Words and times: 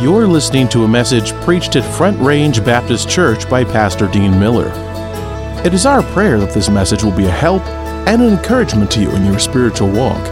You're 0.00 0.28
listening 0.28 0.68
to 0.68 0.84
a 0.84 0.88
message 0.88 1.32
preached 1.42 1.74
at 1.74 1.82
Front 1.96 2.20
Range 2.20 2.64
Baptist 2.64 3.10
Church 3.10 3.50
by 3.50 3.64
Pastor 3.64 4.06
Dean 4.06 4.38
Miller. 4.38 4.70
It 5.64 5.74
is 5.74 5.86
our 5.86 6.04
prayer 6.12 6.38
that 6.38 6.54
this 6.54 6.68
message 6.68 7.02
will 7.02 7.16
be 7.16 7.26
a 7.26 7.30
help 7.32 7.62
and 8.06 8.22
an 8.22 8.32
encouragement 8.32 8.92
to 8.92 9.00
you 9.00 9.10
in 9.10 9.26
your 9.26 9.40
spiritual 9.40 9.90
walk. 9.90 10.22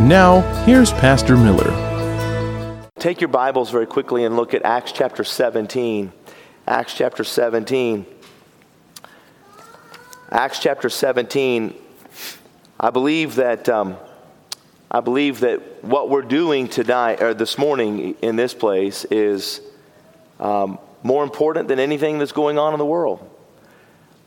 Now, 0.00 0.40
here's 0.64 0.90
Pastor 0.90 1.36
Miller. 1.36 1.70
Take 2.98 3.20
your 3.20 3.28
Bibles 3.28 3.70
very 3.70 3.86
quickly 3.86 4.24
and 4.24 4.34
look 4.34 4.54
at 4.54 4.64
Acts 4.64 4.90
chapter 4.90 5.22
17. 5.22 6.12
Acts 6.66 6.92
chapter 6.92 7.22
17. 7.22 8.04
Acts 10.32 10.58
chapter 10.58 10.88
17. 10.88 11.74
I 12.80 12.90
believe 12.90 13.36
that 13.36 13.68
um, 13.68 13.96
I 14.92 14.98
believe 14.98 15.40
that 15.40 15.84
what 15.84 16.10
we're 16.10 16.22
doing 16.22 16.66
tonight 16.66 17.22
or 17.22 17.32
this 17.32 17.56
morning 17.56 18.16
in 18.22 18.34
this 18.34 18.54
place 18.54 19.04
is 19.04 19.60
um, 20.40 20.80
more 21.04 21.22
important 21.22 21.68
than 21.68 21.78
anything 21.78 22.18
that's 22.18 22.32
going 22.32 22.58
on 22.58 22.72
in 22.72 22.78
the 22.80 22.86
world. 22.86 23.28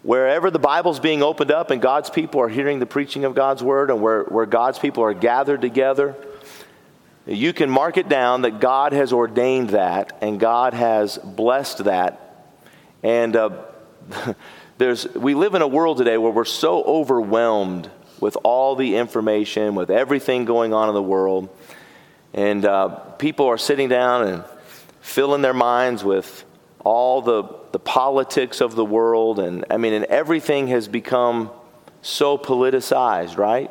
Wherever 0.04 0.50
the 0.50 0.60
Bible's 0.60 1.02
being 1.02 1.22
opened 1.22 1.52
up 1.52 1.70
and 1.70 1.82
God's 1.82 2.10
people 2.10 2.40
are 2.40 2.48
hearing 2.48 2.80
the 2.80 2.86
preaching 2.86 3.26
of 3.26 3.36
God's 3.36 3.62
word 3.62 3.90
and 3.90 4.02
where, 4.02 4.24
where 4.24 4.46
God's 4.46 4.80
people 4.80 5.04
are 5.04 5.14
gathered 5.14 5.60
together, 5.60 6.16
you 7.26 7.52
can 7.52 7.70
mark 7.70 7.98
it 7.98 8.08
down 8.08 8.44
that 8.44 8.62
God 8.62 8.94
has 8.94 9.12
ordained 9.12 9.72
that 9.72 10.18
and 10.22 10.40
God 10.40 10.74
has 10.74 11.18
blessed 11.18 11.86
that. 11.86 12.48
And 13.02 13.36
uh, 13.36 13.64
there's, 14.78 15.14
we 15.14 15.36
live 15.36 15.56
in 15.56 15.62
a 15.62 15.68
world 15.68 15.98
today 15.98 16.18
where 16.18 16.32
we're 16.32 16.46
so 16.46 16.84
overwhelmed 16.84 17.90
with 18.24 18.38
all 18.46 18.78
the 18.78 18.96
information, 18.96 19.76
with 19.76 19.92
everything 19.92 20.46
going 20.46 20.74
on 20.74 20.88
in 20.88 20.96
the 20.96 21.04
world. 21.04 21.50
And 22.34 22.64
uh, 22.64 22.88
people 23.20 23.48
are 23.48 23.58
sitting 23.58 23.90
down 23.90 24.26
and 24.26 24.46
filling 25.02 25.42
their 25.42 25.54
minds 25.54 26.06
with 26.06 26.46
all 26.86 27.22
the, 27.22 27.44
the 27.74 27.80
politics 27.80 28.62
of 28.62 28.76
the 28.76 28.86
world. 28.86 29.40
And 29.40 29.66
I 29.70 29.76
mean, 29.76 29.92
and 29.92 30.06
everything 30.06 30.68
has 30.68 30.88
become 30.88 31.52
so 32.02 32.38
politicized, 32.38 33.38
right? 33.38 33.70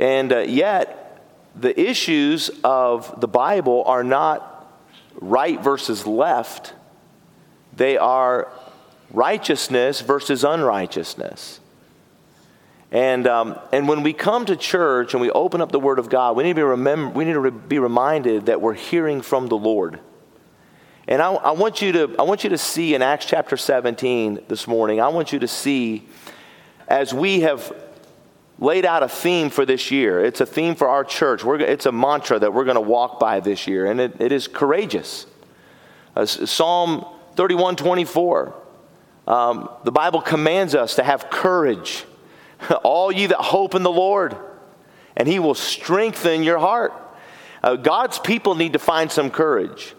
And 0.00 0.32
uh, 0.32 0.38
yet, 0.40 1.24
the 1.54 1.80
issues 1.80 2.50
of 2.64 3.20
the 3.20 3.28
Bible 3.28 3.84
are 3.86 4.02
not 4.02 4.66
right 5.20 5.62
versus 5.62 6.08
left, 6.08 6.74
they 7.76 7.96
are 7.98 8.52
righteousness 9.12 10.00
versus 10.00 10.42
unrighteousness. 10.42 11.60
And, 12.92 13.26
um, 13.26 13.58
and 13.72 13.88
when 13.88 14.02
we 14.02 14.12
come 14.12 14.44
to 14.44 14.54
church 14.54 15.14
and 15.14 15.20
we 15.22 15.30
open 15.30 15.62
up 15.62 15.72
the 15.72 15.80
Word 15.80 15.98
of 15.98 16.10
God, 16.10 16.36
we 16.36 16.42
need 16.42 16.50
to 16.50 16.56
be, 16.56 16.62
remember, 16.62 17.08
we 17.14 17.24
need 17.24 17.32
to 17.32 17.40
re- 17.40 17.50
be 17.50 17.78
reminded 17.78 18.46
that 18.46 18.60
we're 18.60 18.74
hearing 18.74 19.22
from 19.22 19.46
the 19.46 19.56
Lord. 19.56 19.98
And 21.08 21.22
I, 21.22 21.32
I, 21.32 21.50
want 21.52 21.80
you 21.80 21.92
to, 21.92 22.14
I 22.18 22.22
want 22.22 22.44
you 22.44 22.50
to 22.50 22.58
see 22.58 22.94
in 22.94 23.00
Acts 23.00 23.24
chapter 23.24 23.56
17 23.56 24.40
this 24.46 24.68
morning, 24.68 25.00
I 25.00 25.08
want 25.08 25.32
you 25.32 25.38
to 25.38 25.48
see 25.48 26.06
as 26.86 27.14
we 27.14 27.40
have 27.40 27.74
laid 28.58 28.84
out 28.84 29.02
a 29.02 29.08
theme 29.08 29.48
for 29.48 29.64
this 29.64 29.90
year. 29.90 30.22
It's 30.22 30.42
a 30.42 30.46
theme 30.46 30.74
for 30.74 30.86
our 30.86 31.02
church. 31.02 31.42
We're, 31.42 31.60
it's 31.60 31.86
a 31.86 31.92
mantra 31.92 32.38
that 32.40 32.52
we're 32.52 32.64
going 32.64 32.74
to 32.74 32.82
walk 32.82 33.18
by 33.18 33.40
this 33.40 33.66
year, 33.66 33.86
and 33.86 34.02
it, 34.02 34.20
it 34.20 34.32
is 34.32 34.46
courageous. 34.48 35.26
Uh, 36.14 36.26
Psalm 36.26 37.06
31 37.36 37.76
24. 37.76 38.54
Um, 39.26 39.70
the 39.84 39.92
Bible 39.92 40.20
commands 40.20 40.74
us 40.74 40.96
to 40.96 41.02
have 41.02 41.30
courage 41.30 42.04
all 42.82 43.12
ye 43.12 43.26
that 43.26 43.38
hope 43.38 43.74
in 43.74 43.82
the 43.82 43.90
Lord, 43.90 44.36
and 45.16 45.28
he 45.28 45.38
will 45.38 45.54
strengthen 45.54 46.42
your 46.42 46.58
heart. 46.58 46.92
Uh, 47.62 47.76
God's 47.76 48.18
people 48.18 48.54
need 48.54 48.72
to 48.72 48.78
find 48.78 49.10
some 49.10 49.30
courage. 49.30 49.94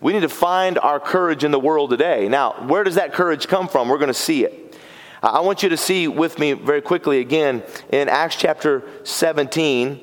We 0.00 0.12
need 0.12 0.20
to 0.20 0.28
find 0.28 0.78
our 0.78 0.98
courage 0.98 1.44
in 1.44 1.50
the 1.50 1.60
world 1.60 1.90
today. 1.90 2.28
Now, 2.28 2.66
where 2.66 2.82
does 2.82 2.96
that 2.96 3.12
courage 3.12 3.46
come 3.46 3.68
from? 3.68 3.88
We're 3.88 3.98
going 3.98 4.08
to 4.08 4.14
see 4.14 4.44
it. 4.44 4.76
I 5.22 5.40
want 5.40 5.62
you 5.62 5.68
to 5.68 5.76
see 5.76 6.08
with 6.08 6.40
me 6.40 6.52
very 6.54 6.82
quickly 6.82 7.20
again 7.20 7.62
in 7.90 8.08
Acts 8.08 8.34
chapter 8.34 8.82
17 9.04 10.02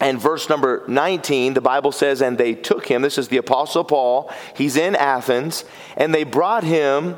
and 0.00 0.20
verse 0.20 0.48
number 0.48 0.82
19. 0.88 1.54
The 1.54 1.60
Bible 1.60 1.92
says, 1.92 2.20
And 2.20 2.36
they 2.36 2.54
took 2.54 2.86
him, 2.86 3.02
this 3.02 3.16
is 3.16 3.28
the 3.28 3.36
Apostle 3.36 3.84
Paul, 3.84 4.32
he's 4.56 4.76
in 4.76 4.96
Athens, 4.96 5.64
and 5.96 6.12
they 6.12 6.24
brought 6.24 6.64
him 6.64 7.16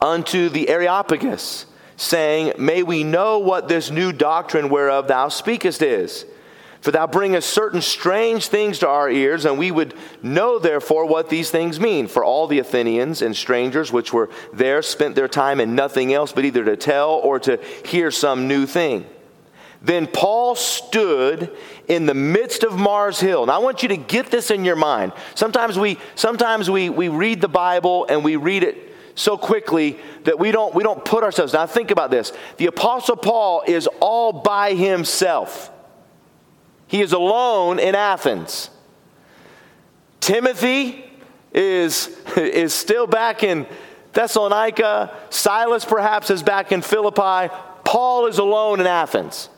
unto 0.00 0.48
the 0.48 0.70
Areopagus 0.70 1.66
saying, 2.02 2.54
May 2.58 2.82
we 2.82 3.04
know 3.04 3.38
what 3.38 3.68
this 3.68 3.90
new 3.90 4.12
doctrine 4.12 4.68
whereof 4.68 5.08
thou 5.08 5.28
speakest 5.28 5.82
is. 5.82 6.26
For 6.80 6.90
thou 6.90 7.06
bringest 7.06 7.50
certain 7.50 7.80
strange 7.80 8.48
things 8.48 8.80
to 8.80 8.88
our 8.88 9.08
ears, 9.08 9.44
and 9.44 9.56
we 9.56 9.70
would 9.70 9.94
know 10.20 10.58
therefore 10.58 11.06
what 11.06 11.28
these 11.28 11.48
things 11.48 11.78
mean. 11.78 12.08
For 12.08 12.24
all 12.24 12.48
the 12.48 12.58
Athenians 12.58 13.22
and 13.22 13.36
strangers 13.36 13.92
which 13.92 14.12
were 14.12 14.30
there 14.52 14.82
spent 14.82 15.14
their 15.14 15.28
time 15.28 15.60
in 15.60 15.76
nothing 15.76 16.12
else 16.12 16.32
but 16.32 16.44
either 16.44 16.64
to 16.64 16.76
tell 16.76 17.10
or 17.10 17.38
to 17.40 17.60
hear 17.84 18.10
some 18.10 18.48
new 18.48 18.66
thing. 18.66 19.06
Then 19.80 20.08
Paul 20.08 20.56
stood 20.56 21.56
in 21.86 22.06
the 22.06 22.14
midst 22.14 22.64
of 22.64 22.76
Mars 22.76 23.20
Hill. 23.20 23.42
And 23.42 23.50
I 23.50 23.58
want 23.58 23.84
you 23.84 23.88
to 23.90 23.96
get 23.96 24.32
this 24.32 24.50
in 24.50 24.64
your 24.64 24.76
mind. 24.76 25.12
Sometimes 25.36 25.78
we 25.78 25.98
sometimes 26.16 26.68
we, 26.68 26.90
we 26.90 27.08
read 27.08 27.40
the 27.40 27.48
Bible 27.48 28.06
and 28.08 28.24
we 28.24 28.36
read 28.36 28.64
it 28.64 28.91
so 29.14 29.36
quickly 29.36 29.98
that 30.24 30.38
we 30.38 30.52
don't, 30.52 30.74
we 30.74 30.82
don't 30.82 31.04
put 31.04 31.24
ourselves. 31.24 31.52
Now, 31.52 31.66
think 31.66 31.90
about 31.90 32.10
this. 32.10 32.32
The 32.56 32.66
Apostle 32.66 33.16
Paul 33.16 33.62
is 33.66 33.88
all 34.00 34.32
by 34.32 34.74
himself, 34.74 35.70
he 36.86 37.00
is 37.00 37.12
alone 37.12 37.78
in 37.78 37.94
Athens. 37.94 38.70
Timothy 40.20 41.04
is, 41.52 42.08
is 42.36 42.72
still 42.72 43.06
back 43.06 43.42
in 43.42 43.66
Thessalonica. 44.12 45.16
Silas, 45.30 45.84
perhaps, 45.84 46.30
is 46.30 46.42
back 46.42 46.70
in 46.70 46.82
Philippi. 46.82 47.52
Paul 47.84 48.26
is 48.26 48.38
alone 48.38 48.80
in 48.80 48.86
Athens. 48.86 49.48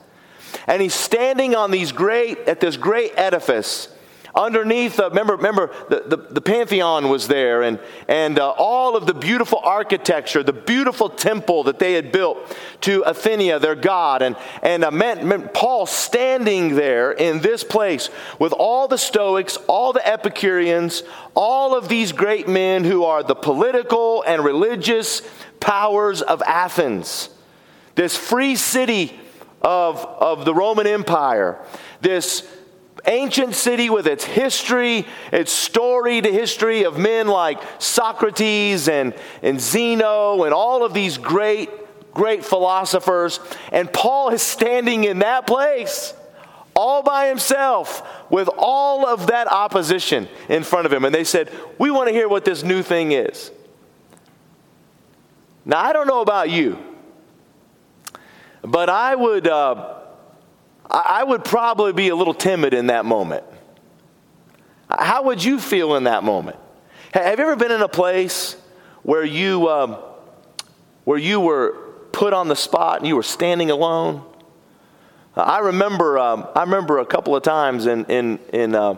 And 0.67 0.81
he's 0.81 0.95
standing 0.95 1.55
on 1.55 1.71
these 1.71 1.93
great, 1.93 2.39
at 2.49 2.61
this 2.61 2.77
great 2.77 3.13
edifice 3.17 3.89
Underneath, 4.37 4.99
uh, 4.99 5.11
remember, 5.11 5.37
remember 5.37 5.71
the, 5.89 6.03
the, 6.06 6.17
the, 6.17 6.41
Pantheon 6.41 7.09
was 7.09 7.28
there 7.28 7.62
and, 7.62 7.78
and 8.09 8.37
uh, 8.37 8.50
all 8.50 8.97
of 8.97 9.06
the 9.06 9.15
beautiful 9.15 9.61
architecture, 9.62 10.43
the 10.43 10.53
beautiful 10.53 11.09
temple 11.09 11.62
that 11.65 11.78
they 11.78 11.93
had 11.93 12.11
built 12.11 12.39
to 12.81 13.03
Athena, 13.03 13.61
their 13.61 13.77
god. 13.77 14.23
And, 14.23 14.34
and 14.61 14.83
uh, 14.83 14.91
meant, 14.91 15.25
meant 15.25 15.55
Paul 15.55 15.87
standing 15.87 16.75
there 16.75 17.12
in 17.12 17.43
this 17.43 17.62
place 17.62 18.11
with 18.41 18.53
all 18.53 18.89
the 18.89 18.99
Stoics, 18.99 19.56
all 19.69 19.93
the 19.93 20.05
Epicureans, 20.05 21.05
all 21.37 21.77
of 21.77 21.89
these 21.89 22.11
great 22.11 22.49
men 22.49 22.83
who 22.83 23.05
are 23.05 23.23
the 23.23 23.37
political 23.37 24.25
and 24.27 24.44
religious 24.44 25.23
powers 25.61 26.23
of 26.23 26.43
Athens. 26.43 27.28
This 27.94 28.17
free 28.17 28.56
city 28.56 29.17
of, 29.62 30.05
of 30.05 30.44
the 30.44 30.55
Roman 30.55 30.89
Empire. 30.89 31.65
This 32.00 32.44
ancient 33.07 33.55
city 33.55 33.91
with 33.91 34.07
its 34.07 34.25
history, 34.25 35.07
its 35.33 35.53
storied 35.53 36.25
history 36.25 36.85
of 36.85 36.99
men 36.99 37.27
like 37.29 37.61
Socrates 37.79 38.89
and, 38.89 39.15
and 39.43 39.61
Zeno 39.61 40.45
and 40.45 40.55
all 40.55 40.85
of 40.85 40.95
these 40.95 41.19
great, 41.19 41.71
great 42.13 42.45
philosophers. 42.45 43.41
And 43.73 43.93
Paul 43.93 44.31
is 44.31 44.43
standing 44.43 45.05
in 45.05 45.21
that 45.21 45.47
place 45.47 46.15
all 46.75 47.03
by 47.03 47.29
himself 47.29 48.03
with 48.31 48.49
all 48.57 49.07
of 49.07 49.29
that 49.29 49.47
opposition 49.47 50.29
in 50.49 50.65
front 50.65 50.87
of 50.87 50.93
him. 50.93 51.05
And 51.05 51.15
they 51.15 51.25
said, 51.25 51.51
We 51.79 51.91
want 51.91 52.09
to 52.09 52.13
hear 52.13 52.29
what 52.29 52.45
this 52.45 52.63
new 52.63 52.83
thing 52.83 53.13
is. 53.13 53.51
Now, 55.65 55.81
I 55.81 55.93
don't 55.93 56.07
know 56.07 56.21
about 56.21 56.51
you, 56.51 56.79
but 58.63 58.91
I 58.91 59.15
would. 59.15 59.47
Uh, 59.47 60.01
I 60.94 61.25
would 61.25 61.44
probably 61.44 61.93
be 61.93 62.09
a 62.09 62.15
little 62.15 62.34
timid 62.34 62.72
in 62.72 62.87
that 62.87 63.05
moment. 63.05 63.43
How 64.88 65.25
would 65.25 65.43
you 65.43 65.58
feel 65.58 65.96
in 65.96 66.05
that 66.05 66.23
moment? 66.23 66.56
Have 67.12 67.38
you 67.38 67.44
ever 67.44 67.56
been 67.56 67.73
in 67.73 67.81
a 67.81 67.88
place 67.88 68.56
where 69.02 69.25
you, 69.25 69.69
um, 69.69 69.96
where 71.02 71.19
you 71.19 71.41
were 71.41 71.73
put 72.12 72.32
on 72.32 72.46
the 72.46 72.55
spot 72.55 72.99
and 72.99 73.08
you 73.08 73.17
were 73.17 73.25
standing 73.25 73.73
alone? 73.73 74.25
I 75.35 75.58
remember, 75.61 76.17
um, 76.17 76.46
I 76.55 76.61
remember 76.61 77.00
a 77.00 77.06
couple 77.06 77.35
of 77.35 77.43
times 77.43 77.87
in, 77.87 78.05
in, 78.05 78.38
in 78.52 78.76
uh, 78.76 78.94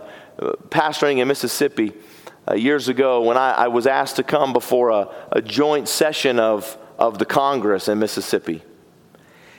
pastoring 0.69 1.19
in 1.19 1.29
Mississippi 1.29 1.95
uh, 2.47 2.55
years 2.55 2.89
ago 2.89 3.23
when 3.23 3.39
I, 3.39 3.53
I, 3.53 3.69
was 3.69 3.87
asked 3.87 4.17
to 4.17 4.23
come 4.23 4.53
before 4.53 4.91
a, 4.91 5.09
a 5.33 5.41
joint 5.41 5.89
session 5.89 6.39
of, 6.39 6.77
of 6.99 7.19
the 7.19 7.25
Congress 7.25 7.89
in 7.89 7.99
Mississippi. 7.99 8.63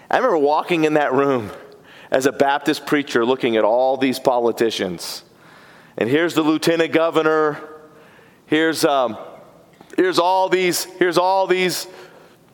I 0.10 0.18
remember 0.18 0.38
walking 0.38 0.84
in 0.84 0.94
that 0.94 1.14
room 1.14 1.50
as 2.12 2.26
a 2.26 2.32
Baptist 2.32 2.86
preacher 2.86 3.26
looking 3.26 3.58
at 3.58 3.64
all 3.64 3.98
these 3.98 4.20
politicians. 4.20 5.24
And 5.98 6.10
here's 6.10 6.34
the 6.34 6.44
lieutenant 6.44 6.92
governor. 6.92 7.62
Here's, 8.46 8.86
um, 8.86 9.18
here's, 9.96 10.20
all, 10.20 10.50
these, 10.50 10.84
here's 10.84 11.18
all 11.18 11.48
these 11.48 11.88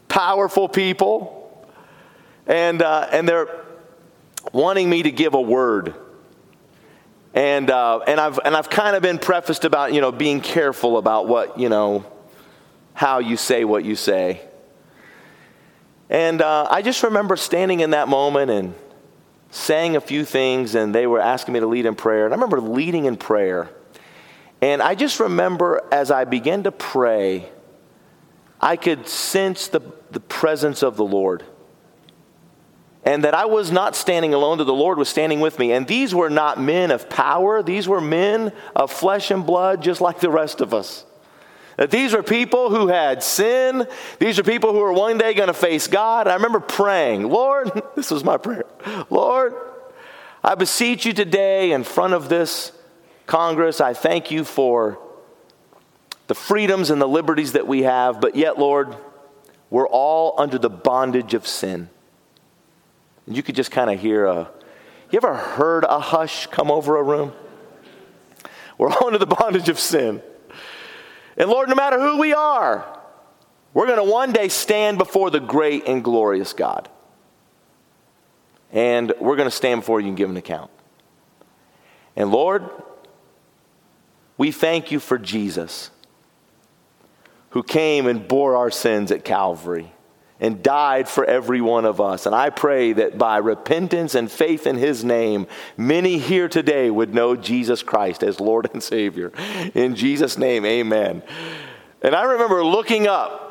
powerful 0.08 0.68
people. 0.70 1.68
And, 2.48 2.82
uh, 2.82 3.10
and 3.12 3.28
they're 3.28 3.48
wanting 4.52 4.90
me 4.90 5.04
to 5.04 5.12
give 5.12 5.34
a 5.34 5.42
word. 5.42 5.96
And, 7.34 7.70
uh, 7.70 8.00
and, 8.00 8.20
I've, 8.20 8.40
and 8.44 8.56
I've 8.56 8.70
kind 8.70 8.96
of 8.96 9.02
been 9.02 9.18
prefaced 9.18 9.66
about, 9.66 9.94
you 9.94 10.02
know, 10.02 10.12
being 10.12 10.40
careful 10.40 10.98
about 10.98 11.28
what, 11.28 11.60
you 11.60 11.70
know, 11.70 12.06
how 12.94 13.20
you 13.20 13.38
say 13.38 13.66
what 13.66 13.84
you 13.84 13.96
say. 13.96 14.42
And 16.10 16.42
uh, 16.42 16.68
I 16.70 16.82
just 16.84 17.02
remember 17.02 17.36
standing 17.36 17.80
in 17.80 17.92
that 17.92 18.08
moment 18.08 18.52
and 18.52 18.76
saying 19.54 19.96
a 19.96 20.02
few 20.02 20.26
things, 20.26 20.74
and 20.74 20.94
they 20.94 21.06
were 21.06 21.20
asking 21.20 21.54
me 21.54 21.60
to 21.60 21.68
lead 21.68 21.86
in 21.86 21.96
prayer. 21.96 22.26
And 22.26 22.34
I 22.34 22.38
remember 22.38 22.60
leading 22.60 23.06
in 23.06 23.18
prayer. 23.18 23.70
And 24.62 24.82
I 24.82 24.96
just 24.96 25.20
remember 25.20 25.82
as 25.92 26.10
I 26.10 26.26
began 26.26 26.64
to 26.64 26.72
pray, 26.72 27.50
I 28.60 28.78
could 28.78 29.08
sense 29.08 29.68
the, 29.68 29.82
the 30.12 30.20
presence 30.20 30.82
of 30.82 30.98
the 30.98 31.04
Lord. 31.04 31.44
And 33.06 33.26
that 33.26 33.36
I 33.36 33.46
was 33.46 33.72
not 33.72 33.96
standing 33.96 34.34
alone, 34.34 34.58
that 34.58 34.64
the 34.64 34.74
Lord 34.74 34.98
was 34.98 35.10
standing 35.10 35.40
with 35.40 35.60
me. 35.60 35.74
And 35.74 35.86
these 35.86 36.16
were 36.16 36.30
not 36.30 36.60
men 36.60 36.90
of 36.90 37.10
power, 37.10 37.62
these 37.62 37.88
were 37.88 38.02
men 38.02 38.54
of 38.76 38.92
flesh 38.92 39.30
and 39.30 39.46
blood, 39.46 39.84
just 39.84 40.02
like 40.02 40.20
the 40.20 40.32
rest 40.32 40.62
of 40.62 40.74
us. 40.74 41.06
That 41.78 41.92
these 41.92 42.14
were 42.14 42.24
people 42.24 42.70
who 42.70 42.88
had 42.88 43.24
sin. 43.24 43.88
These 44.20 44.38
are 44.40 44.44
people 44.44 44.72
who 44.74 44.82
are 44.82 44.94
one 44.94 45.18
day 45.18 45.34
going 45.34 45.48
to 45.48 45.54
face 45.54 45.88
God. 45.88 46.28
I 46.28 46.36
remember 46.36 46.60
praying, 46.60 47.30
Lord, 47.30 47.72
this 47.96 48.12
was 48.12 48.24
my 48.24 48.38
prayer. 48.38 48.66
Lord, 49.10 49.56
I 50.44 50.56
beseech 50.56 51.06
you 51.06 51.14
today 51.14 51.72
in 51.72 51.84
front 51.84 52.14
of 52.14 52.30
this 52.30 52.72
Congress, 53.26 53.80
I 53.80 53.94
thank 53.94 54.32
you 54.32 54.44
for 54.44 55.00
the 56.28 56.36
freedoms 56.36 56.90
and 56.90 57.02
the 57.02 57.08
liberties 57.08 57.54
that 57.54 57.68
we 57.68 57.84
have, 57.84 58.20
but 58.20 58.36
yet, 58.36 58.60
Lord, 58.60 58.96
we're 59.70 59.88
all 59.88 60.36
under 60.38 60.58
the 60.58 60.70
bondage 60.70 61.34
of 61.34 61.48
sin. 61.48 61.90
And 63.26 63.36
you 63.36 63.44
could 63.44 63.56
just 63.56 63.72
kind 63.72 63.90
of 63.90 64.00
hear 64.00 64.26
a, 64.26 64.50
you 65.10 65.18
ever 65.18 65.34
heard 65.36 65.86
a 65.86 66.00
hush 66.00 66.48
come 66.48 66.70
over 66.70 66.98
a 66.98 67.04
room? 67.04 67.34
We're 68.78 68.90
all 68.90 69.08
under 69.08 69.20
the 69.20 69.26
bondage 69.26 69.70
of 69.70 69.80
sin. 69.80 70.22
And 71.38 71.50
Lord, 71.50 71.70
no 71.70 71.76
matter 71.76 72.00
who 72.00 72.18
we 72.18 72.34
are, 72.34 73.00
we're 73.74 73.88
going 73.88 73.98
to 73.98 74.12
one 74.12 74.32
day 74.32 74.50
stand 74.50 74.98
before 74.98 75.30
the 75.30 75.40
great 75.40 75.88
and 75.88 76.04
glorious 76.04 76.54
God. 76.54 76.90
And 78.72 79.14
we're 79.20 79.36
going 79.36 79.50
to 79.50 79.56
stand 79.56 79.82
before 79.82 80.00
you 80.00 80.10
and 80.10 80.18
give 80.18 80.30
an 80.30 80.38
account. 80.38 80.72
And 82.16 82.32
Lord, 82.32 82.70
we 84.38 84.52
thank 84.52 84.92
you 84.92 85.00
for 85.00 85.18
Jesus 85.18 85.90
who 87.52 87.64
came 87.64 88.08
and 88.08 88.28
bore 88.28 88.56
our 88.56 88.72
sins 88.72 89.12
at 89.12 89.24
Calvary 89.24 89.92
and 90.40 90.62
died 90.62 91.08
for 91.08 91.24
every 91.24 91.62
one 91.62 91.86
of 91.86 92.02
us. 92.02 92.26
And 92.26 92.36
I 92.36 92.50
pray 92.50 92.94
that 92.94 93.18
by 93.18 93.38
repentance 93.38 94.16
and 94.16 94.32
faith 94.32 94.68
in 94.68 94.78
his 94.78 95.04
name, 95.04 95.48
many 95.78 96.18
here 96.18 96.50
today 96.50 96.90
would 96.90 97.14
know 97.14 97.36
Jesus 97.36 97.84
Christ 97.84 98.24
as 98.24 98.40
Lord 98.40 98.70
and 98.74 98.82
Savior. 98.82 99.32
In 99.74 99.96
Jesus' 99.96 100.38
name, 100.38 100.66
amen. 100.66 101.24
And 102.02 102.16
I 102.16 102.24
remember 102.24 102.64
looking 102.64 103.08
up 103.08 103.44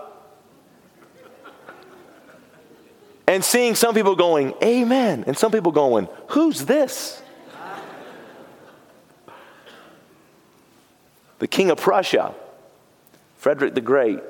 and 3.27 3.43
seeing 3.43 3.75
some 3.75 3.95
people 3.95 4.15
going, 4.15 4.53
Amen, 4.63 5.25
and 5.27 5.39
some 5.39 5.53
people 5.53 5.73
going, 5.73 6.09
Who's 6.29 6.65
this? 6.67 7.23
the 11.39 11.49
King 11.49 11.73
of 11.73 11.79
Prussia 11.79 12.33
Frederick 13.37 13.75
the 13.75 13.81
Great, 13.81 14.21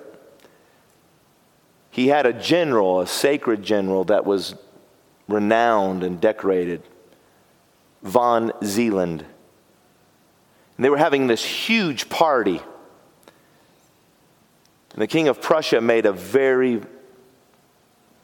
he 1.92 2.08
had 2.08 2.24
a 2.24 2.32
general, 2.32 3.02
a 3.02 3.06
sacred 3.06 3.62
general 3.62 4.04
that 4.04 4.24
was 4.24 4.54
renowned 5.28 6.02
and 6.02 6.18
decorated, 6.18 6.82
von 8.02 8.50
Zeeland. 8.64 9.20
And 10.76 10.84
they 10.84 10.88
were 10.88 10.96
having 10.96 11.26
this 11.26 11.44
huge 11.44 12.08
party. 12.08 12.62
And 14.94 15.02
the 15.02 15.06
king 15.06 15.28
of 15.28 15.42
Prussia 15.42 15.82
made 15.82 16.06
a 16.06 16.14
very, 16.14 16.80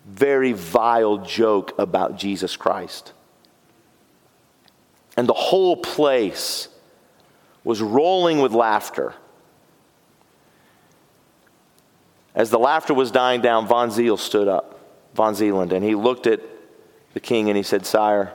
very 0.06 0.54
vile 0.54 1.18
joke 1.18 1.78
about 1.78 2.16
Jesus 2.16 2.56
Christ. 2.56 3.12
And 5.14 5.28
the 5.28 5.34
whole 5.34 5.76
place 5.76 6.68
was 7.64 7.82
rolling 7.82 8.40
with 8.40 8.52
laughter. 8.52 9.12
As 12.38 12.50
the 12.50 12.58
laughter 12.58 12.94
was 12.94 13.10
dying 13.10 13.40
down, 13.40 13.66
von 13.66 13.90
Zeal 13.90 14.16
stood 14.16 14.46
up, 14.46 14.78
von 15.12 15.34
Zeeland, 15.34 15.72
and 15.72 15.84
he 15.84 15.96
looked 15.96 16.28
at 16.28 16.40
the 17.12 17.18
king 17.18 17.48
and 17.50 17.56
he 17.56 17.64
said, 17.64 17.84
Sire, 17.84 18.32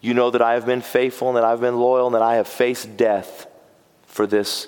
you 0.00 0.14
know 0.14 0.30
that 0.30 0.42
I 0.42 0.54
have 0.54 0.66
been 0.66 0.80
faithful 0.80 1.28
and 1.28 1.36
that 1.36 1.44
I've 1.44 1.60
been 1.60 1.78
loyal 1.78 2.06
and 2.06 2.14
that 2.16 2.22
I 2.22 2.34
have 2.34 2.48
faced 2.48 2.96
death 2.96 3.46
for 4.06 4.26
this, 4.26 4.66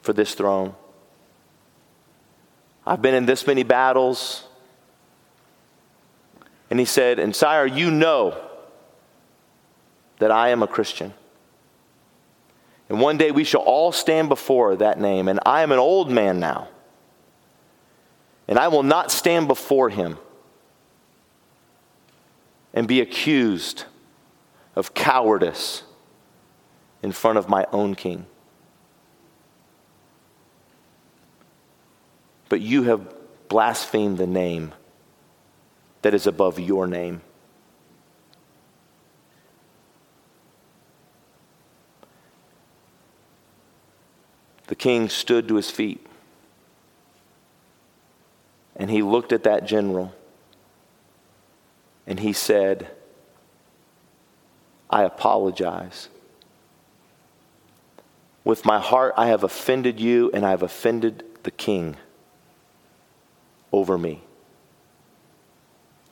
for 0.00 0.14
this 0.14 0.34
throne. 0.34 0.74
I've 2.86 3.02
been 3.02 3.14
in 3.14 3.26
this 3.26 3.46
many 3.46 3.62
battles. 3.62 4.44
And 6.70 6.78
he 6.78 6.86
said, 6.86 7.18
And 7.18 7.36
sire, 7.36 7.66
you 7.66 7.90
know 7.90 8.40
that 10.18 10.30
I 10.30 10.48
am 10.48 10.62
a 10.62 10.66
Christian. 10.66 11.12
And 12.88 13.00
one 13.00 13.16
day 13.16 13.30
we 13.30 13.44
shall 13.44 13.62
all 13.62 13.92
stand 13.92 14.28
before 14.28 14.76
that 14.76 15.00
name. 15.00 15.28
And 15.28 15.40
I 15.46 15.62
am 15.62 15.72
an 15.72 15.78
old 15.78 16.10
man 16.10 16.38
now. 16.38 16.68
And 18.46 18.58
I 18.58 18.68
will 18.68 18.82
not 18.82 19.10
stand 19.10 19.48
before 19.48 19.88
him 19.88 20.18
and 22.74 22.86
be 22.86 23.00
accused 23.00 23.84
of 24.76 24.92
cowardice 24.92 25.84
in 27.02 27.12
front 27.12 27.38
of 27.38 27.48
my 27.48 27.66
own 27.72 27.94
king. 27.94 28.26
But 32.48 32.60
you 32.60 32.82
have 32.84 33.14
blasphemed 33.48 34.18
the 34.18 34.26
name 34.26 34.72
that 36.02 36.12
is 36.12 36.26
above 36.26 36.58
your 36.58 36.86
name. 36.86 37.22
The 44.66 44.74
king 44.74 45.08
stood 45.08 45.48
to 45.48 45.56
his 45.56 45.70
feet 45.70 46.04
and 48.76 48.90
he 48.90 49.02
looked 49.02 49.32
at 49.32 49.44
that 49.44 49.66
general 49.66 50.14
and 52.06 52.20
he 52.20 52.32
said, 52.32 52.90
I 54.90 55.02
apologize. 55.02 56.08
With 58.44 58.64
my 58.64 58.78
heart, 58.78 59.14
I 59.16 59.28
have 59.28 59.42
offended 59.42 60.00
you 60.00 60.30
and 60.32 60.44
I 60.44 60.50
have 60.50 60.62
offended 60.62 61.24
the 61.44 61.50
king 61.50 61.96
over 63.72 63.96
me. 63.96 64.22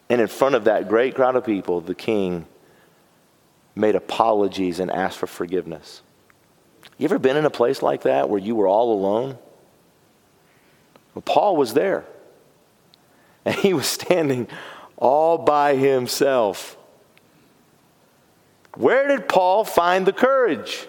And 0.09 0.21
in 0.21 0.29
front 0.29 0.55
of 0.55 0.65
that 0.65 0.89
great 0.89 1.15
crowd 1.15 1.37
of 1.37 1.45
people, 1.45 1.81
the 1.81 1.95
king 1.95 2.47
made 3.75 3.95
apologies 3.95 4.81
and 4.81 4.91
asked 4.91 5.19
for 5.19 5.27
forgiveness. 5.27 6.03
You 7.03 7.07
ever 7.07 7.19
been 7.19 7.37
in 7.37 7.45
a 7.45 7.51
place 7.51 7.83
like 7.83 8.03
that 8.03 8.31
where 8.31 8.39
you 8.39 8.55
were 8.55 8.69
all 8.69 8.93
alone? 8.93 9.37
Well, 11.17 11.23
Paul 11.23 11.57
was 11.57 11.75
there. 11.75 12.05
And 13.45 13.57
he 13.57 13.75
was 13.75 13.89
standing 13.89 14.47
all 14.97 15.37
by 15.37 15.75
himself. 15.75 16.77
Where 18.77 19.09
did 19.09 19.29
Paul 19.29 19.65
find 19.65 20.07
the 20.07 20.13
courage? 20.13 20.87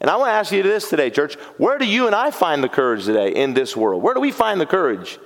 And 0.00 0.10
I 0.10 0.16
want 0.16 0.30
to 0.30 0.32
ask 0.32 0.50
you 0.50 0.64
this 0.64 0.90
today, 0.90 1.10
church. 1.10 1.36
Where 1.58 1.78
do 1.78 1.86
you 1.86 2.08
and 2.08 2.14
I 2.16 2.32
find 2.32 2.64
the 2.64 2.68
courage 2.68 3.04
today 3.04 3.28
in 3.28 3.54
this 3.54 3.76
world? 3.76 4.02
Where 4.02 4.14
do 4.14 4.20
we 4.20 4.32
find 4.32 4.60
the 4.60 4.66
courage 4.66 5.20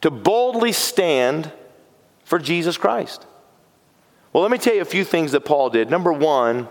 to 0.00 0.10
boldly 0.10 0.72
stand 0.72 1.52
for 2.24 2.38
Jesus 2.38 2.78
Christ? 2.78 3.26
Well, 4.32 4.42
let 4.42 4.50
me 4.50 4.56
tell 4.56 4.74
you 4.74 4.80
a 4.80 4.86
few 4.86 5.04
things 5.04 5.32
that 5.32 5.44
Paul 5.44 5.68
did. 5.68 5.90
Number 5.90 6.14
one, 6.14 6.68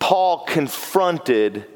Paul 0.00 0.44
confronted 0.46 1.66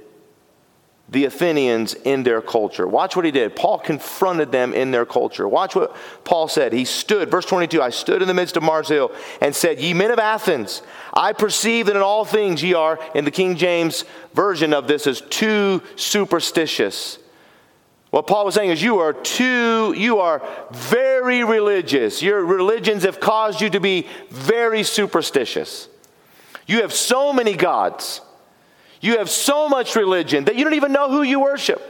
the 1.08 1.26
Athenians 1.26 1.94
in 1.94 2.22
their 2.22 2.40
culture. 2.40 2.88
Watch 2.88 3.14
what 3.14 3.24
he 3.24 3.30
did. 3.30 3.54
Paul 3.54 3.78
confronted 3.78 4.50
them 4.50 4.72
in 4.72 4.90
their 4.90 5.04
culture. 5.04 5.46
Watch 5.46 5.76
what 5.76 5.94
Paul 6.24 6.48
said. 6.48 6.72
He 6.72 6.86
stood, 6.86 7.30
verse 7.30 7.44
22, 7.44 7.82
I 7.82 7.90
stood 7.90 8.22
in 8.22 8.26
the 8.26 8.34
midst 8.34 8.56
of 8.56 8.62
Mars 8.62 8.88
Hill 8.88 9.12
and 9.40 9.54
said, 9.54 9.80
Ye 9.80 9.92
men 9.92 10.10
of 10.10 10.18
Athens, 10.18 10.82
I 11.12 11.34
perceive 11.34 11.86
that 11.86 11.96
in 11.96 12.02
all 12.02 12.24
things 12.24 12.62
ye 12.62 12.72
are, 12.74 12.98
in 13.14 13.26
the 13.26 13.30
King 13.30 13.54
James 13.54 14.04
version 14.32 14.72
of 14.72 14.88
this, 14.88 15.06
is 15.06 15.20
too 15.20 15.82
superstitious. 15.94 17.18
What 18.10 18.26
Paul 18.26 18.46
was 18.46 18.54
saying 18.54 18.70
is, 18.70 18.82
you 18.82 18.98
are 19.00 19.12
too, 19.12 19.92
you 19.96 20.20
are 20.20 20.42
very 20.70 21.44
religious. 21.44 22.22
Your 22.22 22.44
religions 22.44 23.02
have 23.02 23.20
caused 23.20 23.60
you 23.60 23.68
to 23.70 23.80
be 23.80 24.06
very 24.30 24.84
superstitious. 24.84 25.88
You 26.66 26.82
have 26.82 26.92
so 26.92 27.32
many 27.32 27.54
gods. 27.54 28.20
You 29.00 29.18
have 29.18 29.28
so 29.28 29.68
much 29.68 29.96
religion 29.96 30.44
that 30.44 30.56
you 30.56 30.64
don't 30.64 30.74
even 30.74 30.92
know 30.92 31.10
who 31.10 31.22
you 31.22 31.40
worship. 31.40 31.82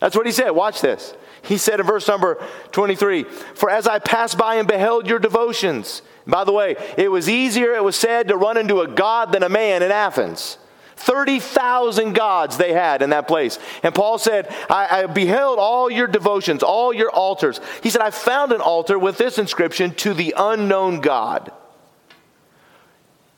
That's 0.00 0.14
what 0.14 0.26
he 0.26 0.32
said. 0.32 0.50
Watch 0.50 0.80
this. 0.80 1.14
He 1.42 1.56
said 1.58 1.80
in 1.80 1.86
verse 1.86 2.06
number 2.08 2.42
23 2.72 3.24
For 3.24 3.70
as 3.70 3.86
I 3.86 3.98
passed 3.98 4.36
by 4.36 4.56
and 4.56 4.68
beheld 4.68 5.06
your 5.06 5.18
devotions, 5.18 6.02
by 6.26 6.44
the 6.44 6.52
way, 6.52 6.76
it 6.98 7.10
was 7.10 7.28
easier, 7.28 7.72
it 7.74 7.84
was 7.84 7.96
said, 7.96 8.28
to 8.28 8.36
run 8.36 8.56
into 8.56 8.80
a 8.80 8.88
God 8.88 9.32
than 9.32 9.42
a 9.42 9.48
man 9.48 9.82
in 9.82 9.92
Athens. 9.92 10.58
30,000 10.96 12.14
gods 12.14 12.56
they 12.56 12.72
had 12.72 13.02
in 13.02 13.10
that 13.10 13.28
place. 13.28 13.58
And 13.82 13.94
Paul 13.94 14.18
said, 14.18 14.52
I, 14.68 15.02
I, 15.02 15.06
beheld 15.06 15.58
all 15.58 15.90
your 15.90 16.06
devotions, 16.06 16.62
all 16.62 16.92
your 16.92 17.10
altars. 17.10 17.60
He 17.82 17.90
said, 17.90 18.00
I 18.00 18.10
found 18.10 18.50
an 18.50 18.62
altar 18.62 18.98
with 18.98 19.18
this 19.18 19.38
inscription 19.38 19.94
to 19.96 20.14
the 20.14 20.34
unknown 20.36 21.02
God, 21.02 21.52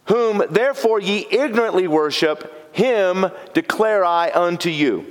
whom 0.08 0.42
therefore 0.50 1.00
ye 1.00 1.26
ignorantly 1.30 1.86
worship, 1.86 2.74
him 2.74 3.26
declare 3.54 4.04
I 4.04 4.30
unto 4.34 4.70
you. 4.70 5.06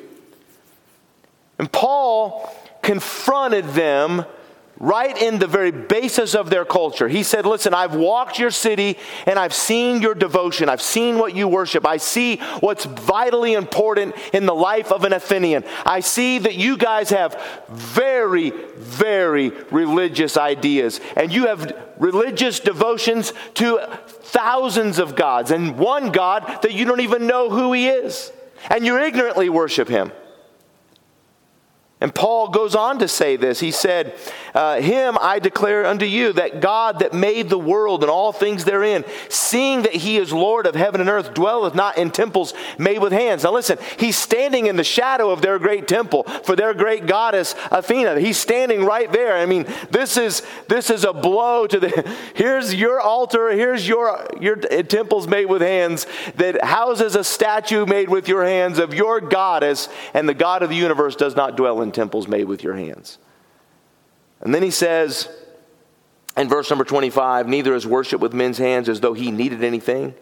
And 1.59 1.71
Paul 1.71 2.53
confronted 2.81 3.65
them 3.69 4.25
right 4.79 5.19
in 5.19 5.39
the 5.39 5.47
very 5.47 5.71
basis 5.71 6.35
of 6.35 6.49
their 6.49 6.65
culture. 6.65 7.07
He 7.07 7.23
said, 7.23 7.45
Listen, 7.45 7.73
I've 7.73 7.95
walked 7.95 8.39
your 8.39 8.51
city 8.51 8.97
and 9.25 9.39
I've 9.39 9.53
seen 9.53 10.01
your 10.01 10.13
devotion. 10.13 10.69
I've 10.69 10.81
seen 10.81 11.17
what 11.17 11.35
you 11.35 11.47
worship. 11.47 11.85
I 11.85 11.97
see 11.97 12.37
what's 12.59 12.85
vitally 12.85 13.53
important 13.53 14.15
in 14.33 14.45
the 14.45 14.53
life 14.53 14.91
of 14.91 15.03
an 15.03 15.13
Athenian. 15.13 15.63
I 15.85 16.01
see 16.01 16.39
that 16.39 16.55
you 16.55 16.77
guys 16.77 17.09
have 17.09 17.41
very, 17.69 18.51
very 18.77 19.49
religious 19.71 20.37
ideas 20.37 20.99
and 21.15 21.33
you 21.33 21.47
have 21.47 21.75
religious 21.97 22.59
devotions 22.59 23.33
to 23.55 23.79
thousands 24.07 24.99
of 24.99 25.15
gods 25.15 25.51
and 25.51 25.77
one 25.77 26.11
God 26.11 26.61
that 26.61 26.73
you 26.73 26.85
don't 26.85 27.01
even 27.01 27.27
know 27.27 27.49
who 27.49 27.73
he 27.73 27.87
is. 27.87 28.31
And 28.69 28.85
you 28.85 28.97
ignorantly 28.99 29.49
worship 29.49 29.87
him. 29.87 30.11
And 31.99 32.13
Paul 32.13 32.49
goes 32.49 32.75
on 32.75 32.99
to 32.99 33.07
say 33.07 33.37
this. 33.37 33.59
He 33.59 33.71
said, 33.71 34.13
uh, 34.53 34.79
Him 34.79 35.17
I 35.19 35.39
declare 35.39 35.83
unto 35.87 36.05
you, 36.05 36.31
that 36.33 36.61
God 36.61 36.99
that 36.99 37.11
made 37.11 37.49
the 37.49 37.57
world 37.57 38.03
and 38.03 38.11
all 38.11 38.31
things 38.31 38.65
therein, 38.65 39.03
seeing 39.29 39.81
that 39.81 39.93
He 39.93 40.17
is 40.17 40.31
Lord 40.31 40.67
of 40.67 40.75
heaven 40.75 41.01
and 41.01 41.09
earth, 41.09 41.33
dwelleth 41.33 41.73
not 41.73 41.97
in 41.97 42.11
temples 42.11 42.53
made 42.77 42.99
with 42.99 43.11
hands. 43.11 43.43
Now 43.43 43.53
listen, 43.53 43.79
He's 43.97 44.15
standing 44.15 44.67
in 44.67 44.75
the 44.75 44.83
shadow 44.83 45.31
of 45.31 45.41
their 45.41 45.57
great 45.57 45.87
temple 45.87 46.23
for 46.23 46.55
their 46.55 46.75
great 46.75 47.07
goddess 47.07 47.55
Athena. 47.71 48.19
He's 48.19 48.37
standing 48.37 48.85
right 48.85 49.11
there. 49.11 49.35
I 49.35 49.47
mean, 49.47 49.65
this 49.89 50.17
is 50.17 50.43
this 50.67 50.91
is 50.91 51.03
a 51.03 51.13
blow 51.13 51.65
to 51.65 51.79
the. 51.79 52.15
Here's 52.35 52.75
your 52.75 53.01
altar. 53.01 53.49
Here's 53.49 53.87
your 53.87 54.27
your 54.39 54.55
temples 54.55 55.27
made 55.27 55.45
with 55.45 55.63
hands 55.63 56.05
that 56.35 56.63
houses 56.63 57.15
a 57.15 57.23
statue 57.23 57.87
made 57.87 58.09
with 58.09 58.27
your 58.27 58.45
hands 58.45 58.77
of 58.77 58.93
your 58.93 59.19
goddess, 59.19 59.89
and 60.13 60.29
the 60.29 60.35
God 60.35 60.61
of 60.61 60.69
the 60.69 60.75
universe 60.75 61.15
does 61.15 61.35
not 61.35 61.57
dwell 61.57 61.81
in 61.81 61.86
temples 61.91 62.27
made 62.27 62.45
with 62.45 62.63
your 62.63 62.75
hands. 62.75 63.17
And 64.41 64.53
then 64.53 64.63
he 64.63 64.71
says 64.71 65.29
in 66.35 66.47
verse 66.47 66.69
number 66.69 66.85
25 66.85 67.47
Neither 67.47 67.75
is 67.75 67.87
worship 67.87 68.21
with 68.21 68.33
men's 68.33 68.57
hands 68.57 68.89
as 68.89 68.99
though 68.99 69.13
he 69.13 69.31
needed 69.31 69.63
anything. 69.63 70.13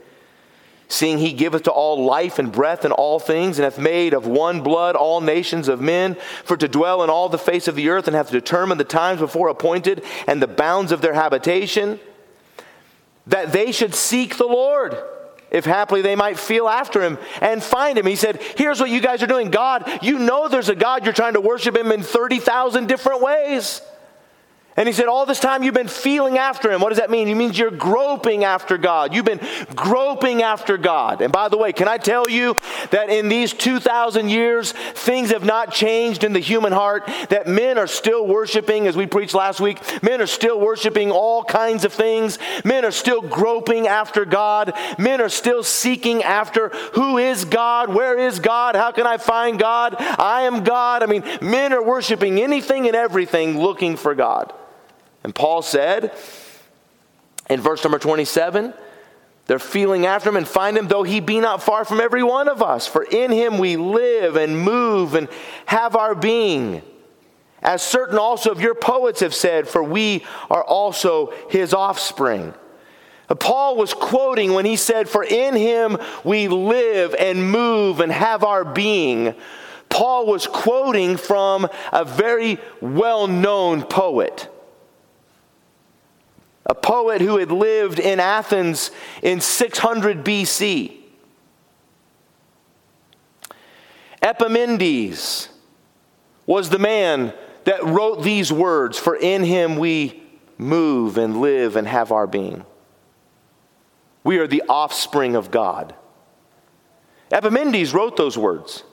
Seeing 0.88 1.18
he 1.18 1.34
giveth 1.34 1.64
to 1.64 1.72
all 1.72 2.06
life 2.06 2.38
and 2.38 2.52
breath 2.52 2.86
and 2.86 2.94
all 2.94 3.20
things, 3.20 3.58
and 3.58 3.64
hath 3.64 3.80
made 3.80 4.14
of 4.14 4.28
one 4.28 4.62
blood 4.62 4.96
all 4.96 5.20
nations 5.20 5.68
of 5.68 5.82
men, 5.82 6.16
for 6.44 6.56
to 6.56 6.68
dwell 6.68 7.04
in 7.04 7.10
all 7.10 7.28
the 7.28 7.40
face 7.40 7.68
of 7.68 7.76
the 7.76 7.90
earth, 7.90 8.06
and 8.08 8.16
hath 8.16 8.30
determined 8.30 8.80
the 8.80 8.86
times 8.86 9.20
before 9.20 9.48
appointed 9.48 10.04
and 10.28 10.42
the 10.42 10.48
bounds 10.48 10.92
of 10.92 11.02
their 11.02 11.16
habitation, 11.16 12.00
that 13.26 13.52
they 13.52 13.72
should 13.72 13.96
seek 13.96 14.38
the 14.38 14.46
Lord 14.46 14.96
if 15.52 15.66
haply 15.66 16.02
they 16.02 16.16
might 16.16 16.40
feel 16.40 16.68
after 16.68 17.02
him 17.02 17.18
and 17.42 17.64
find 17.64 17.98
him. 17.98 18.06
He 18.06 18.16
said, 18.16 18.42
Here's 18.56 18.80
what 18.80 18.90
you 18.90 19.02
guys 19.02 19.24
are 19.24 19.28
doing. 19.28 19.52
God, 19.52 20.00
you 20.02 20.20
know 20.20 20.48
there's 20.48 20.70
a 20.70 20.76
God, 20.76 21.04
you're 21.04 21.14
trying 21.14 21.34
to 21.34 21.42
worship 21.42 21.76
him 21.76 21.92
in 21.92 22.02
30,000 22.02 22.88
different 22.88 23.22
ways. 23.22 23.82
And 24.78 24.90
he 24.90 24.94
said, 24.94 25.08
All 25.08 25.26
this 25.26 25.40
time 25.40 25.64
you've 25.64 25.74
been 25.74 25.88
feeling 25.88 26.38
after 26.38 26.70
him. 26.70 26.82
What 26.82 26.90
does 26.90 26.98
that 26.98 27.10
mean? 27.10 27.30
It 27.30 27.36
means 27.36 27.58
you're 27.58 27.72
groping 27.72 28.44
after 28.44 28.78
God. 28.78 29.14
You've 29.14 29.26
been 29.26 29.40
groping 29.74 30.44
after 30.44 30.78
God. 30.78 31.22
And 31.22 31.32
by 31.32 31.48
the 31.48 31.58
way, 31.58 31.72
can 31.72 31.88
I 31.88 31.98
tell 31.98 32.30
you 32.30 32.58
that 32.92 33.10
in 33.10 33.30
these 33.30 33.54
2,000 33.54 34.28
years, 34.28 34.74
things 34.74 35.32
have 35.32 35.46
not 35.46 35.72
changed 35.72 36.26
in 36.26 36.34
the 36.34 36.40
human 36.40 36.74
heart? 36.74 37.10
That 37.30 37.48
men 37.48 37.78
are 37.78 37.88
still 37.88 38.28
worshiping, 38.28 38.86
as 38.88 38.98
we 38.98 39.06
preached 39.06 39.34
last 39.34 39.62
week, 39.62 39.80
men 40.04 40.20
are 40.22 40.28
still 40.28 40.60
worshiping 40.60 41.10
all 41.10 41.44
kinds 41.46 41.86
of 41.86 41.94
things. 41.94 42.38
Men 42.66 42.84
are 42.84 42.92
still 42.92 43.22
groping 43.22 43.88
after 43.88 44.26
God. 44.26 44.74
Men 44.98 45.22
are 45.22 45.30
still 45.30 45.64
seeking 45.64 46.22
after 46.22 46.70
who 46.96 47.18
is 47.18 47.46
God? 47.46 47.94
Where 47.94 48.20
is 48.20 48.40
God? 48.40 48.76
How 48.76 48.92
can 48.92 49.08
I 49.08 49.18
find 49.18 49.58
God? 49.58 49.96
I 50.00 50.42
am 50.42 50.66
God. 50.66 51.02
I 51.02 51.06
mean, 51.06 51.24
men 51.42 51.72
are 51.72 51.84
worshiping 51.84 52.42
anything 52.42 52.88
and 52.88 52.96
everything 52.96 53.58
looking 53.58 53.96
for 53.96 54.14
God. 54.14 54.54
And 55.26 55.34
Paul 55.34 55.64
said 55.64 56.14
in 57.50 57.60
verse 57.60 57.84
number 57.84 57.98
27, 57.98 58.76
they're 59.48 59.58
feeling 59.58 60.06
after 60.06 60.30
him 60.30 60.36
and 60.36 60.48
find 60.48 60.78
him, 60.78 60.88
though 60.88 61.02
he 61.02 61.20
be 61.20 61.40
not 61.40 61.64
far 61.64 61.84
from 61.84 62.00
every 62.00 62.22
one 62.22 62.48
of 62.48 62.62
us. 62.62 62.86
For 62.86 63.02
in 63.02 63.32
him 63.32 63.58
we 63.58 63.76
live 63.76 64.36
and 64.36 64.60
move 64.60 65.16
and 65.16 65.28
have 65.66 65.96
our 65.96 66.14
being. 66.14 66.84
As 67.64 67.82
certain 67.82 68.20
also 68.20 68.52
of 68.52 68.62
your 68.62 68.76
poets 68.76 69.22
have 69.22 69.34
said, 69.34 69.68
for 69.68 69.82
we 69.82 70.24
are 70.52 70.64
also 70.64 71.34
his 71.50 71.74
offspring. 71.74 72.54
Paul 73.40 73.78
was 73.78 73.96
quoting 73.96 74.54
when 74.54 74.66
he 74.66 74.76
said, 74.76 75.10
For 75.10 75.24
in 75.24 75.56
him 75.56 75.98
we 76.24 76.48
live 76.50 77.16
and 77.16 77.50
move 77.50 78.00
and 78.00 78.12
have 78.12 78.44
our 78.44 78.64
being. 78.64 79.34
Paul 79.90 80.28
was 80.28 80.46
quoting 80.46 81.18
from 81.18 81.68
a 81.92 82.06
very 82.06 82.60
well 82.80 83.26
known 83.26 83.82
poet 83.82 84.52
a 86.66 86.74
poet 86.74 87.22
who 87.22 87.38
had 87.38 87.52
lived 87.52 88.00
in 88.00 88.20
Athens 88.20 88.92
in 89.22 89.40
600 89.40 90.26
BC. 90.26 90.98
Epimenides 94.22 95.50
was 96.48 96.70
the 96.70 96.80
man 96.80 97.34
that 97.66 97.84
wrote 97.84 98.24
these 98.24 98.52
words 98.52 98.98
For 98.98 99.16
in 99.16 99.44
him 99.44 99.78
we 99.78 100.24
move 100.58 101.18
and 101.18 101.42
live 101.42 101.76
and 101.76 101.88
have 101.88 102.12
our 102.12 102.26
being. 102.26 102.66
We 104.24 104.40
are 104.40 104.48
the 104.48 104.64
offspring 104.68 105.36
of 105.36 105.52
God. 105.52 105.94
Epimenides 107.32 107.94
wrote 107.94 108.18
those 108.18 108.38
words. 108.38 108.84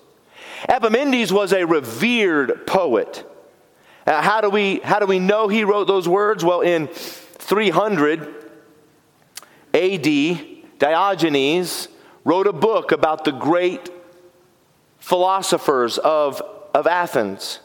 Epimenides 0.69 1.33
was 1.33 1.53
a 1.53 1.65
revered 1.65 2.67
poet. 2.67 3.29
Uh, 4.07 4.21
how, 4.21 4.41
do 4.41 4.51
we, 4.51 4.81
how 4.81 4.99
do 4.99 5.07
we 5.07 5.19
know 5.19 5.49
he 5.49 5.65
wrote 5.65 5.87
those 5.87 6.09
words? 6.09 6.45
Well, 6.45 6.61
in 6.61 6.89
300 7.43 8.35
AD, 9.75 10.79
Diogenes 10.79 11.89
wrote 12.25 12.47
a 12.47 12.53
book 12.53 12.93
about 12.93 13.25
the 13.25 13.33
great 13.33 13.91
philosophers 14.99 15.99
of, 15.99 16.41
of 16.73 16.87
Athens. 16.87 17.61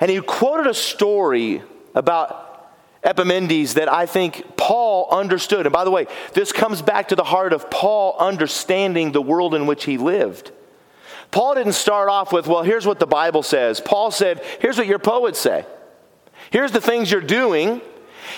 And 0.00 0.10
he 0.10 0.20
quoted 0.20 0.68
a 0.68 0.74
story 0.74 1.62
about 1.94 2.70
Epimenides 3.02 3.74
that 3.74 3.92
I 3.92 4.06
think 4.06 4.56
Paul 4.56 5.08
understood. 5.10 5.66
And 5.66 5.72
by 5.72 5.84
the 5.84 5.90
way, 5.90 6.06
this 6.34 6.52
comes 6.52 6.80
back 6.80 7.08
to 7.08 7.16
the 7.16 7.24
heart 7.24 7.52
of 7.52 7.70
Paul 7.70 8.16
understanding 8.18 9.10
the 9.10 9.22
world 9.22 9.54
in 9.54 9.66
which 9.66 9.84
he 9.84 9.98
lived. 9.98 10.52
Paul 11.32 11.56
didn't 11.56 11.72
start 11.72 12.08
off 12.08 12.32
with, 12.32 12.46
well, 12.46 12.62
here's 12.62 12.86
what 12.86 13.00
the 13.00 13.06
Bible 13.06 13.42
says. 13.42 13.80
Paul 13.80 14.12
said, 14.12 14.44
here's 14.60 14.78
what 14.78 14.86
your 14.86 15.00
poets 15.00 15.40
say. 15.40 15.64
Here's 16.50 16.70
the 16.70 16.80
things 16.80 17.10
you're 17.10 17.20
doing. 17.20 17.80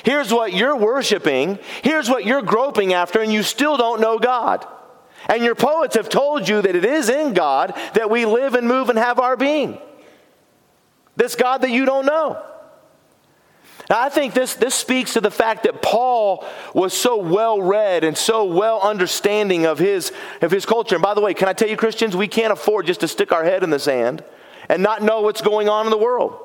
Here's 0.02 0.32
what 0.32 0.52
you're 0.52 0.76
worshiping. 0.76 1.58
Here's 1.82 2.08
what 2.08 2.24
you're 2.24 2.42
groping 2.42 2.92
after, 2.92 3.20
and 3.20 3.32
you 3.32 3.42
still 3.42 3.76
don't 3.76 4.00
know 4.00 4.18
God. 4.18 4.66
And 5.28 5.42
your 5.42 5.54
poets 5.54 5.96
have 5.96 6.08
told 6.08 6.48
you 6.48 6.60
that 6.60 6.76
it 6.76 6.84
is 6.84 7.08
in 7.08 7.34
God 7.34 7.74
that 7.94 8.10
we 8.10 8.26
live 8.26 8.54
and 8.54 8.68
move 8.68 8.90
and 8.90 8.98
have 8.98 9.18
our 9.18 9.36
being. 9.36 9.78
This 11.16 11.34
God 11.34 11.62
that 11.62 11.70
you 11.70 11.84
don't 11.84 12.06
know. 12.06 12.42
Now, 13.90 14.00
I 14.00 14.08
think 14.08 14.32
this, 14.32 14.54
this 14.54 14.74
speaks 14.74 15.12
to 15.12 15.20
the 15.20 15.30
fact 15.30 15.64
that 15.64 15.82
Paul 15.82 16.44
was 16.72 16.94
so 16.94 17.16
well 17.16 17.60
read 17.60 18.02
and 18.02 18.16
so 18.16 18.44
well 18.44 18.80
understanding 18.80 19.66
of 19.66 19.78
his, 19.78 20.10
of 20.40 20.50
his 20.50 20.64
culture. 20.64 20.96
And 20.96 21.02
by 21.02 21.12
the 21.12 21.20
way, 21.20 21.34
can 21.34 21.48
I 21.48 21.52
tell 21.52 21.68
you, 21.68 21.76
Christians, 21.76 22.16
we 22.16 22.28
can't 22.28 22.52
afford 22.52 22.86
just 22.86 23.00
to 23.00 23.08
stick 23.08 23.30
our 23.30 23.44
head 23.44 23.62
in 23.62 23.70
the 23.70 23.78
sand 23.78 24.24
and 24.70 24.82
not 24.82 25.02
know 25.02 25.20
what's 25.20 25.42
going 25.42 25.68
on 25.68 25.86
in 25.86 25.90
the 25.90 25.98
world. 25.98 26.43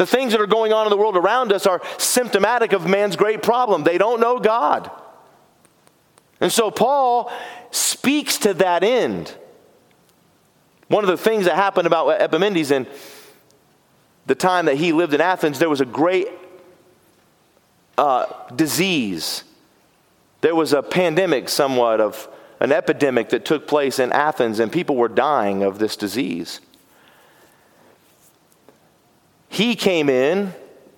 The 0.00 0.06
things 0.06 0.32
that 0.32 0.40
are 0.40 0.46
going 0.46 0.72
on 0.72 0.86
in 0.86 0.90
the 0.90 0.96
world 0.96 1.18
around 1.18 1.52
us 1.52 1.66
are 1.66 1.82
symptomatic 1.98 2.72
of 2.72 2.88
man's 2.88 3.16
great 3.16 3.42
problem. 3.42 3.84
They 3.84 3.98
don't 3.98 4.18
know 4.18 4.38
God. 4.38 4.90
And 6.40 6.50
so 6.50 6.70
Paul 6.70 7.30
speaks 7.70 8.38
to 8.38 8.54
that 8.54 8.82
end. 8.82 9.36
One 10.88 11.04
of 11.04 11.08
the 11.08 11.18
things 11.18 11.44
that 11.44 11.54
happened 11.54 11.86
about 11.86 12.18
Epimenides 12.18 12.70
in 12.70 12.86
the 14.24 14.34
time 14.34 14.64
that 14.64 14.76
he 14.76 14.92
lived 14.94 15.12
in 15.12 15.20
Athens, 15.20 15.58
there 15.58 15.68
was 15.68 15.82
a 15.82 15.84
great 15.84 16.28
uh, 17.98 18.24
disease. 18.56 19.44
There 20.40 20.54
was 20.54 20.72
a 20.72 20.82
pandemic, 20.82 21.50
somewhat, 21.50 22.00
of 22.00 22.26
an 22.58 22.72
epidemic 22.72 23.28
that 23.28 23.44
took 23.44 23.66
place 23.66 23.98
in 23.98 24.12
Athens, 24.12 24.60
and 24.60 24.72
people 24.72 24.96
were 24.96 25.08
dying 25.08 25.62
of 25.62 25.78
this 25.78 25.94
disease. 25.94 26.62
He 29.50 29.74
came 29.74 30.08
in, 30.08 30.54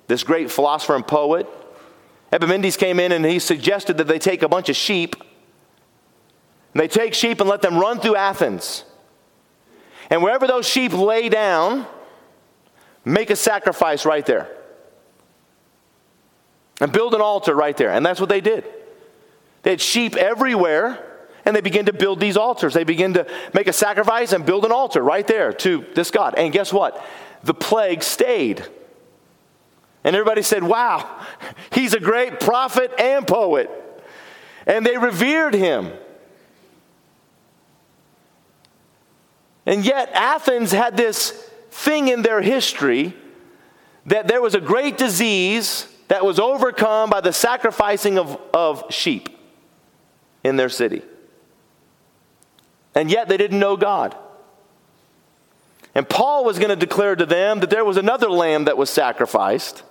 this 0.06 0.22
great 0.22 0.50
philosopher 0.50 0.94
and 0.94 1.06
poet. 1.06 1.48
Epimenides 2.30 2.76
came 2.76 3.00
in 3.00 3.10
and 3.10 3.24
he 3.24 3.38
suggested 3.38 3.96
that 3.96 4.06
they 4.06 4.18
take 4.18 4.42
a 4.42 4.48
bunch 4.48 4.68
of 4.68 4.76
sheep 4.76 5.16
and 6.74 6.80
they 6.80 6.86
take 6.86 7.14
sheep 7.14 7.40
and 7.40 7.48
let 7.48 7.62
them 7.62 7.78
run 7.78 7.98
through 7.98 8.16
Athens. 8.16 8.84
And 10.10 10.22
wherever 10.22 10.46
those 10.46 10.68
sheep 10.68 10.92
lay 10.92 11.30
down, 11.30 11.86
make 13.04 13.30
a 13.30 13.36
sacrifice 13.36 14.04
right 14.04 14.24
there. 14.24 14.48
And 16.80 16.92
build 16.92 17.14
an 17.14 17.22
altar 17.22 17.54
right 17.54 17.76
there. 17.76 17.90
And 17.90 18.04
that's 18.04 18.20
what 18.20 18.28
they 18.28 18.40
did. 18.42 18.64
They 19.62 19.70
had 19.70 19.80
sheep 19.80 20.14
everywhere, 20.14 21.11
and 21.44 21.56
they 21.56 21.60
begin 21.60 21.86
to 21.86 21.92
build 21.92 22.20
these 22.20 22.36
altars. 22.36 22.74
They 22.74 22.84
begin 22.84 23.14
to 23.14 23.26
make 23.52 23.66
a 23.66 23.72
sacrifice 23.72 24.32
and 24.32 24.46
build 24.46 24.64
an 24.64 24.72
altar 24.72 25.02
right 25.02 25.26
there 25.26 25.52
to 25.52 25.84
this 25.94 26.10
God. 26.10 26.34
And 26.36 26.52
guess 26.52 26.72
what? 26.72 27.04
The 27.42 27.54
plague 27.54 28.02
stayed. 28.02 28.64
And 30.04 30.16
everybody 30.16 30.42
said, 30.42 30.62
Wow, 30.62 31.20
he's 31.72 31.94
a 31.94 32.00
great 32.00 32.40
prophet 32.40 32.92
and 32.98 33.26
poet. 33.26 33.70
And 34.66 34.86
they 34.86 34.96
revered 34.96 35.54
him. 35.54 35.92
And 39.66 39.84
yet, 39.84 40.10
Athens 40.12 40.72
had 40.72 40.96
this 40.96 41.30
thing 41.70 42.08
in 42.08 42.22
their 42.22 42.42
history 42.42 43.14
that 44.06 44.26
there 44.26 44.42
was 44.42 44.54
a 44.54 44.60
great 44.60 44.98
disease 44.98 45.86
that 46.08 46.24
was 46.24 46.40
overcome 46.40 47.10
by 47.10 47.20
the 47.20 47.32
sacrificing 47.32 48.18
of, 48.18 48.40
of 48.52 48.84
sheep 48.90 49.28
in 50.42 50.56
their 50.56 50.68
city. 50.68 51.02
And 52.94 53.10
yet, 53.10 53.28
they 53.28 53.36
didn't 53.36 53.58
know 53.58 53.76
God. 53.76 54.16
And 55.94 56.08
Paul 56.08 56.44
was 56.44 56.58
going 56.58 56.70
to 56.70 56.76
declare 56.76 57.16
to 57.16 57.26
them 57.26 57.60
that 57.60 57.70
there 57.70 57.84
was 57.84 57.96
another 57.96 58.30
lamb 58.30 58.64
that 58.64 58.76
was 58.76 58.90
sacrificed. 58.90 59.82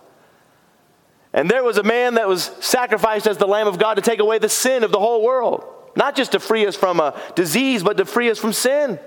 And 1.34 1.50
there 1.50 1.64
was 1.64 1.78
a 1.78 1.84
man 1.84 2.16
that 2.16 2.28
was 2.28 2.52
sacrificed 2.60 3.28
as 3.28 3.38
the 3.38 3.48
Lamb 3.48 3.68
of 3.68 3.80
God 3.80 3.96
to 3.96 4.02
take 4.02 4.20
away 4.20 4.38
the 4.38 4.50
sin 4.50 4.84
of 4.84 4.92
the 4.92 5.00
whole 5.00 5.24
world. 5.24 5.64
Not 5.96 6.16
just 6.16 6.34
to 6.34 6.40
free 6.40 6.66
us 6.66 6.76
from 6.76 7.00
a 7.00 7.20
disease, 7.36 7.84
but 7.84 7.98
to 7.98 8.06
free 8.06 8.30
us 8.30 8.40
from 8.40 8.54
sin. 8.54 9.00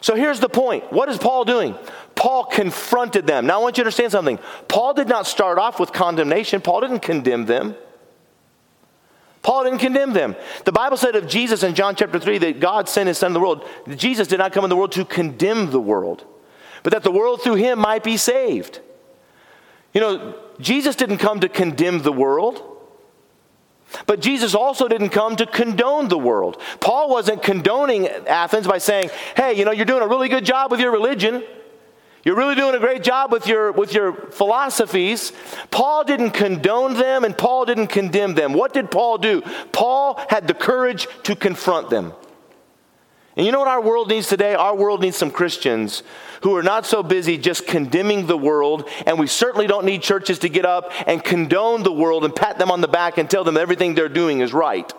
So 0.00 0.16
here's 0.16 0.40
the 0.40 0.48
point. 0.48 0.92
What 0.92 1.08
is 1.08 1.18
Paul 1.18 1.44
doing? 1.44 1.76
Paul 2.16 2.44
confronted 2.44 3.26
them. 3.26 3.46
Now 3.46 3.60
I 3.60 3.62
want 3.62 3.78
you 3.78 3.84
to 3.84 3.86
understand 3.86 4.10
something. 4.10 4.38
Paul 4.66 4.94
did 4.94 5.08
not 5.08 5.26
start 5.26 5.58
off 5.58 5.78
with 5.78 5.92
condemnation, 5.92 6.60
Paul 6.60 6.80
didn't 6.80 7.00
condemn 7.00 7.46
them. 7.46 7.76
Paul 9.42 9.64
didn't 9.64 9.80
condemn 9.80 10.12
them. 10.12 10.36
The 10.64 10.72
Bible 10.72 10.96
said 10.96 11.16
of 11.16 11.26
Jesus 11.26 11.62
in 11.62 11.74
John 11.74 11.96
chapter 11.96 12.18
3 12.18 12.38
that 12.38 12.60
God 12.60 12.88
sent 12.88 13.08
his 13.08 13.18
son 13.18 13.30
in 13.30 13.34
the 13.34 13.40
world. 13.40 13.68
Jesus 13.96 14.28
did 14.28 14.38
not 14.38 14.52
come 14.52 14.64
in 14.64 14.70
the 14.70 14.76
world 14.76 14.92
to 14.92 15.04
condemn 15.04 15.70
the 15.70 15.80
world, 15.80 16.24
but 16.82 16.92
that 16.92 17.02
the 17.02 17.10
world 17.10 17.42
through 17.42 17.56
him 17.56 17.78
might 17.80 18.04
be 18.04 18.16
saved. 18.16 18.80
You 19.92 20.00
know, 20.00 20.38
Jesus 20.60 20.96
didn't 20.96 21.18
come 21.18 21.40
to 21.40 21.48
condemn 21.48 22.02
the 22.02 22.12
world. 22.12 22.68
But 24.06 24.20
Jesus 24.20 24.54
also 24.54 24.88
didn't 24.88 25.10
come 25.10 25.36
to 25.36 25.44
condone 25.44 26.08
the 26.08 26.16
world. 26.16 26.58
Paul 26.80 27.10
wasn't 27.10 27.42
condoning 27.42 28.08
Athens 28.08 28.66
by 28.66 28.78
saying, 28.78 29.10
hey, 29.36 29.52
you 29.52 29.66
know, 29.66 29.70
you're 29.70 29.84
doing 29.84 30.02
a 30.02 30.08
really 30.08 30.30
good 30.30 30.46
job 30.46 30.70
with 30.70 30.80
your 30.80 30.92
religion. 30.92 31.44
You're 32.24 32.36
really 32.36 32.54
doing 32.54 32.74
a 32.74 32.78
great 32.78 33.02
job 33.02 33.32
with 33.32 33.48
your, 33.48 33.72
with 33.72 33.92
your 33.92 34.12
philosophies. 34.12 35.32
Paul 35.72 36.04
didn't 36.04 36.30
condone 36.30 36.94
them 36.94 37.24
and 37.24 37.36
Paul 37.36 37.64
didn't 37.64 37.88
condemn 37.88 38.34
them. 38.34 38.52
What 38.52 38.72
did 38.72 38.90
Paul 38.90 39.18
do? 39.18 39.42
Paul 39.72 40.20
had 40.28 40.46
the 40.46 40.54
courage 40.54 41.08
to 41.24 41.34
confront 41.34 41.90
them. 41.90 42.12
And 43.36 43.46
you 43.46 43.50
know 43.50 43.60
what 43.60 43.68
our 43.68 43.80
world 43.80 44.08
needs 44.08 44.28
today? 44.28 44.54
Our 44.54 44.76
world 44.76 45.00
needs 45.00 45.16
some 45.16 45.30
Christians 45.30 46.02
who 46.42 46.54
are 46.56 46.62
not 46.62 46.84
so 46.84 47.02
busy 47.02 47.38
just 47.38 47.66
condemning 47.66 48.26
the 48.26 48.36
world, 48.36 48.88
and 49.06 49.18
we 49.18 49.26
certainly 49.26 49.66
don't 49.66 49.86
need 49.86 50.02
churches 50.02 50.40
to 50.40 50.50
get 50.50 50.66
up 50.66 50.92
and 51.06 51.24
condone 51.24 51.82
the 51.82 51.92
world 51.92 52.24
and 52.24 52.36
pat 52.36 52.58
them 52.58 52.70
on 52.70 52.82
the 52.82 52.88
back 52.88 53.16
and 53.16 53.30
tell 53.30 53.42
them 53.42 53.56
everything 53.56 53.94
they're 53.94 54.08
doing 54.08 54.40
is 54.40 54.52
right. 54.52 54.92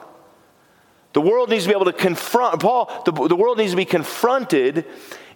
The 1.13 1.22
world 1.22 1.50
needs 1.50 1.65
to 1.65 1.70
be 1.70 1.75
able 1.75 1.86
to 1.86 1.94
confront, 1.94 2.60
Paul, 2.60 3.03
the, 3.06 3.12
the 3.27 3.36
world 3.36 3.60
needs 3.60 3.72
to 3.72 3.77
be 3.77 3.86
confronted 3.86 4.86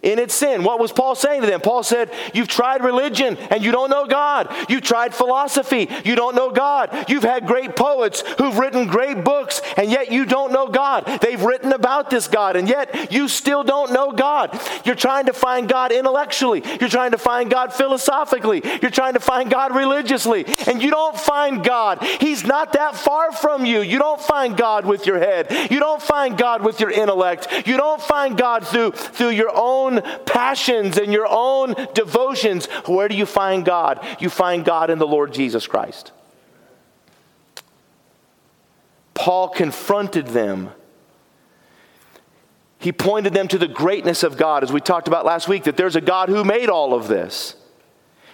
in 0.02 0.18
its 0.18 0.34
sin. 0.34 0.62
What 0.62 0.78
was 0.78 0.92
Paul 0.92 1.14
saying 1.14 1.40
to 1.42 1.46
them? 1.46 1.60
Paul 1.60 1.82
said, 1.82 2.10
You've 2.34 2.48
tried 2.48 2.82
religion 2.82 3.36
and 3.50 3.64
you 3.64 3.72
don't 3.72 3.90
know 3.90 4.06
God. 4.06 4.52
You've 4.68 4.82
tried 4.82 5.14
philosophy, 5.14 5.88
you 6.04 6.14
don't 6.14 6.34
know 6.34 6.50
God. 6.50 7.06
You've 7.08 7.22
had 7.22 7.46
great 7.46 7.76
poets 7.76 8.22
who've 8.38 8.58
written 8.58 8.86
great 8.86 9.24
books 9.24 9.60
and 9.76 9.90
yet 9.90 10.12
you 10.12 10.24
don't 10.24 10.52
know 10.52 10.68
God. 10.68 11.04
They've 11.20 11.42
written 11.42 11.72
about 11.72 12.10
this 12.10 12.28
God 12.28 12.56
and 12.56 12.68
yet 12.68 13.12
you 13.12 13.28
still 13.28 13.64
don't 13.64 13.92
know 13.92 14.12
God. 14.12 14.58
You're 14.84 14.94
trying 14.94 15.26
to 15.26 15.32
find 15.32 15.68
God 15.68 15.92
intellectually, 15.92 16.62
you're 16.80 16.88
trying 16.88 17.12
to 17.12 17.18
find 17.18 17.50
God 17.50 17.72
philosophically, 17.72 18.62
you're 18.82 18.90
trying 18.90 19.14
to 19.14 19.20
find 19.20 19.50
God 19.50 19.74
religiously, 19.74 20.44
and 20.66 20.82
you 20.82 20.90
don't 20.90 21.18
find 21.18 21.64
God. 21.64 22.02
He's 22.20 22.44
not 22.44 22.72
that 22.72 22.96
far 22.96 23.32
from 23.32 23.64
you. 23.64 23.80
You 23.80 23.98
don't 23.98 24.20
find 24.20 24.56
God 24.56 24.86
with 24.86 25.06
your 25.06 25.18
head, 25.18 25.70
you 25.70 25.80
don't 25.80 26.02
find 26.02 26.36
God 26.36 26.62
with 26.62 26.80
your 26.80 26.90
intellect, 26.90 27.66
you 27.66 27.76
don't 27.76 28.00
find 28.00 28.36
God 28.36 28.66
through, 28.66 28.92
through 28.92 29.30
your 29.30 29.50
own 29.54 29.87
own 29.88 30.02
passions 30.24 30.98
and 30.98 31.12
your 31.12 31.26
own 31.28 31.74
devotions, 31.94 32.66
where 32.86 33.08
do 33.08 33.16
you 33.16 33.26
find 33.26 33.64
God? 33.64 34.04
You 34.20 34.30
find 34.30 34.64
God 34.64 34.90
in 34.90 34.98
the 34.98 35.06
Lord 35.06 35.32
Jesus 35.32 35.66
Christ. 35.66 36.12
Paul 39.14 39.48
confronted 39.48 40.28
them. 40.28 40.70
He 42.78 42.92
pointed 42.92 43.34
them 43.34 43.48
to 43.48 43.58
the 43.58 43.66
greatness 43.66 44.22
of 44.22 44.36
God, 44.36 44.62
as 44.62 44.72
we 44.72 44.80
talked 44.80 45.08
about 45.08 45.24
last 45.24 45.48
week, 45.48 45.64
that 45.64 45.76
there's 45.76 45.96
a 45.96 46.00
God 46.00 46.28
who 46.28 46.44
made 46.44 46.68
all 46.68 46.94
of 46.94 47.08
this. 47.08 47.56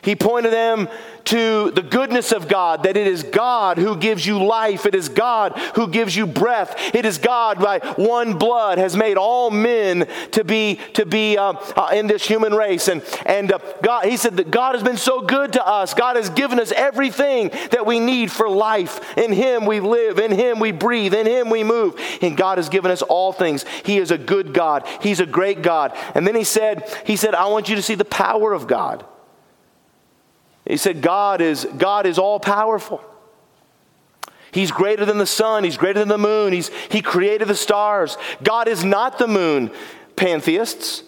He 0.03 0.14
pointed 0.14 0.53
them 0.53 0.88
to 1.27 1.71
the 1.71 1.83
goodness 1.83 2.33
of 2.33 2.49
God, 2.49 2.83
that 2.85 2.97
it 2.97 3.07
is 3.07 3.23
God 3.23 3.79
who 3.79 3.97
gives 3.97 4.27
you 4.27 4.45
life. 4.45 4.87
It 4.87 4.95
is 4.95 5.09
God 5.09 5.59
who 5.75 5.89
gives 5.89 6.15
you 6.15 6.27
breath. 6.27 6.75
It 6.95 7.05
is 7.05 7.19
God 7.19 7.59
by 7.59 7.79
one 7.97 8.39
blood 8.39 8.79
has 8.79 8.97
made 8.97 9.17
all 9.17 9.51
men 9.51 10.09
to 10.33 10.45
be, 10.45 10.81
to 10.95 11.07
be 11.07 11.37
uh, 11.37 11.55
uh, 11.77 11.91
in 11.93 12.07
this 12.07 12.27
human 12.27 12.55
race. 12.55 12.89
And, 12.89 13.03
and 13.27 13.53
uh, 13.53 13.59
God, 13.83 14.07
he 14.07 14.17
said 14.17 14.37
that 14.37 14.51
God 14.51 14.75
has 14.75 14.83
been 14.83 14.97
so 14.97 15.21
good 15.21 15.53
to 15.55 15.67
us. 15.67 15.95
God 15.95 16.17
has 16.17 16.31
given 16.31 16.61
us 16.61 16.73
everything 16.73 17.51
that 17.71 17.87
we 17.87 18.01
need 18.01 18.31
for 18.31 18.49
life. 18.49 19.17
In 19.17 19.33
Him 19.33 19.67
we 19.67 19.81
live. 19.81 20.19
In 20.19 20.33
Him 20.33 20.59
we 20.59 20.73
breathe. 20.73 21.15
In 21.15 21.27
Him 21.27 21.51
we 21.51 21.65
move. 21.65 21.99
And 22.23 22.37
God 22.37 22.59
has 22.59 22.69
given 22.69 22.91
us 22.91 23.03
all 23.03 23.33
things. 23.33 23.65
He 23.85 23.99
is 23.99 24.11
a 24.11 24.19
good 24.19 24.53
God. 24.53 24.87
He's 25.01 25.21
a 25.21 25.27
great 25.27 25.63
God. 25.63 25.97
And 26.15 26.27
then 26.27 26.35
he 26.35 26.45
said, 26.45 26.89
he 27.05 27.17
said, 27.17 27.35
I 27.35 27.47
want 27.47 27.69
you 27.69 27.77
to 27.77 27.83
see 27.83 27.95
the 27.95 28.05
power 28.05 28.53
of 28.53 28.67
God. 28.67 29.05
He 30.66 30.77
said, 30.77 31.03
God 31.03 31.40
is, 31.40 31.66
God 31.77 32.07
is 32.07 32.18
all 32.18 32.40
powerful. 32.40 33.05
He's 34.53 34.70
greater 34.70 35.05
than 35.05 35.18
the 35.18 35.27
sun. 35.27 35.64
He's 35.64 35.77
greater 35.77 35.98
than 35.98 36.09
the 36.09 36.16
moon. 36.16 36.53
He's, 36.53 36.68
he 36.90 37.03
created 37.03 37.48
the 37.48 37.57
stars. 37.57 38.16
God 38.42 38.68
is 38.68 38.85
not 38.85 39.18
the 39.18 39.27
moon, 39.27 39.70
pantheists. 40.16 41.03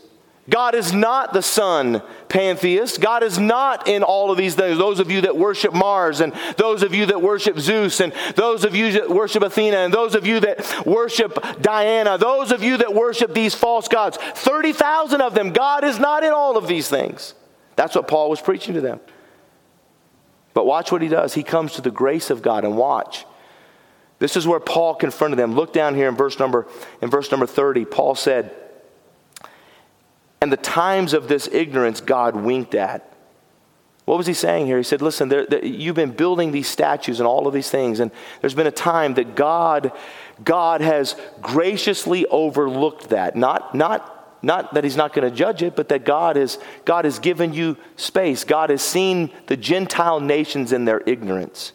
God 0.49 0.77
is 0.77 0.93
not 0.93 1.33
the 1.33 1.43
sun, 1.43 2.03
pantheists. 2.29 2.99
God 2.99 3.25
is 3.25 3.39
not 3.39 3.89
in 3.89 4.05
all 4.05 4.31
of 4.31 4.37
these 4.37 4.55
things. 4.55 4.79
Those 4.79 5.01
of 5.01 5.11
you 5.11 5.23
that 5.23 5.37
worship 5.37 5.75
Mars, 5.75 6.21
and 6.21 6.33
those 6.57 6.83
of 6.85 6.95
you 6.95 7.07
that 7.07 7.21
worship 7.21 7.59
Zeus, 7.59 8.01
and 8.01 8.13
those 8.37 8.65
of 8.65 8.75
you 8.75 8.93
that 8.93 9.11
worship 9.11 9.43
Athena, 9.43 9.79
and 9.79 9.93
those 9.93 10.15
of 10.15 10.25
you 10.25 10.39
that 10.41 10.87
worship 10.87 11.37
Diana, 11.61 12.17
those 12.17 12.53
of 12.53 12.63
you 12.63 12.77
that 12.77 12.95
worship 12.95 13.35
these 13.35 13.57
false 13.57 13.89
gods 13.89 14.19
30,000 14.19 15.21
of 15.21 15.35
them. 15.35 15.53
God 15.53 15.83
is 15.83 15.99
not 15.99 16.23
in 16.23 16.33
all 16.33 16.57
of 16.57 16.69
these 16.69 16.89
things. 16.89 17.35
That's 17.75 17.97
what 17.97 18.07
Paul 18.07 18.31
was 18.31 18.41
preaching 18.41 18.75
to 18.75 18.81
them. 18.81 19.01
But 20.57 20.65
watch 20.65 20.91
what 20.91 21.03
he 21.03 21.09
does. 21.09 21.35
He 21.35 21.43
comes 21.43 21.75
to 21.75 21.83
the 21.83 21.91
grace 21.91 22.31
of 22.31 22.41
God 22.41 22.65
and 22.65 22.79
watch. 22.79 23.27
This 24.21 24.39
is 24.39 24.47
where 24.47 24.59
Paul 24.59 24.95
confronted 24.95 25.39
them. 25.39 25.55
Look 25.55 25.75
down 25.75 25.95
here 25.95 26.09
in 26.09 26.17
verse 26.17 26.39
number 26.39 26.67
in 27.03 27.11
verse 27.11 27.31
number 27.31 27.47
30. 27.47 27.85
Paul 27.85 28.15
said, 28.15 28.57
"And 30.41 30.51
the 30.51 30.57
times 30.57 31.13
of 31.13 31.29
this 31.29 31.47
ignorance 31.53 32.01
God 32.01 32.37
winked 32.37 32.75
at." 32.75 33.13
What 34.07 34.17
was 34.17 34.27
he 34.27 34.33
saying 34.33 34.65
here? 34.65 34.79
He 34.79 34.83
said, 34.83 35.03
"Listen, 35.03 35.29
there, 35.29 35.45
there, 35.45 35.63
you've 35.63 35.95
been 35.95 36.13
building 36.13 36.53
these 36.53 36.69
statues 36.69 37.21
and 37.21 37.27
all 37.27 37.47
of 37.47 37.53
these 37.53 37.69
things, 37.69 38.01
and 38.01 38.11
there's 38.41 38.55
been 38.55 38.67
a 38.67 38.71
time 38.71 39.13
that 39.15 39.35
God, 39.35 39.93
God 40.43 40.81
has 40.81 41.17
graciously 41.43 42.25
overlooked 42.29 43.11
that. 43.11 43.37
Not, 43.37 43.75
not 43.75 44.16
not 44.47 44.75
that 44.75 44.85
he's 44.85 44.97
not 44.97 45.13
going 45.13 45.29
to 45.29 45.37
judge 45.37 45.61
it, 45.61 45.75
but 45.75 45.89
that 45.89 46.05
God, 46.05 46.37
is, 46.37 46.59
God 46.85 47.05
has 47.05 47.19
given 47.19 47.53
you 47.53 47.77
space. 47.97 48.45
God 48.45 48.71
has 48.71 48.81
seen 48.81 49.33
the 49.49 49.57
Gentile 49.57 50.21
nations 50.21 50.73
in 50.73 50.85
their 50.85 51.03
ignorance. 51.05 51.73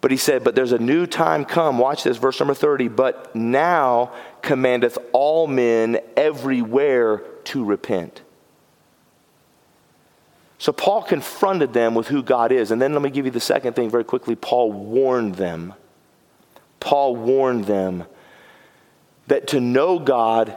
But 0.00 0.10
he 0.10 0.16
said, 0.16 0.42
But 0.42 0.54
there's 0.54 0.72
a 0.72 0.78
new 0.78 1.06
time 1.06 1.44
come. 1.44 1.76
Watch 1.76 2.02
this, 2.02 2.16
verse 2.16 2.40
number 2.40 2.54
30. 2.54 2.88
But 2.88 3.36
now 3.36 4.14
commandeth 4.40 4.96
all 5.12 5.46
men 5.46 5.98
everywhere 6.16 7.18
to 7.44 7.62
repent. 7.62 8.22
So 10.56 10.72
Paul 10.72 11.02
confronted 11.02 11.74
them 11.74 11.94
with 11.94 12.08
who 12.08 12.22
God 12.22 12.52
is. 12.52 12.70
And 12.70 12.80
then 12.80 12.94
let 12.94 13.02
me 13.02 13.10
give 13.10 13.26
you 13.26 13.30
the 13.30 13.38
second 13.38 13.76
thing 13.76 13.90
very 13.90 14.04
quickly. 14.04 14.34
Paul 14.34 14.72
warned 14.72 15.34
them. 15.34 15.74
Paul 16.80 17.16
warned 17.16 17.66
them 17.66 18.06
that 19.26 19.48
to 19.48 19.60
know 19.60 19.98
God 19.98 20.56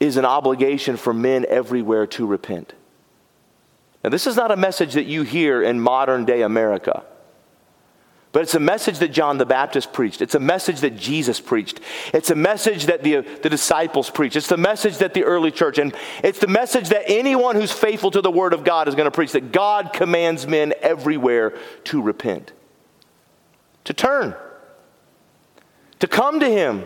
is 0.00 0.16
an 0.16 0.24
obligation 0.24 0.96
for 0.96 1.14
men 1.14 1.46
everywhere 1.48 2.06
to 2.06 2.26
repent. 2.26 2.72
Now, 4.02 4.10
this 4.10 4.26
is 4.26 4.34
not 4.34 4.50
a 4.50 4.56
message 4.56 4.94
that 4.94 5.04
you 5.04 5.22
hear 5.22 5.62
in 5.62 5.78
modern 5.78 6.24
day 6.24 6.42
America. 6.42 7.04
But 8.32 8.42
it's 8.42 8.54
a 8.54 8.60
message 8.60 9.00
that 9.00 9.08
John 9.08 9.38
the 9.38 9.46
Baptist 9.46 9.92
preached. 9.92 10.22
It's 10.22 10.36
a 10.36 10.40
message 10.40 10.80
that 10.80 10.96
Jesus 10.96 11.40
preached. 11.40 11.80
It's 12.14 12.30
a 12.30 12.36
message 12.36 12.86
that 12.86 13.02
the, 13.02 13.22
the 13.42 13.50
disciples 13.50 14.08
preached. 14.08 14.36
It's 14.36 14.46
the 14.46 14.56
message 14.56 14.98
that 14.98 15.14
the 15.14 15.24
early 15.24 15.50
church, 15.50 15.78
and 15.78 15.92
it's 16.22 16.38
the 16.38 16.46
message 16.46 16.90
that 16.90 17.10
anyone 17.10 17.56
who's 17.56 17.72
faithful 17.72 18.12
to 18.12 18.20
the 18.20 18.30
Word 18.30 18.52
of 18.52 18.62
God 18.62 18.86
is 18.86 18.94
going 18.94 19.06
to 19.06 19.10
preach 19.10 19.32
that 19.32 19.50
God 19.50 19.92
commands 19.92 20.46
men 20.46 20.74
everywhere 20.80 21.58
to 21.84 22.00
repent, 22.00 22.52
to 23.84 23.92
turn, 23.92 24.36
to 25.98 26.06
come 26.06 26.38
to 26.38 26.48
Him, 26.48 26.84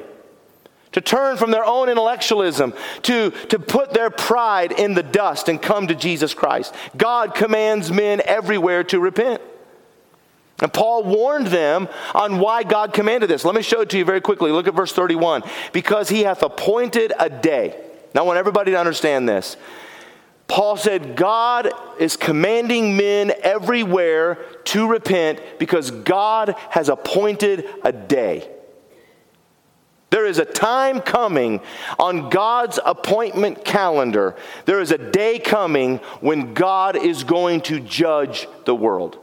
to 0.94 1.00
turn 1.00 1.36
from 1.36 1.50
their 1.50 1.64
own 1.64 1.88
intellectualism, 1.88 2.72
to, 3.02 3.30
to 3.48 3.58
put 3.58 3.92
their 3.92 4.10
pride 4.10 4.70
in 4.70 4.94
the 4.94 5.02
dust 5.02 5.48
and 5.48 5.60
come 5.60 5.88
to 5.88 5.94
Jesus 5.94 6.34
Christ. 6.34 6.72
God 6.96 7.34
commands 7.34 7.90
men 7.90 8.22
everywhere 8.24 8.84
to 8.84 9.00
repent. 9.00 9.42
And 10.62 10.72
Paul 10.72 11.02
warned 11.02 11.48
them 11.48 11.88
on 12.14 12.38
why 12.38 12.62
God 12.62 12.92
commanded 12.92 13.28
this. 13.28 13.44
Let 13.44 13.56
me 13.56 13.62
show 13.62 13.80
it 13.80 13.90
to 13.90 13.98
you 13.98 14.04
very 14.04 14.20
quickly. 14.20 14.52
Look 14.52 14.68
at 14.68 14.74
verse 14.74 14.92
31. 14.92 15.42
Because 15.72 16.08
he 16.08 16.22
hath 16.22 16.44
appointed 16.44 17.12
a 17.18 17.28
day. 17.28 17.76
Now, 18.14 18.22
I 18.22 18.24
want 18.26 18.38
everybody 18.38 18.70
to 18.70 18.78
understand 18.78 19.28
this. 19.28 19.56
Paul 20.46 20.76
said, 20.76 21.16
God 21.16 21.72
is 21.98 22.16
commanding 22.16 22.96
men 22.96 23.32
everywhere 23.42 24.36
to 24.66 24.86
repent 24.86 25.40
because 25.58 25.90
God 25.90 26.54
has 26.70 26.88
appointed 26.88 27.68
a 27.82 27.90
day. 27.90 28.48
There 30.14 30.26
is 30.26 30.38
a 30.38 30.44
time 30.44 31.00
coming 31.00 31.60
on 31.98 32.30
God's 32.30 32.78
appointment 32.86 33.64
calendar. 33.64 34.36
There 34.64 34.80
is 34.80 34.92
a 34.92 35.10
day 35.10 35.40
coming 35.40 35.96
when 36.20 36.54
God 36.54 36.94
is 36.94 37.24
going 37.24 37.62
to 37.62 37.80
judge 37.80 38.46
the 38.64 38.76
world. 38.76 39.18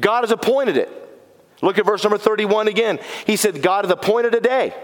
God 0.00 0.24
has 0.24 0.32
appointed 0.32 0.76
it. 0.76 0.90
Look 1.62 1.78
at 1.78 1.86
verse 1.86 2.02
number 2.02 2.18
31 2.18 2.66
again. 2.66 2.98
He 3.28 3.36
said, 3.36 3.62
God 3.62 3.84
has 3.84 3.92
appointed 3.92 4.34
a 4.34 4.40
day 4.40 4.74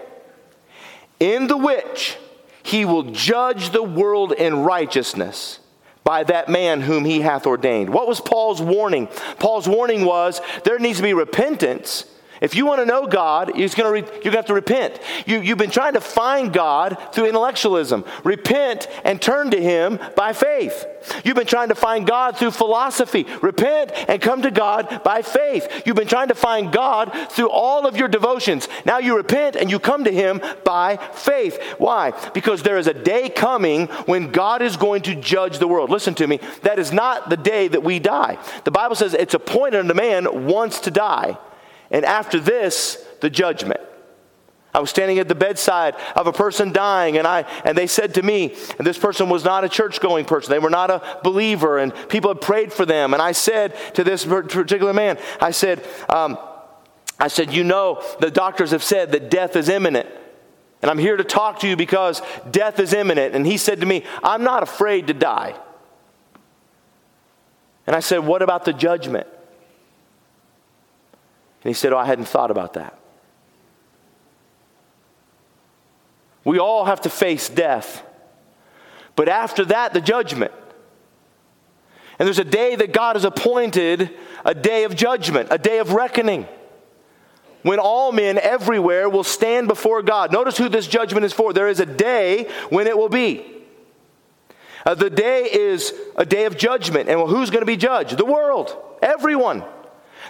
in 1.19 1.49
the 1.49 1.57
which 1.57 2.17
he 2.63 2.85
will 2.85 3.11
judge 3.11 3.71
the 3.71 3.83
world 3.83 4.31
in 4.31 4.61
righteousness 4.61 5.59
by 6.05 6.23
that 6.23 6.49
man 6.49 6.83
whom 6.83 7.05
he 7.05 7.23
hath 7.23 7.45
ordained. 7.45 7.91
What 7.91 8.07
was 8.07 8.21
Paul's 8.21 8.63
warning? 8.63 9.09
Paul's 9.41 9.67
warning 9.67 10.05
was 10.05 10.41
there 10.63 10.79
needs 10.79 10.99
to 10.99 11.03
be 11.03 11.13
repentance 11.13 12.05
if 12.43 12.57
you 12.57 12.67
want 12.67 12.81
to 12.81 12.87
know 12.87 13.07
God, 13.07 13.57
you're 13.57 13.69
going 13.69 14.05
to, 14.05 14.31
have 14.33 14.47
to 14.47 14.55
repent. 14.55 15.01
You, 15.27 15.41
you've 15.41 15.59
been 15.59 15.71
trying 15.71 15.95
to 15.95 16.01
find 16.01 16.53
God 16.53 16.99
through 17.13 17.27
intellectualism. 17.27 18.05
Repent 18.25 18.89
and 19.05 19.23
turn 19.23 19.53
to 19.53 19.63
Him 19.63 20.01
by 20.17 20.33
faith. 20.33 20.85
You've 21.25 21.37
been 21.37 21.47
trying 21.47 21.69
to 21.69 21.77
find 21.77 22.05
God 22.05 22.37
through 22.37 22.51
philosophy. 22.51 23.27
Repent 23.41 23.93
and 24.09 24.21
come 24.21 24.43
to 24.43 24.51
God 24.51 25.03
by 25.05 25.23
faith. 25.23 25.83
You've 25.87 25.95
been 25.97 26.09
trying 26.09 26.29
to 26.29 26.35
find 26.35 26.73
God 26.73 27.17
through 27.31 27.49
all 27.49 27.87
of 27.87 27.97
your 27.97 28.09
devotions. 28.09 28.69
Now 28.85 28.99
you 28.99 29.17
repent 29.17 29.55
and 29.55 29.71
you 29.71 29.79
come 29.79 30.03
to 30.03 30.13
Him 30.13 30.41
by 30.65 30.97
faith. 30.97 31.63
Why? 31.79 32.11
Because 32.35 32.65
there 32.65 32.77
is 32.77 32.89
a 32.89 32.95
day 32.95 33.29
coming 33.29 33.87
when 34.07 34.33
God 34.33 34.63
is 34.63 34.77
going 34.77 35.03
to 35.03 35.15
judge 35.15 35.59
the 35.59 35.69
world. 35.69 35.91
Listen 35.91 36.15
to 36.17 36.27
me. 36.27 36.41
That 36.63 36.81
is 36.81 36.93
not 36.93 37.31
the 37.31 37.37
day 37.37 37.69
that 37.69 37.85
we 37.85 38.01
die. 38.01 38.39
The 38.65 38.73
Bible 38.73 38.97
says 38.97 39.15
it's 39.15 39.35
appointed 39.35 39.79
unto 39.79 39.95
man 39.95 40.47
once 40.47 40.81
to 40.81 40.91
die. 40.91 41.39
And 41.93 42.05
after 42.05 42.41
this, 42.41 42.97
the 43.21 43.31
judgment. 43.31 43.81
I 44.75 44.81
was 44.81 44.89
standing 44.89 45.19
at 45.19 45.29
the 45.29 45.35
bedside 45.35 45.95
of 46.17 46.27
a 46.27 46.33
person 46.33 46.73
dying, 46.73 47.19
and, 47.19 47.27
I, 47.27 47.43
and 47.65 47.77
they 47.77 47.87
said 47.87 48.15
to 48.15 48.23
me, 48.23 48.57
and 48.79 48.87
this 48.87 48.97
person 48.97 49.29
was 49.29 49.45
not 49.45 49.65
a 49.65 49.69
church 49.69 50.01
going 50.01 50.25
person, 50.25 50.51
they 50.51 50.59
were 50.59 50.71
not 50.71 50.91
a 50.91 51.21
believer, 51.23 51.79
and 51.79 51.93
people 52.09 52.31
had 52.31 52.41
prayed 52.41 52.73
for 52.73 52.87
them. 52.87 53.13
And 53.13 53.23
I 53.23 53.33
said 53.33 53.77
to 53.95 54.03
this 54.03 54.25
particular 54.25 54.95
man, 54.95 55.19
I 55.41 55.51
said, 55.51 55.87
um, 56.09 56.39
I 57.21 57.29
said, 57.29 57.53
You 57.53 57.65
know, 57.65 58.03
the 58.21 58.31
doctors 58.31 58.71
have 58.71 58.83
said 58.83 59.13
that 59.13 59.31
death 59.31 59.55
is 59.57 59.69
imminent. 59.69 60.09
And 60.81 60.91
I'm 60.91 60.99
here 60.99 61.17
to 61.17 61.23
talk 61.23 61.61
to 61.61 61.69
you 61.69 61.77
because 61.77 62.21
death 62.51 62.81
is 62.81 62.93
imminent. 62.93 63.37
And 63.37 63.47
he 63.47 63.57
said 63.57 63.81
to 63.81 63.87
me, 63.87 64.05
I'm 64.25 64.43
not 64.43 64.65
afraid 64.65 65.07
to 65.07 65.15
die. 65.15 65.55
And 67.87 67.95
I 67.95 68.01
said, 68.01 68.21
What 68.21 68.41
about 68.41 68.65
the 68.65 68.73
judgment? 68.73 69.27
And 71.63 71.71
he 71.71 71.75
said, 71.75 71.93
Oh, 71.93 71.99
I 71.99 72.07
hadn't 72.07 72.27
thought 72.27 72.51
about 72.51 72.75
that. 72.75 72.99
We 76.45 76.59
all 76.59 76.85
have 76.85 77.03
to 77.03 77.11
face 77.11 77.49
death. 77.49 78.05
But 79.15 79.29
after 79.29 79.65
that, 79.67 79.93
the 79.93 80.01
judgment. 80.01 80.53
And 82.19 82.27
there's 82.27 82.39
a 82.39 82.45
day 82.45 82.75
that 82.77 82.93
God 82.93 83.17
has 83.17 83.25
appointed 83.25 84.11
a 84.45 84.55
day 84.55 84.85
of 84.85 84.97
judgment, 84.97 85.49
a 85.51 85.59
day 85.59 85.79
of 85.79 85.93
reckoning, 85.93 86.47
when 87.63 87.79
all 87.79 88.11
men 88.11 88.39
everywhere 88.39 89.09
will 89.09 89.25
stand 89.25 89.69
before 89.69 90.03
God. 90.03 90.33
Notice 90.33 90.59
who 90.59 90.69
this 90.69 90.87
judgment 90.87 91.25
is 91.25 91.33
for. 91.33 91.53
There 91.53 91.69
is 91.69 91.81
a 91.81 91.87
day 91.87 92.49
when 92.71 92.87
it 92.87 92.99
will 92.99 93.09
be. 93.09 93.47
Uh, 94.85 94.95
the 94.95 95.11
day 95.11 95.49
is 95.51 95.95
a 96.17 96.27
day 96.27 96.45
of 96.45 96.57
judgment. 96.57 97.09
And 97.09 97.19
well, 97.19 97.29
who's 97.29 97.51
going 97.51 97.63
to 97.63 97.67
be 97.67 97.77
judged? 97.77 98.17
The 98.17 98.25
world, 98.25 98.77
everyone. 99.01 99.63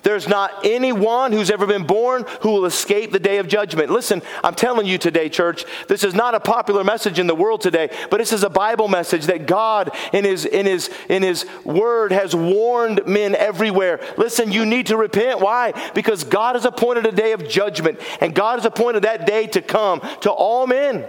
There's 0.03 0.29
not 0.29 0.65
anyone 0.65 1.33
who's 1.33 1.51
ever 1.51 1.67
been 1.67 1.85
born 1.87 2.25
who 2.41 2.51
will 2.51 2.65
escape 2.65 3.13
the 3.13 3.19
day 3.19 3.39
of 3.39 3.49
judgment. 3.49 3.91
Listen, 3.91 4.23
I'm 4.43 4.55
telling 4.55 4.87
you 4.87 4.99
today, 4.99 5.29
church, 5.29 5.65
this 5.89 6.05
is 6.05 6.15
not 6.15 6.35
a 6.35 6.41
popular 6.41 6.85
message 6.85 7.19
in 7.19 7.27
the 7.27 7.35
world 7.35 7.61
today, 7.61 7.91
but 8.11 8.19
this 8.19 8.33
is 8.33 8.43
a 8.43 8.51
Bible 8.51 8.89
message 8.89 9.27
that 9.27 9.47
God 9.47 9.91
in 10.13 10.25
his 10.25 10.45
in 10.45 10.67
his 10.67 10.91
in 11.09 11.23
his 11.23 11.47
word 11.65 12.13
has 12.13 12.35
warned 12.35 13.07
men 13.07 13.35
everywhere. 13.35 14.01
Listen, 14.17 14.51
you 14.53 14.67
need 14.67 14.87
to 14.87 14.97
repent. 14.97 15.41
Why? 15.41 15.73
Because 15.95 16.25
God 16.25 16.57
has 16.57 16.65
appointed 16.65 17.07
a 17.07 17.13
day 17.13 17.33
of 17.33 17.49
judgment, 17.49 18.01
and 18.21 18.35
God 18.35 18.59
has 18.59 18.65
appointed 18.65 19.03
that 19.05 19.27
day 19.27 19.47
to 19.49 19.63
come 19.63 20.01
to 20.21 20.31
all 20.31 20.67
men. 20.67 21.07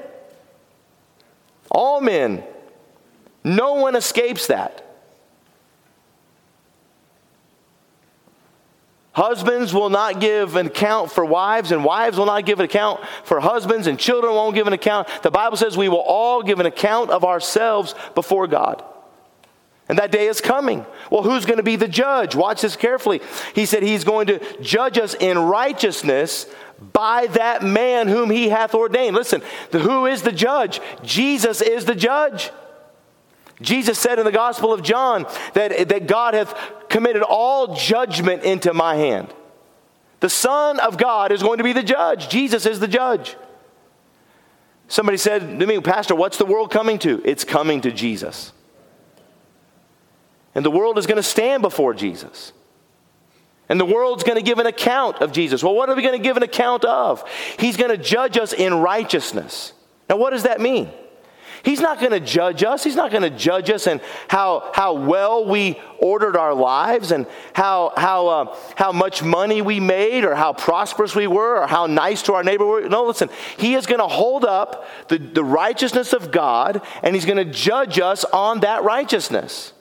All 1.70 2.02
men. 2.02 2.44
No 3.44 3.74
one 3.74 3.96
escapes 3.96 4.48
that. 4.48 4.93
Husbands 9.14 9.74
will 9.74 9.90
not 9.90 10.20
give 10.20 10.56
an 10.56 10.68
account 10.68 11.12
for 11.12 11.24
wives, 11.24 11.72
and 11.72 11.86
wives 11.86 12.18
will 12.18 12.26
not 12.26 12.46
give 12.46 12.60
an 12.60 12.66
account 12.66 13.00
for 13.24 13.40
husbands, 13.40 13.86
and 13.86 14.00
children 14.00 14.34
won't 14.34 14.56
give 14.56 14.66
an 14.66 14.74
account. 14.74 15.08
The 15.22 15.30
Bible 15.30 15.56
says 15.56 15.78
we 15.78 15.88
will 15.88 15.98
all 15.98 16.42
give 16.42 16.60
an 16.60 16.66
account 16.66 17.12
of 17.12 17.24
ourselves 17.24 17.94
before 18.16 18.48
God. 18.48 18.84
And 19.88 20.00
that 20.00 20.12
day 20.12 20.28
is 20.28 20.42
coming. 20.42 20.86
Well, 21.12 21.22
who's 21.22 21.46
going 21.46 21.58
to 21.58 21.64
be 21.64 21.76
the 21.76 21.88
judge? 21.88 22.36
Watch 22.36 22.62
this 22.62 22.76
carefully. 22.76 23.22
He 23.54 23.68
said 23.68 23.84
he's 23.84 24.04
going 24.04 24.28
to 24.28 24.62
judge 24.62 24.98
us 24.98 25.14
in 25.14 25.38
righteousness 25.38 26.48
by 26.92 27.28
that 27.28 27.64
man 27.64 28.08
whom 28.08 28.32
he 28.32 28.50
hath 28.50 28.74
ordained. 28.74 29.16
Listen, 29.16 29.44
who 29.72 30.08
is 30.08 30.24
the 30.24 30.32
judge? 30.32 30.82
Jesus 31.04 31.62
is 31.62 31.86
the 31.86 31.96
judge. 31.96 32.50
Jesus 33.62 34.00
said 34.00 34.20
in 34.20 34.26
the 34.26 34.32
Gospel 34.32 34.74
of 34.74 34.82
John 34.82 35.26
that, 35.54 35.90
that 35.90 36.08
God 36.08 36.34
hath 36.34 36.56
committed 36.90 37.22
all 37.22 37.76
judgment 37.76 38.44
into 38.44 38.74
my 38.74 38.96
hand. 38.96 39.34
The 40.20 40.30
Son 40.30 40.80
of 40.80 40.98
God 40.98 41.32
is 41.32 41.44
going 41.44 41.58
to 41.58 41.64
be 41.64 41.74
the 41.74 41.84
judge. 41.84 42.30
Jesus 42.30 42.66
is 42.66 42.80
the 42.80 42.88
judge. 42.88 43.36
Somebody 44.88 45.18
said 45.18 45.60
to 45.60 45.68
me, 45.68 45.80
Pastor, 45.80 46.16
what's 46.16 46.38
the 46.38 46.46
world 46.46 46.72
coming 46.72 47.00
to? 47.00 47.22
It's 47.26 47.44
coming 47.44 47.82
to 47.82 47.92
Jesus. 47.92 48.54
And 50.56 50.64
the 50.64 50.72
world 50.72 50.98
is 50.98 51.08
going 51.08 51.18
to 51.18 51.24
stand 51.24 51.62
before 51.62 51.94
Jesus. 51.94 52.54
And 53.70 53.80
the 53.80 53.86
world's 53.86 54.24
going 54.24 54.38
to 54.38 54.44
give 54.44 54.60
an 54.60 54.68
account 54.68 55.18
of 55.18 55.32
Jesus. 55.32 55.64
Well, 55.64 55.74
what 55.74 55.90
are 55.90 55.96
we 55.96 56.02
going 56.02 56.18
to 56.18 56.24
give 56.24 56.38
an 56.38 56.44
account 56.44 56.86
of? 56.86 57.28
He's 57.58 57.78
going 57.78 57.90
to 57.90 57.98
judge 57.98 58.38
us 58.38 58.54
in 58.54 58.76
righteousness. 58.76 59.74
Now, 60.10 60.18
what 60.18 60.32
does 60.32 60.44
that 60.44 60.62
mean? 60.62 60.92
He's 61.64 61.80
not 61.80 62.00
going 62.00 62.12
to 62.12 62.20
judge 62.20 62.62
us. 62.62 62.84
He's 62.84 62.98
not 62.98 63.10
going 63.10 63.24
to 63.24 63.30
judge 63.30 63.70
us 63.70 63.88
and 63.88 64.02
how, 64.28 64.70
how 64.74 64.96
well 64.96 65.46
we 65.46 65.82
ordered 65.98 66.36
our 66.36 66.54
lives 66.54 67.12
and 67.14 67.26
how, 67.54 67.94
how, 67.96 68.28
uh, 68.28 68.58
how 68.76 68.92
much 68.92 69.24
money 69.24 69.62
we 69.62 69.80
made 69.80 70.26
or 70.26 70.36
how 70.36 70.52
prosperous 70.52 71.16
we 71.16 71.26
were 71.26 71.64
or 71.64 71.68
how 71.68 71.86
nice 71.86 72.22
to 72.24 72.34
our 72.34 72.44
neighbor 72.44 72.66
we 72.66 72.82
were. 72.82 72.90
No, 72.90 73.06
listen. 73.06 73.30
He 73.56 73.76
is 73.76 73.86
going 73.86 74.02
to 74.02 74.08
hold 74.08 74.44
up 74.44 74.86
the, 75.08 75.18
the 75.18 75.44
righteousness 75.44 76.12
of 76.12 76.32
God 76.32 76.82
and 77.02 77.16
he's 77.16 77.26
going 77.26 77.38
to 77.38 77.46
judge 77.46 77.98
us 77.98 78.26
on 78.26 78.60
that 78.60 78.84
righteousness. 78.84 79.72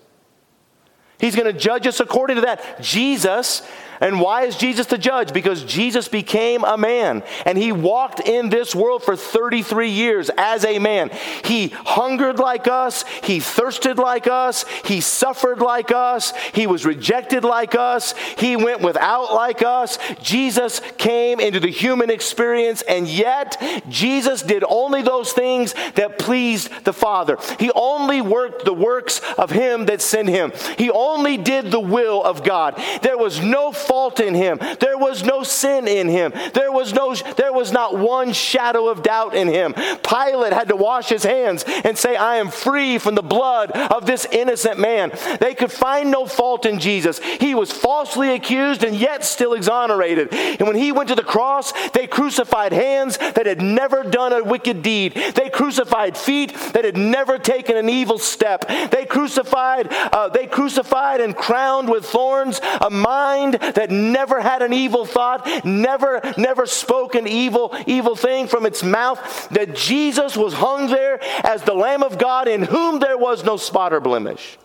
He's 1.18 1.34
going 1.34 1.52
to 1.52 1.58
judge 1.58 1.88
us 1.88 1.98
according 1.98 2.36
to 2.36 2.42
that. 2.42 2.80
Jesus 2.80 3.62
And 4.02 4.20
why 4.20 4.42
is 4.42 4.56
Jesus 4.56 4.86
the 4.86 4.98
judge? 4.98 5.32
Because 5.32 5.62
Jesus 5.62 6.08
became 6.08 6.64
a 6.64 6.76
man 6.76 7.22
and 7.46 7.56
he 7.56 7.70
walked 7.70 8.18
in 8.18 8.48
this 8.48 8.74
world 8.74 9.04
for 9.04 9.14
33 9.14 9.90
years 9.90 10.28
as 10.36 10.64
a 10.64 10.80
man. 10.80 11.10
He 11.44 11.68
hungered 11.68 12.40
like 12.40 12.66
us, 12.66 13.04
he 13.22 13.38
thirsted 13.38 13.98
like 13.98 14.26
us, 14.26 14.64
he 14.84 15.00
suffered 15.00 15.60
like 15.60 15.92
us, 15.92 16.32
he 16.52 16.66
was 16.66 16.84
rejected 16.84 17.44
like 17.44 17.76
us, 17.76 18.14
he 18.36 18.56
went 18.56 18.80
without 18.80 19.32
like 19.32 19.62
us. 19.62 19.98
Jesus 20.20 20.80
came 20.98 21.38
into 21.38 21.60
the 21.60 21.70
human 21.70 22.10
experience, 22.10 22.82
and 22.82 23.06
yet 23.06 23.62
Jesus 23.88 24.42
did 24.42 24.64
only 24.68 25.02
those 25.02 25.32
things 25.32 25.74
that 25.94 26.18
pleased 26.18 26.70
the 26.84 26.92
Father. 26.92 27.38
He 27.60 27.70
only 27.70 28.20
worked 28.20 28.64
the 28.64 28.74
works 28.74 29.20
of 29.38 29.50
him 29.50 29.86
that 29.86 30.02
sent 30.02 30.28
him. 30.28 30.52
He 30.76 30.90
only 30.90 31.36
did 31.36 31.70
the 31.70 31.78
will 31.78 32.22
of 32.24 32.42
God. 32.42 32.82
There 33.02 33.16
was 33.16 33.40
no 33.40 33.70
fault 33.92 34.20
in 34.20 34.34
him. 34.34 34.58
There 34.80 34.96
was 34.96 35.22
no 35.22 35.42
sin 35.42 35.86
in 35.86 36.08
him. 36.08 36.32
There 36.54 36.72
was 36.72 36.94
no 36.94 37.14
there 37.14 37.52
was 37.52 37.72
not 37.72 37.98
one 37.98 38.32
shadow 38.32 38.88
of 38.88 39.02
doubt 39.02 39.34
in 39.34 39.48
him. 39.48 39.74
Pilate 40.02 40.54
had 40.54 40.68
to 40.68 40.76
wash 40.76 41.10
his 41.10 41.24
hands 41.24 41.62
and 41.84 41.98
say, 41.98 42.16
"I 42.16 42.36
am 42.36 42.48
free 42.48 42.96
from 42.96 43.16
the 43.16 43.22
blood 43.22 43.70
of 43.70 44.06
this 44.06 44.26
innocent 44.32 44.78
man." 44.78 45.12
They 45.40 45.52
could 45.52 45.70
find 45.70 46.10
no 46.10 46.24
fault 46.24 46.64
in 46.64 46.78
Jesus. 46.78 47.18
He 47.18 47.54
was 47.54 47.70
falsely 47.70 48.32
accused 48.32 48.82
and 48.82 48.96
yet 48.96 49.26
still 49.26 49.52
exonerated. 49.52 50.32
And 50.32 50.66
when 50.66 50.76
he 50.76 50.90
went 50.90 51.10
to 51.10 51.14
the 51.14 51.30
cross, 51.34 51.72
they 51.90 52.06
crucified 52.06 52.72
hands 52.72 53.18
that 53.18 53.44
had 53.44 53.60
never 53.60 54.04
done 54.04 54.32
a 54.32 54.42
wicked 54.42 54.82
deed. 54.82 55.12
They 55.34 55.50
crucified 55.50 56.16
feet 56.16 56.54
that 56.72 56.86
had 56.86 56.96
never 56.96 57.38
taken 57.38 57.76
an 57.76 57.90
evil 57.90 58.18
step. 58.18 58.66
They 58.90 59.04
crucified 59.04 59.88
uh, 59.90 60.30
they 60.30 60.46
crucified 60.46 61.20
and 61.20 61.36
crowned 61.36 61.90
with 61.90 62.06
thorns 62.06 62.58
a 62.80 62.88
mind 62.88 63.54
that 63.54 63.81
never 63.90 64.40
had 64.40 64.62
an 64.62 64.72
evil 64.72 65.04
thought, 65.04 65.64
never, 65.64 66.20
never 66.36 66.66
spoke 66.66 67.14
an 67.14 67.26
evil, 67.26 67.74
evil 67.86 68.14
thing 68.14 68.46
from 68.46 68.66
its 68.66 68.82
mouth, 68.82 69.48
that 69.50 69.74
Jesus 69.74 70.36
was 70.36 70.54
hung 70.54 70.88
there 70.88 71.18
as 71.46 71.62
the 71.62 71.74
Lamb 71.74 72.02
of 72.02 72.18
God 72.18 72.48
in 72.48 72.62
whom 72.62 73.00
there 73.00 73.18
was 73.18 73.44
no 73.44 73.56
spot 73.56 73.92
or 73.92 74.00
blemish. 74.00 74.58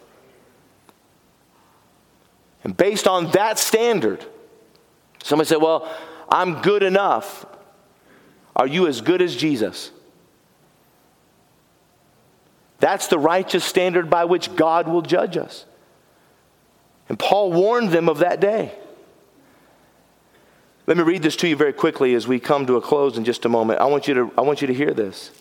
And 2.63 2.75
based 2.75 3.07
on 3.07 3.31
that 3.31 3.57
standard, 3.57 4.25
somebody 5.23 5.47
said, 5.47 5.61
Well, 5.61 5.89
I'm 6.29 6.61
good 6.61 6.83
enough. 6.83 7.45
Are 8.55 8.67
you 8.67 8.87
as 8.87 9.01
good 9.01 9.21
as 9.21 9.35
Jesus? 9.35 9.91
That's 12.79 13.07
the 13.07 13.17
righteous 13.17 13.63
standard 13.63 14.09
by 14.09 14.25
which 14.25 14.55
God 14.55 14.87
will 14.87 15.01
judge 15.01 15.37
us. 15.37 15.65
And 17.09 17.17
Paul 17.17 17.53
warned 17.53 17.91
them 17.91 18.09
of 18.09 18.19
that 18.19 18.39
day. 18.39 18.73
Let 20.87 20.95
me 20.95 21.03
read 21.03 21.21
this 21.21 21.35
to 21.37 21.49
you 21.49 21.57
very 21.57 21.73
quickly 21.73 22.13
as 22.15 22.29
we 22.29 22.39
come 22.39 22.65
to 22.65 22.77
a 22.77 22.81
close 22.81 23.17
in 23.17 23.25
just 23.25 23.43
a 23.43 23.49
moment. 23.49 23.81
I 23.81 23.85
want 23.85 24.07
you 24.07 24.13
to, 24.13 24.31
I 24.37 24.41
want 24.41 24.61
you 24.61 24.67
to 24.67 24.73
hear 24.73 24.93
this. 24.93 25.31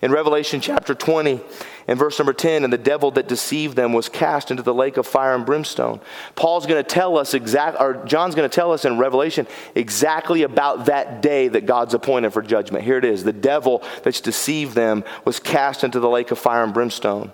In 0.00 0.10
Revelation 0.10 0.60
chapter 0.60 0.94
20 0.94 1.40
and 1.86 1.98
verse 1.98 2.18
number 2.18 2.32
10, 2.32 2.64
and 2.64 2.72
the 2.72 2.78
devil 2.78 3.10
that 3.12 3.28
deceived 3.28 3.76
them 3.76 3.92
was 3.92 4.08
cast 4.08 4.50
into 4.50 4.62
the 4.62 4.72
lake 4.72 4.96
of 4.96 5.06
fire 5.06 5.34
and 5.34 5.44
brimstone. 5.44 6.00
Paul's 6.34 6.66
going 6.66 6.82
to 6.82 6.88
tell 6.88 7.18
us 7.18 7.34
exact, 7.34 7.78
or 7.78 8.04
John's 8.06 8.34
going 8.34 8.48
to 8.48 8.54
tell 8.54 8.72
us 8.72 8.86
in 8.86 8.96
Revelation 8.96 9.46
exactly 9.74 10.42
about 10.42 10.86
that 10.86 11.20
day 11.20 11.48
that 11.48 11.66
God's 11.66 11.92
appointed 11.92 12.32
for 12.32 12.40
judgment. 12.40 12.84
Here 12.84 12.98
it 12.98 13.04
is. 13.04 13.22
The 13.22 13.32
devil 13.34 13.82
that's 14.02 14.22
deceived 14.22 14.74
them 14.74 15.04
was 15.26 15.38
cast 15.38 15.84
into 15.84 16.00
the 16.00 16.08
lake 16.08 16.30
of 16.30 16.38
fire 16.38 16.64
and 16.64 16.72
brimstone 16.72 17.32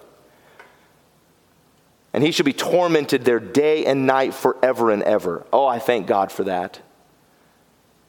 and 2.12 2.22
he 2.22 2.30
should 2.30 2.44
be 2.44 2.52
tormented 2.52 3.24
there 3.24 3.40
day 3.40 3.86
and 3.86 4.06
night 4.06 4.34
forever 4.34 4.90
and 4.90 5.02
ever. 5.02 5.46
Oh, 5.52 5.66
I 5.66 5.78
thank 5.78 6.06
God 6.06 6.30
for 6.30 6.44
that. 6.44 6.80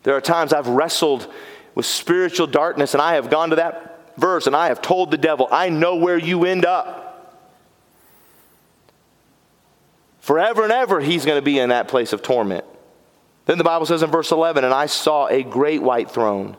There 0.03 0.15
are 0.15 0.21
times 0.21 0.53
I've 0.53 0.67
wrestled 0.67 1.31
with 1.75 1.85
spiritual 1.85 2.47
darkness, 2.47 2.93
and 2.93 3.01
I 3.01 3.15
have 3.15 3.29
gone 3.29 3.49
to 3.49 3.55
that 3.57 3.93
verse 4.17 4.47
and 4.47 4.55
I 4.55 4.67
have 4.67 4.81
told 4.81 5.11
the 5.11 5.17
devil, 5.17 5.47
I 5.51 5.69
know 5.69 5.95
where 5.95 6.17
you 6.17 6.45
end 6.45 6.65
up. 6.65 7.01
Forever 10.19 10.63
and 10.63 10.71
ever, 10.71 11.01
he's 11.01 11.25
going 11.25 11.37
to 11.37 11.41
be 11.43 11.59
in 11.59 11.69
that 11.69 11.87
place 11.87 12.13
of 12.13 12.21
torment. 12.21 12.63
Then 13.45 13.57
the 13.57 13.63
Bible 13.63 13.85
says 13.85 14.03
in 14.03 14.09
verse 14.09 14.31
11, 14.31 14.63
And 14.63 14.73
I 14.73 14.85
saw 14.85 15.27
a 15.27 15.43
great 15.43 15.81
white 15.81 16.09
throne 16.09 16.55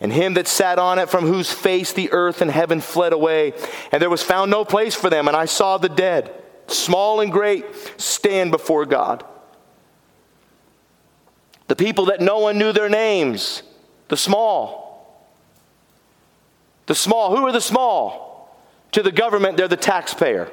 and 0.00 0.12
him 0.12 0.34
that 0.34 0.46
sat 0.46 0.78
on 0.78 0.98
it, 0.98 1.08
from 1.08 1.26
whose 1.26 1.50
face 1.50 1.92
the 1.92 2.12
earth 2.12 2.42
and 2.42 2.50
heaven 2.50 2.80
fled 2.80 3.12
away. 3.12 3.54
And 3.90 4.02
there 4.02 4.10
was 4.10 4.22
found 4.22 4.50
no 4.50 4.64
place 4.64 4.94
for 4.94 5.08
them. 5.08 5.28
And 5.28 5.36
I 5.36 5.46
saw 5.46 5.78
the 5.78 5.88
dead, 5.88 6.32
small 6.66 7.20
and 7.20 7.32
great, 7.32 7.64
stand 7.96 8.50
before 8.50 8.86
God. 8.86 9.24
The 11.68 11.76
people 11.76 12.06
that 12.06 12.20
no 12.20 12.38
one 12.38 12.58
knew 12.58 12.72
their 12.72 12.88
names, 12.88 13.62
the 14.08 14.16
small. 14.16 14.82
The 16.86 16.94
small, 16.94 17.34
who 17.34 17.46
are 17.46 17.52
the 17.52 17.60
small? 17.60 18.56
To 18.92 19.02
the 19.02 19.12
government, 19.12 19.56
they're 19.56 19.68
the 19.68 19.76
taxpayer. 19.76 20.50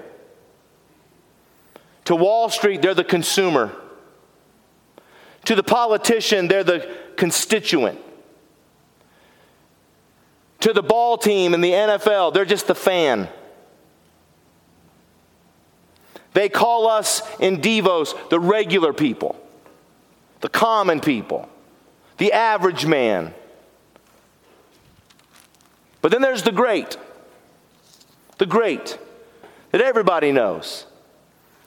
To 2.06 2.15
Wall 2.15 2.50
Street, 2.50 2.82
they're 2.82 2.93
the 2.93 3.04
consumer. 3.04 3.76
To 5.45 5.56
the 5.56 5.63
politician, 5.63 6.47
they're 6.47 6.63
the 6.63 6.95
constituent 7.17 8.00
to 10.62 10.74
the 10.74 10.84
ball 10.84 11.17
team 11.17 11.54
in 11.54 11.62
the 11.62 11.71
NFL, 11.71 12.34
they're 12.34 12.45
just 12.45 12.67
the 12.67 12.76
fan. 12.76 13.28
They 16.34 16.47
call 16.47 16.88
us 16.88 17.21
in 17.39 17.60
Davos 17.60 18.13
the 18.30 18.39
regular 18.39 18.93
people, 18.93 19.36
the 20.41 20.49
common 20.49 20.99
people, 20.99 21.47
the 22.17 22.34
average 22.34 22.86
man. 22.86 23.34
But 26.01 26.12
then 26.12 26.21
there's 26.21 26.43
the 26.43 26.51
great, 26.51 26.97
the 28.38 28.45
great 28.45 28.97
that 29.71 29.82
everybody 29.82 30.32
knows. 30.32 30.86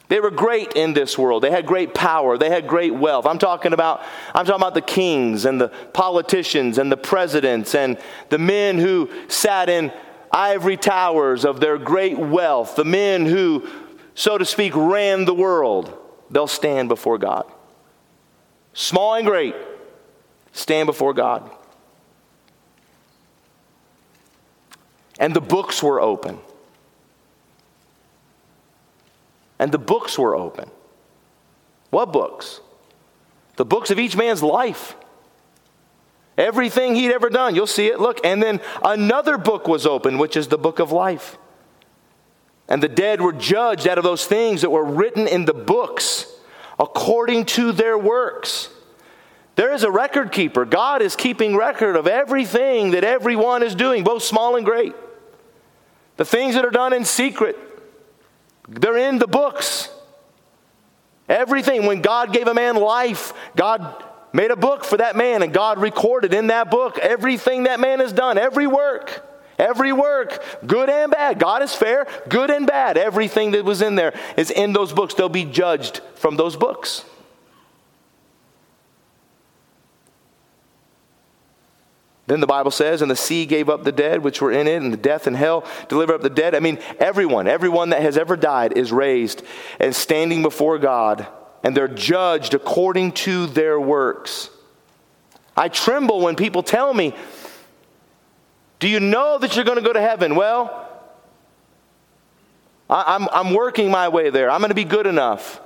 They 0.07 0.19
were 0.19 0.29
great 0.29 0.73
in 0.73 0.93
this 0.93 1.17
world. 1.17 1.43
They 1.43 1.49
had 1.49 1.65
great 1.65 1.95
power. 1.95 2.37
They 2.37 2.49
had 2.49 2.67
great 2.67 2.93
wealth. 2.93 3.25
I'm 3.25 3.39
talking 3.39 3.73
about 3.73 4.03
I'm 4.35 4.45
talking 4.45 4.61
about 4.61 4.75
the 4.75 4.81
kings 4.81 5.45
and 5.45 5.59
the 5.59 5.69
politicians 5.69 6.77
and 6.77 6.91
the 6.91 6.97
presidents 6.97 7.73
and 7.73 7.97
the 8.29 8.37
men 8.37 8.77
who 8.77 9.09
sat 9.29 9.67
in 9.67 9.91
ivory 10.31 10.77
towers 10.77 11.43
of 11.43 11.59
their 11.59 11.79
great 11.79 12.19
wealth, 12.19 12.75
the 12.75 12.85
men 12.85 13.25
who 13.25 13.67
so 14.13 14.37
to 14.37 14.45
speak 14.45 14.75
ran 14.75 15.25
the 15.25 15.33
world. 15.33 15.97
They'll 16.29 16.47
stand 16.47 16.87
before 16.87 17.17
God. 17.17 17.51
Small 18.75 19.15
and 19.15 19.25
great 19.25 19.55
stand 20.51 20.85
before 20.85 21.13
God. 21.13 21.49
And 25.17 25.33
the 25.33 25.41
books 25.41 25.81
were 25.81 25.99
open 25.99 26.39
and 29.59 29.71
the 29.71 29.77
books 29.77 30.19
were 30.19 30.35
open. 30.35 30.69
What 31.89 32.11
books? 32.11 32.59
The 33.55 33.65
books 33.65 33.89
of 33.89 33.99
each 33.99 34.15
man's 34.15 34.43
life. 34.43 34.95
Everything 36.37 36.95
he'd 36.95 37.13
ever 37.13 37.29
done, 37.29 37.55
you'll 37.55 37.65
see 37.65 37.87
it. 37.87 37.99
Look, 37.99 38.19
and 38.25 38.43
then 38.43 38.59
another 38.83 39.37
book 39.37 39.67
was 39.69 39.85
opened, 39.85 40.19
which 40.19 40.35
is 40.35 40.49
the 40.49 40.57
book 40.57 40.79
of 40.79 40.91
life. 40.91 41.37
And 42.67 42.83
the 42.83 42.89
dead 42.89 43.21
were 43.21 43.31
judged 43.31 43.87
out 43.87 43.97
of 43.97 44.03
those 44.03 44.25
things 44.25 44.61
that 44.61 44.69
were 44.69 44.83
written 44.83 45.27
in 45.27 45.45
the 45.45 45.53
books 45.53 46.34
according 46.79 47.45
to 47.45 47.71
their 47.71 47.97
works. 47.97 48.69
There 49.55 49.73
is 49.73 49.83
a 49.83 49.91
record 49.91 50.31
keeper. 50.31 50.65
God 50.65 51.01
is 51.01 51.15
keeping 51.15 51.55
record 51.55 51.95
of 51.95 52.07
everything 52.07 52.91
that 52.91 53.03
everyone 53.03 53.63
is 53.63 53.73
doing, 53.73 54.03
both 54.03 54.23
small 54.23 54.57
and 54.57 54.65
great. 54.65 54.93
The 56.17 56.25
things 56.25 56.55
that 56.55 56.65
are 56.65 56.71
done 56.71 56.93
in 56.93 57.05
secret, 57.05 57.57
they're 58.67 58.97
in 58.97 59.17
the 59.17 59.27
books. 59.27 59.89
Everything. 61.27 61.85
When 61.85 62.01
God 62.01 62.33
gave 62.33 62.47
a 62.47 62.53
man 62.53 62.75
life, 62.75 63.33
God 63.55 64.03
made 64.33 64.51
a 64.51 64.55
book 64.55 64.83
for 64.83 64.97
that 64.97 65.15
man, 65.15 65.41
and 65.41 65.53
God 65.53 65.79
recorded 65.79 66.33
in 66.33 66.47
that 66.47 66.69
book 66.69 66.97
everything 66.99 67.63
that 67.63 67.79
man 67.79 67.99
has 67.99 68.11
done, 68.11 68.37
every 68.37 68.67
work. 68.67 69.23
Every 69.57 69.93
work, 69.93 70.43
good 70.65 70.89
and 70.89 71.11
bad. 71.11 71.39
God 71.39 71.63
is 71.63 71.73
fair, 71.73 72.07
good 72.27 72.49
and 72.49 72.67
bad. 72.67 72.97
Everything 72.97 73.51
that 73.51 73.63
was 73.63 73.81
in 73.81 73.95
there 73.95 74.13
is 74.35 74.51
in 74.51 74.73
those 74.73 74.91
books. 74.91 75.13
They'll 75.13 75.29
be 75.29 75.45
judged 75.45 76.01
from 76.15 76.35
those 76.35 76.55
books. 76.55 77.05
Then 82.27 82.39
the 82.39 82.47
Bible 82.47 82.71
says, 82.71 83.01
and 83.01 83.11
the 83.11 83.15
sea 83.15 83.45
gave 83.45 83.69
up 83.69 83.83
the 83.83 83.91
dead 83.91 84.23
which 84.23 84.41
were 84.41 84.51
in 84.51 84.67
it, 84.67 84.81
and 84.81 84.91
the 84.91 84.97
death 84.97 85.27
and 85.27 85.35
hell 85.37 85.63
delivered 85.89 86.15
up 86.15 86.21
the 86.21 86.29
dead. 86.29 86.55
I 86.55 86.59
mean, 86.59 86.79
everyone, 86.99 87.47
everyone 87.47 87.91
that 87.91 88.01
has 88.01 88.17
ever 88.17 88.35
died 88.35 88.77
is 88.77 88.91
raised 88.91 89.43
and 89.79 89.95
standing 89.95 90.41
before 90.41 90.79
God, 90.79 91.27
and 91.63 91.77
they're 91.77 91.87
judged 91.87 92.55
according 92.55 93.11
to 93.11 93.45
their 93.45 93.79
works. 93.79 94.49
I 95.55 95.69
tremble 95.69 96.19
when 96.19 96.35
people 96.35 96.63
tell 96.63 96.93
me, 96.93 97.13
Do 98.79 98.87
you 98.87 98.99
know 98.99 99.37
that 99.37 99.55
you're 99.55 99.65
going 99.65 99.77
to 99.77 99.83
go 99.83 99.93
to 99.93 100.01
heaven? 100.01 100.35
Well, 100.35 100.89
I, 102.89 103.15
am 103.15 103.23
I'm, 103.23 103.47
I'm 103.47 103.53
working 103.53 103.89
my 103.89 104.09
way 104.09 104.29
there. 104.29 104.49
I'm 104.49 104.59
going 104.59 104.69
to 104.69 104.75
be 104.75 104.83
good 104.83 105.07
enough. 105.07 105.61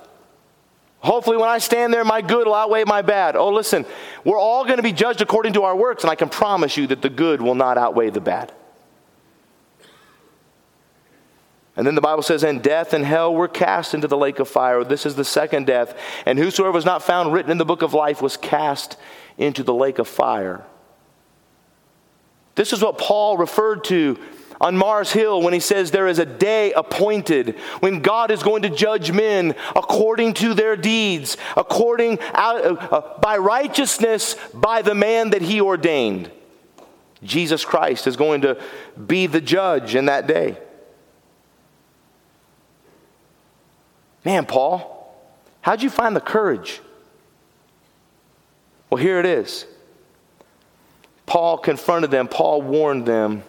Hopefully, 1.01 1.37
when 1.37 1.49
I 1.49 1.59
stand 1.59 1.93
there, 1.93 2.03
my 2.03 2.21
good 2.21 2.45
will 2.45 2.55
outweigh 2.55 2.83
my 2.83 3.01
bad. 3.01 3.35
Oh, 3.35 3.49
listen, 3.49 3.85
we're 4.25 4.39
all 4.39 4.65
going 4.65 4.77
to 4.77 4.83
be 4.83 4.91
judged 4.91 5.21
according 5.21 5.53
to 5.53 5.63
our 5.63 5.75
works, 5.75 6.03
and 6.03 6.11
I 6.11 6.15
can 6.15 6.29
promise 6.29 6.75
you 6.75 6.87
that 6.87 7.01
the 7.01 7.09
good 7.09 7.41
will 7.41 7.55
not 7.55 7.77
outweigh 7.77 8.09
the 8.09 8.19
bad. 8.19 8.51
And 11.77 11.87
then 11.87 11.95
the 11.95 12.01
Bible 12.01 12.23
says, 12.23 12.43
And 12.43 12.61
death 12.61 12.91
and 12.91 13.05
hell 13.05 13.33
were 13.33 13.47
cast 13.47 13.93
into 13.93 14.09
the 14.09 14.17
lake 14.17 14.39
of 14.39 14.49
fire. 14.49 14.83
This 14.83 15.05
is 15.05 15.15
the 15.15 15.23
second 15.23 15.65
death. 15.65 15.97
And 16.25 16.37
whosoever 16.37 16.73
was 16.73 16.83
not 16.83 17.01
found 17.01 17.31
written 17.31 17.51
in 17.51 17.57
the 17.57 17.63
book 17.63 17.81
of 17.81 17.93
life 17.93 18.21
was 18.21 18.35
cast 18.35 18.97
into 19.37 19.63
the 19.63 19.73
lake 19.73 19.97
of 19.97 20.07
fire. 20.09 20.65
This 22.59 22.73
is 22.73 22.81
what 22.81 22.97
Paul 22.97 23.37
referred 23.37 23.85
to 23.85 24.19
on 24.59 24.75
Mars 24.75 25.13
Hill 25.13 25.41
when 25.41 25.53
he 25.53 25.61
says 25.61 25.91
there 25.91 26.09
is 26.09 26.19
a 26.19 26.25
day 26.25 26.73
appointed 26.73 27.57
when 27.79 28.01
God 28.01 28.31
is 28.31 28.43
going 28.43 28.63
to 28.63 28.69
judge 28.69 29.13
men 29.13 29.55
according 29.77 30.33
to 30.33 30.53
their 30.53 30.75
deeds, 30.75 31.37
according 31.55 32.19
out, 32.33 32.65
uh, 32.65 32.73
uh, 32.73 33.19
by 33.21 33.37
righteousness 33.37 34.35
by 34.53 34.81
the 34.81 34.93
man 34.93 35.29
that 35.29 35.41
he 35.41 35.61
ordained. 35.61 36.29
Jesus 37.23 37.63
Christ 37.63 38.07
is 38.07 38.17
going 38.17 38.41
to 38.41 38.61
be 39.07 39.25
the 39.25 39.39
judge 39.39 39.95
in 39.95 40.07
that 40.07 40.27
day. 40.27 40.57
Man, 44.25 44.45
Paul, 44.45 45.17
how'd 45.61 45.81
you 45.81 45.89
find 45.89 46.13
the 46.13 46.19
courage? 46.19 46.81
Well, 48.89 49.01
here 49.01 49.17
it 49.17 49.25
is. 49.25 49.65
Paul 51.29 51.59
confronted 51.59 52.09
them, 52.09 52.27
Paul 52.27 52.63
warned 52.63 53.05
them. 53.05 53.43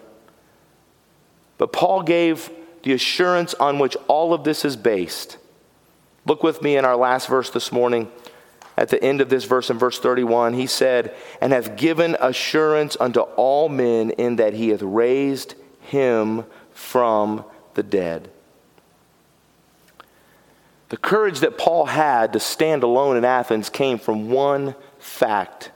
But 1.57 1.73
Paul 1.73 2.03
gave 2.03 2.51
the 2.83 2.93
assurance 2.93 3.55
on 3.55 3.79
which 3.79 3.97
all 4.07 4.35
of 4.35 4.43
this 4.43 4.63
is 4.63 4.75
based. 4.75 5.39
Look 6.27 6.43
with 6.43 6.61
me 6.61 6.77
in 6.77 6.85
our 6.85 6.95
last 6.95 7.27
verse 7.27 7.49
this 7.49 7.71
morning. 7.71 8.11
At 8.77 8.89
the 8.89 9.03
end 9.03 9.19
of 9.19 9.29
this 9.29 9.45
verse, 9.45 9.71
in 9.71 9.79
verse 9.79 9.99
31, 9.99 10.53
he 10.53 10.67
said, 10.67 11.15
And 11.41 11.51
hath 11.51 11.75
given 11.75 12.15
assurance 12.19 12.95
unto 12.99 13.21
all 13.21 13.67
men 13.67 14.11
in 14.11 14.35
that 14.35 14.53
he 14.53 14.69
hath 14.69 14.83
raised 14.83 15.55
him 15.79 16.45
from 16.73 17.43
the 17.73 17.83
dead. 17.83 18.29
The 20.89 20.97
courage 20.97 21.39
that 21.39 21.57
Paul 21.57 21.87
had 21.87 22.33
to 22.33 22.39
stand 22.39 22.83
alone 22.83 23.17
in 23.17 23.25
Athens 23.25 23.71
came 23.71 23.97
from 23.97 24.29
one 24.29 24.75
fact 24.99 25.70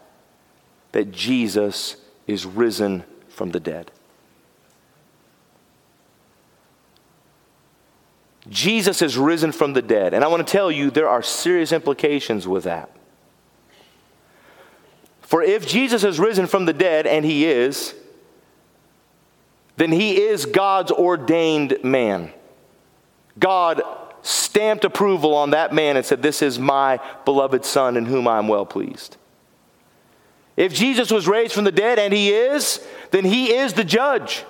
that 0.95 1.11
Jesus 1.11 1.97
is 2.25 2.45
risen 2.45 3.03
from 3.27 3.51
the 3.51 3.59
dead. 3.59 3.91
Jesus 8.47 9.01
is 9.01 9.17
risen 9.17 9.51
from 9.51 9.73
the 9.73 9.81
dead. 9.81 10.13
And 10.13 10.23
I 10.23 10.29
want 10.29 10.47
to 10.47 10.49
tell 10.49 10.71
you, 10.71 10.89
there 10.89 11.09
are 11.09 11.21
serious 11.21 11.73
implications 11.73 12.47
with 12.47 12.63
that. 12.63 12.89
For 15.19 15.43
if 15.43 15.67
Jesus 15.67 16.05
is 16.05 16.17
risen 16.17 16.47
from 16.47 16.63
the 16.63 16.71
dead, 16.71 17.05
and 17.05 17.25
he 17.25 17.45
is, 17.45 17.93
then 19.75 19.91
he 19.91 20.21
is 20.21 20.45
God's 20.45 20.93
ordained 20.93 21.77
man. 21.83 22.31
God 23.37 23.81
stamped 24.21 24.85
approval 24.85 25.35
on 25.35 25.49
that 25.49 25.73
man 25.73 25.97
and 25.97 26.05
said, 26.05 26.21
This 26.21 26.41
is 26.41 26.57
my 26.57 27.01
beloved 27.25 27.65
Son 27.65 27.97
in 27.97 28.05
whom 28.05 28.29
I 28.29 28.37
am 28.37 28.47
well 28.47 28.65
pleased. 28.65 29.17
If 30.57 30.73
Jesus 30.73 31.11
was 31.11 31.27
raised 31.27 31.53
from 31.53 31.65
the 31.65 31.71
dead, 31.71 31.99
and 31.99 32.13
he 32.13 32.31
is, 32.31 32.85
then 33.11 33.25
he 33.25 33.53
is 33.53 33.73
the 33.73 33.83
judge 33.83 34.45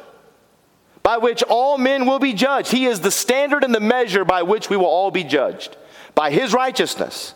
by 1.01 1.17
which 1.17 1.43
all 1.43 1.77
men 1.77 2.05
will 2.05 2.19
be 2.19 2.33
judged. 2.33 2.71
He 2.71 2.85
is 2.85 2.99
the 2.99 3.11
standard 3.11 3.63
and 3.63 3.73
the 3.73 3.79
measure 3.79 4.25
by 4.25 4.41
which 4.41 4.69
we 4.69 4.77
will 4.77 4.85
all 4.85 5.11
be 5.11 5.23
judged, 5.23 5.77
by 6.15 6.31
his 6.31 6.53
righteousness. 6.53 7.35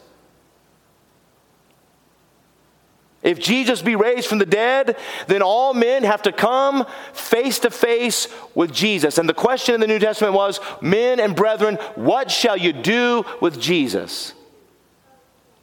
If 3.21 3.39
Jesus 3.39 3.81
be 3.81 3.95
raised 3.95 4.27
from 4.27 4.37
the 4.37 4.45
dead, 4.45 4.97
then 5.27 5.41
all 5.41 5.73
men 5.73 6.03
have 6.03 6.21
to 6.21 6.31
come 6.31 6.85
face 7.11 7.59
to 7.59 7.69
face 7.69 8.27
with 8.55 8.71
Jesus. 8.71 9.17
And 9.17 9.27
the 9.27 9.33
question 9.33 9.75
in 9.75 9.81
the 9.81 9.87
New 9.87 9.99
Testament 9.99 10.33
was, 10.33 10.59
Men 10.81 11.19
and 11.19 11.35
brethren, 11.35 11.75
what 11.95 12.31
shall 12.31 12.55
you 12.55 12.71
do 12.71 13.25
with 13.41 13.59
Jesus? 13.59 14.33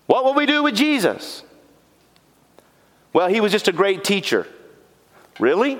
What 0.07 0.25
will 0.25 0.35
we 0.35 0.47
do 0.47 0.62
with 0.62 0.77
Jesus? 0.77 1.42
Well, 3.16 3.29
he 3.29 3.40
was 3.40 3.50
just 3.50 3.66
a 3.66 3.72
great 3.72 4.05
teacher. 4.05 4.46
Really? 5.40 5.79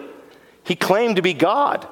He 0.65 0.75
claimed 0.75 1.17
to 1.17 1.23
be 1.23 1.35
God. 1.35 1.87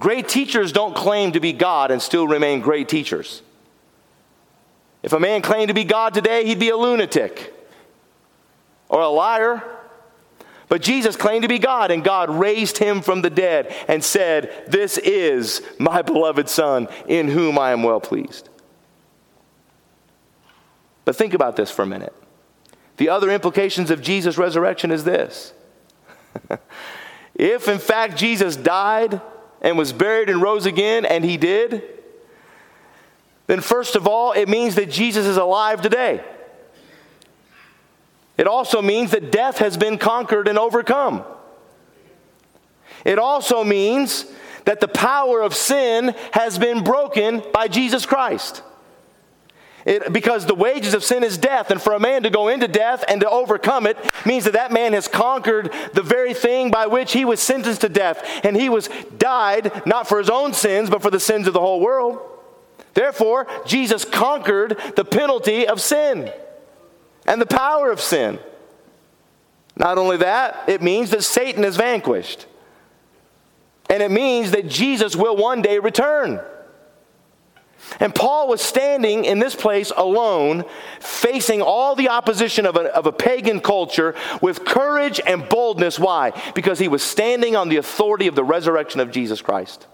Great 0.00 0.26
teachers 0.26 0.72
don't 0.72 0.96
claim 0.96 1.30
to 1.30 1.38
be 1.38 1.52
God 1.52 1.92
and 1.92 2.02
still 2.02 2.26
remain 2.26 2.62
great 2.62 2.88
teachers. 2.88 3.42
If 5.04 5.12
a 5.12 5.20
man 5.20 5.40
claimed 5.40 5.68
to 5.68 5.74
be 5.74 5.84
God 5.84 6.14
today, 6.14 6.44
he'd 6.44 6.58
be 6.58 6.70
a 6.70 6.76
lunatic 6.76 7.54
or 8.88 9.02
a 9.02 9.08
liar. 9.08 9.62
But 10.66 10.82
Jesus 10.82 11.14
claimed 11.14 11.42
to 11.42 11.48
be 11.48 11.60
God, 11.60 11.92
and 11.92 12.02
God 12.02 12.28
raised 12.28 12.78
him 12.78 13.02
from 13.02 13.22
the 13.22 13.30
dead 13.30 13.72
and 13.86 14.02
said, 14.02 14.64
This 14.66 14.98
is 14.98 15.62
my 15.78 16.02
beloved 16.02 16.48
Son, 16.48 16.88
in 17.06 17.28
whom 17.28 17.56
I 17.56 17.70
am 17.70 17.84
well 17.84 18.00
pleased. 18.00 18.48
But 21.04 21.14
think 21.14 21.34
about 21.34 21.54
this 21.54 21.70
for 21.70 21.82
a 21.82 21.86
minute. 21.86 22.12
The 22.96 23.08
other 23.08 23.30
implications 23.30 23.90
of 23.90 24.02
Jesus' 24.02 24.38
resurrection 24.38 24.90
is 24.90 25.04
this. 25.04 25.52
if 27.34 27.68
in 27.68 27.78
fact 27.78 28.16
Jesus 28.16 28.56
died 28.56 29.20
and 29.60 29.78
was 29.78 29.92
buried 29.92 30.28
and 30.28 30.42
rose 30.42 30.66
again, 30.66 31.04
and 31.04 31.24
he 31.24 31.36
did, 31.36 31.82
then 33.46 33.60
first 33.60 33.96
of 33.96 34.06
all, 34.06 34.32
it 34.32 34.48
means 34.48 34.74
that 34.76 34.90
Jesus 34.90 35.26
is 35.26 35.36
alive 35.36 35.82
today. 35.82 36.22
It 38.36 38.46
also 38.46 38.82
means 38.82 39.10
that 39.12 39.30
death 39.30 39.58
has 39.58 39.76
been 39.76 39.98
conquered 39.98 40.48
and 40.48 40.58
overcome. 40.58 41.24
It 43.04 43.18
also 43.18 43.64
means 43.64 44.26
that 44.64 44.80
the 44.80 44.88
power 44.88 45.42
of 45.42 45.54
sin 45.54 46.14
has 46.32 46.58
been 46.58 46.84
broken 46.84 47.42
by 47.52 47.68
Jesus 47.68 48.06
Christ. 48.06 48.62
It, 49.84 50.12
because 50.12 50.46
the 50.46 50.54
wages 50.54 50.94
of 50.94 51.02
sin 51.02 51.24
is 51.24 51.36
death, 51.36 51.70
and 51.70 51.82
for 51.82 51.92
a 51.92 52.00
man 52.00 52.22
to 52.22 52.30
go 52.30 52.48
into 52.48 52.68
death 52.68 53.04
and 53.08 53.20
to 53.20 53.28
overcome 53.28 53.86
it 53.86 53.98
means 54.24 54.44
that 54.44 54.52
that 54.52 54.72
man 54.72 54.92
has 54.92 55.08
conquered 55.08 55.72
the 55.92 56.02
very 56.02 56.34
thing 56.34 56.70
by 56.70 56.86
which 56.86 57.12
he 57.12 57.24
was 57.24 57.40
sentenced 57.40 57.80
to 57.80 57.88
death, 57.88 58.22
and 58.44 58.56
he 58.56 58.68
was 58.68 58.88
died 59.18 59.84
not 59.86 60.08
for 60.08 60.18
his 60.18 60.30
own 60.30 60.52
sins, 60.54 60.88
but 60.88 61.02
for 61.02 61.10
the 61.10 61.20
sins 61.20 61.46
of 61.46 61.54
the 61.54 61.60
whole 61.60 61.80
world. 61.80 62.20
Therefore, 62.94 63.46
Jesus 63.66 64.04
conquered 64.04 64.76
the 64.96 65.04
penalty 65.04 65.66
of 65.66 65.80
sin 65.80 66.30
and 67.26 67.40
the 67.40 67.46
power 67.46 67.90
of 67.90 68.00
sin. 68.00 68.38
Not 69.76 69.98
only 69.98 70.18
that, 70.18 70.68
it 70.68 70.82
means 70.82 71.10
that 71.10 71.24
Satan 71.24 71.64
is 71.64 71.76
vanquished. 71.76 72.46
And 73.88 74.02
it 74.02 74.10
means 74.10 74.50
that 74.52 74.68
Jesus 74.68 75.16
will 75.16 75.36
one 75.36 75.62
day 75.62 75.78
return. 75.78 76.40
And 78.00 78.14
Paul 78.14 78.48
was 78.48 78.60
standing 78.60 79.24
in 79.24 79.38
this 79.38 79.54
place 79.54 79.92
alone, 79.96 80.64
facing 81.00 81.62
all 81.62 81.94
the 81.94 82.08
opposition 82.08 82.66
of 82.66 82.76
a, 82.76 82.94
of 82.94 83.06
a 83.06 83.12
pagan 83.12 83.60
culture 83.60 84.14
with 84.40 84.64
courage 84.64 85.20
and 85.26 85.48
boldness. 85.48 85.98
Why? 85.98 86.32
Because 86.54 86.78
he 86.78 86.88
was 86.88 87.02
standing 87.02 87.56
on 87.56 87.68
the 87.68 87.76
authority 87.76 88.26
of 88.26 88.34
the 88.34 88.44
resurrection 88.44 89.00
of 89.00 89.10
Jesus 89.10 89.42
Christ. 89.42 89.86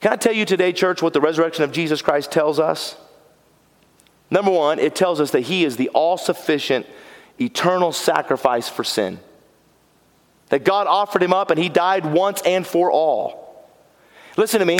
Can 0.00 0.12
I 0.12 0.16
tell 0.16 0.32
you 0.32 0.44
today, 0.44 0.72
church, 0.72 1.02
what 1.02 1.12
the 1.12 1.20
resurrection 1.20 1.64
of 1.64 1.72
Jesus 1.72 2.02
Christ 2.02 2.30
tells 2.30 2.58
us? 2.60 2.96
Number 4.30 4.50
one, 4.50 4.78
it 4.78 4.94
tells 4.94 5.20
us 5.20 5.30
that 5.30 5.40
He 5.42 5.64
is 5.64 5.76
the 5.76 5.88
all 5.90 6.18
sufficient, 6.18 6.86
eternal 7.40 7.92
sacrifice 7.92 8.68
for 8.68 8.84
sin. 8.84 9.20
That 10.48 10.64
God 10.64 10.86
offered 10.86 11.22
Him 11.22 11.32
up 11.32 11.50
and 11.50 11.58
He 11.58 11.68
died 11.68 12.04
once 12.04 12.42
and 12.42 12.66
for 12.66 12.90
all. 12.90 13.68
Listen 14.36 14.60
to 14.60 14.66
me. 14.66 14.78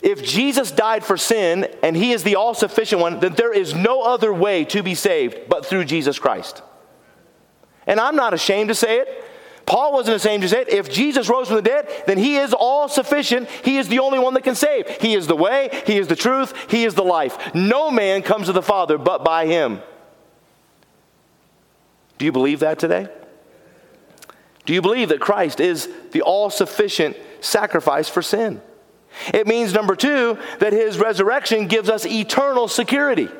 If 0.00 0.22
Jesus 0.22 0.70
died 0.70 1.04
for 1.04 1.16
sin 1.16 1.68
and 1.82 1.96
He 1.96 2.12
is 2.12 2.22
the 2.22 2.36
all 2.36 2.54
sufficient 2.54 3.00
one, 3.00 3.20
then 3.20 3.34
there 3.34 3.52
is 3.52 3.74
no 3.74 4.02
other 4.02 4.32
way 4.32 4.64
to 4.66 4.82
be 4.82 4.94
saved 4.94 5.48
but 5.48 5.66
through 5.66 5.84
Jesus 5.84 6.18
Christ. 6.18 6.62
And 7.86 7.98
I'm 7.98 8.16
not 8.16 8.34
ashamed 8.34 8.68
to 8.68 8.74
say 8.74 8.98
it. 8.98 9.24
Paul 9.66 9.92
wasn't 9.92 10.16
ashamed 10.16 10.42
to 10.44 10.48
say 10.48 10.62
it. 10.62 10.70
If 10.70 10.90
Jesus 10.90 11.28
rose 11.28 11.48
from 11.48 11.56
the 11.56 11.62
dead, 11.62 11.88
then 12.06 12.16
he 12.16 12.36
is 12.36 12.54
all 12.54 12.88
sufficient. 12.88 13.50
He 13.50 13.76
is 13.76 13.88
the 13.88 13.98
only 13.98 14.18
one 14.18 14.32
that 14.34 14.44
can 14.44 14.54
save. 14.54 14.88
He 15.00 15.14
is 15.14 15.26
the 15.26 15.36
way, 15.36 15.82
he 15.86 15.98
is 15.98 16.08
the 16.08 16.16
truth, 16.16 16.54
he 16.70 16.84
is 16.84 16.94
the 16.94 17.04
life. 17.04 17.54
No 17.54 17.90
man 17.90 18.22
comes 18.22 18.46
to 18.46 18.52
the 18.52 18.62
Father 18.62 18.96
but 18.96 19.24
by 19.24 19.46
him. 19.46 19.80
Do 22.16 22.24
you 22.24 22.32
believe 22.32 22.60
that 22.60 22.78
today? 22.78 23.08
Do 24.64 24.72
you 24.72 24.82
believe 24.82 25.10
that 25.10 25.20
Christ 25.20 25.60
is 25.60 25.88
the 26.12 26.22
all 26.22 26.50
sufficient 26.50 27.16
sacrifice 27.40 28.08
for 28.08 28.22
sin? 28.22 28.60
It 29.32 29.46
means, 29.46 29.72
number 29.72 29.96
two, 29.96 30.38
that 30.60 30.72
his 30.72 30.98
resurrection 30.98 31.66
gives 31.66 31.88
us 31.88 32.06
eternal 32.06 32.68
security. 32.68 33.28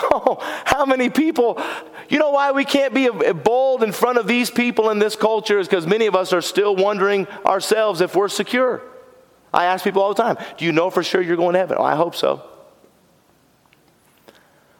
Oh, 0.00 0.38
how 0.64 0.86
many 0.86 1.10
people, 1.10 1.60
you 2.08 2.20
know 2.20 2.30
why 2.30 2.52
we 2.52 2.64
can't 2.64 2.94
be 2.94 3.08
bold 3.08 3.82
in 3.82 3.90
front 3.90 4.16
of 4.18 4.28
these 4.28 4.48
people 4.48 4.90
in 4.90 5.00
this 5.00 5.16
culture 5.16 5.58
is 5.58 5.66
because 5.66 5.88
many 5.88 6.06
of 6.06 6.14
us 6.14 6.32
are 6.32 6.40
still 6.40 6.76
wondering 6.76 7.26
ourselves 7.44 8.00
if 8.00 8.14
we're 8.14 8.28
secure. 8.28 8.80
I 9.52 9.64
ask 9.64 9.82
people 9.82 10.00
all 10.00 10.14
the 10.14 10.22
time, 10.22 10.36
do 10.56 10.64
you 10.64 10.70
know 10.70 10.90
for 10.90 11.02
sure 11.02 11.20
you're 11.20 11.36
going 11.36 11.54
to 11.54 11.58
heaven? 11.58 11.78
Oh, 11.80 11.82
I 11.82 11.96
hope 11.96 12.14
so. 12.14 12.44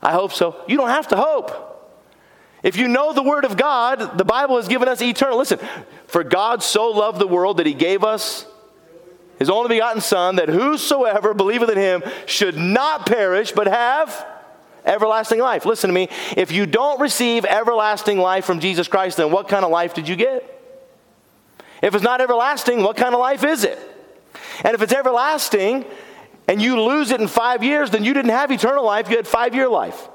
I 0.00 0.12
hope 0.12 0.32
so. 0.32 0.62
You 0.68 0.76
don't 0.76 0.90
have 0.90 1.08
to 1.08 1.16
hope. 1.16 1.64
If 2.62 2.76
you 2.76 2.88
know 2.88 3.12
the 3.12 3.22
Word 3.22 3.44
of 3.44 3.56
God, 3.56 4.18
the 4.18 4.24
Bible 4.24 4.56
has 4.56 4.68
given 4.68 4.88
us 4.88 5.00
eternal. 5.00 5.38
Listen, 5.38 5.58
for 6.06 6.24
God 6.24 6.62
so 6.62 6.90
loved 6.90 7.18
the 7.18 7.26
world 7.26 7.56
that 7.58 7.66
He 7.66 7.74
gave 7.74 8.04
us 8.04 8.46
His 9.38 9.50
only 9.50 9.68
begotten 9.68 10.00
Son, 10.00 10.36
that 10.36 10.48
whosoever 10.48 11.32
believeth 11.34 11.70
in 11.70 11.78
Him 11.78 12.02
should 12.26 12.56
not 12.56 13.06
perish, 13.06 13.52
but 13.52 13.66
have 13.66 14.26
everlasting 14.84 15.38
life. 15.38 15.64
Listen 15.64 15.88
to 15.88 15.94
me. 15.94 16.08
If 16.36 16.50
you 16.50 16.66
don't 16.66 17.00
receive 17.00 17.44
everlasting 17.44 18.18
life 18.18 18.44
from 18.44 18.58
Jesus 18.58 18.88
Christ, 18.88 19.16
then 19.16 19.30
what 19.30 19.48
kind 19.48 19.64
of 19.64 19.70
life 19.70 19.94
did 19.94 20.08
you 20.08 20.16
get? 20.16 20.54
If 21.82 21.94
it's 21.94 22.04
not 22.04 22.20
everlasting, 22.20 22.82
what 22.82 22.96
kind 22.96 23.14
of 23.14 23.20
life 23.20 23.44
is 23.44 23.64
it? 23.64 23.78
And 24.64 24.74
if 24.74 24.82
it's 24.82 24.92
everlasting 24.92 25.84
and 26.48 26.60
you 26.60 26.80
lose 26.80 27.10
it 27.10 27.20
in 27.20 27.28
five 27.28 27.62
years, 27.62 27.90
then 27.90 28.04
you 28.04 28.14
didn't 28.14 28.30
have 28.32 28.50
eternal 28.50 28.84
life, 28.84 29.08
you 29.10 29.16
had 29.16 29.28
five 29.28 29.54
year 29.54 29.68
life. 29.68 30.08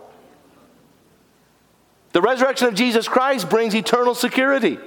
The 2.12 2.22
resurrection 2.22 2.68
of 2.68 2.76
Jesus 2.76 3.08
Christ 3.08 3.50
brings 3.50 3.74
eternal 3.74 4.14
security. 4.14 4.78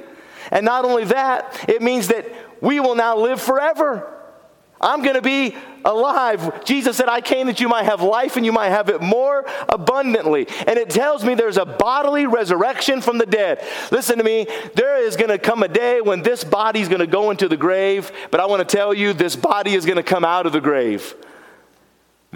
And 0.50 0.64
not 0.64 0.84
only 0.84 1.04
that, 1.04 1.64
it 1.68 1.82
means 1.82 2.08
that 2.08 2.30
we 2.60 2.78
will 2.78 2.94
now 2.94 3.16
live 3.16 3.40
forever. 3.40 4.12
I'm 4.80 5.02
going 5.02 5.14
to 5.14 5.22
be 5.22 5.56
alive. 5.84 6.64
Jesus 6.64 6.96
said, 6.96 7.08
I 7.08 7.20
came 7.20 7.46
that 7.46 7.60
you 7.60 7.68
might 7.68 7.84
have 7.84 8.02
life 8.02 8.36
and 8.36 8.44
you 8.44 8.52
might 8.52 8.68
have 8.68 8.88
it 8.88 9.00
more 9.00 9.46
abundantly. 9.68 10.46
And 10.66 10.78
it 10.78 10.90
tells 10.90 11.24
me 11.24 11.34
there's 11.34 11.56
a 11.56 11.64
bodily 11.64 12.26
resurrection 12.26 13.00
from 13.00 13.18
the 13.18 13.26
dead. 13.26 13.64
Listen 13.90 14.18
to 14.18 14.24
me, 14.24 14.46
there 14.74 15.02
is 15.02 15.16
going 15.16 15.30
to 15.30 15.38
come 15.38 15.62
a 15.62 15.68
day 15.68 16.00
when 16.00 16.22
this 16.22 16.44
body 16.44 16.80
is 16.80 16.88
going 16.88 17.00
to 17.00 17.06
go 17.06 17.30
into 17.30 17.48
the 17.48 17.56
grave, 17.56 18.12
but 18.30 18.40
I 18.40 18.46
want 18.46 18.68
to 18.68 18.76
tell 18.76 18.92
you, 18.92 19.12
this 19.12 19.36
body 19.36 19.74
is 19.74 19.86
going 19.86 19.96
to 19.96 20.02
come 20.02 20.24
out 20.24 20.46
of 20.46 20.52
the 20.52 20.60
grave. 20.60 21.14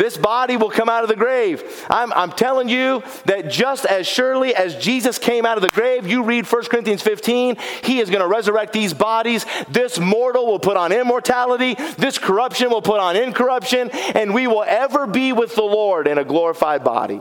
This 0.00 0.16
body 0.16 0.56
will 0.56 0.70
come 0.70 0.88
out 0.88 1.02
of 1.02 1.10
the 1.10 1.14
grave. 1.14 1.84
I'm, 1.90 2.10
I'm, 2.14 2.32
telling 2.32 2.70
you 2.70 3.02
that 3.26 3.50
just 3.50 3.84
as 3.84 4.06
surely 4.06 4.54
as 4.54 4.74
Jesus 4.76 5.18
came 5.18 5.44
out 5.44 5.58
of 5.58 5.62
the 5.62 5.68
grave, 5.68 6.06
you 6.06 6.22
read 6.22 6.50
1 6.50 6.64
Corinthians 6.64 7.02
15, 7.02 7.56
he 7.84 7.98
is 7.98 8.08
going 8.08 8.22
to 8.22 8.26
resurrect 8.26 8.72
these 8.72 8.94
bodies. 8.94 9.44
This 9.68 9.98
mortal 9.98 10.46
will 10.46 10.58
put 10.58 10.78
on 10.78 10.90
immortality, 10.90 11.74
this 11.98 12.16
corruption 12.16 12.70
will 12.70 12.80
put 12.80 12.98
on 12.98 13.14
incorruption, 13.14 13.90
and 13.90 14.32
we 14.32 14.46
will 14.46 14.64
ever 14.66 15.06
be 15.06 15.34
with 15.34 15.54
the 15.54 15.64
Lord 15.64 16.06
in 16.06 16.16
a 16.16 16.24
glorified 16.24 16.82
body. 16.82 17.20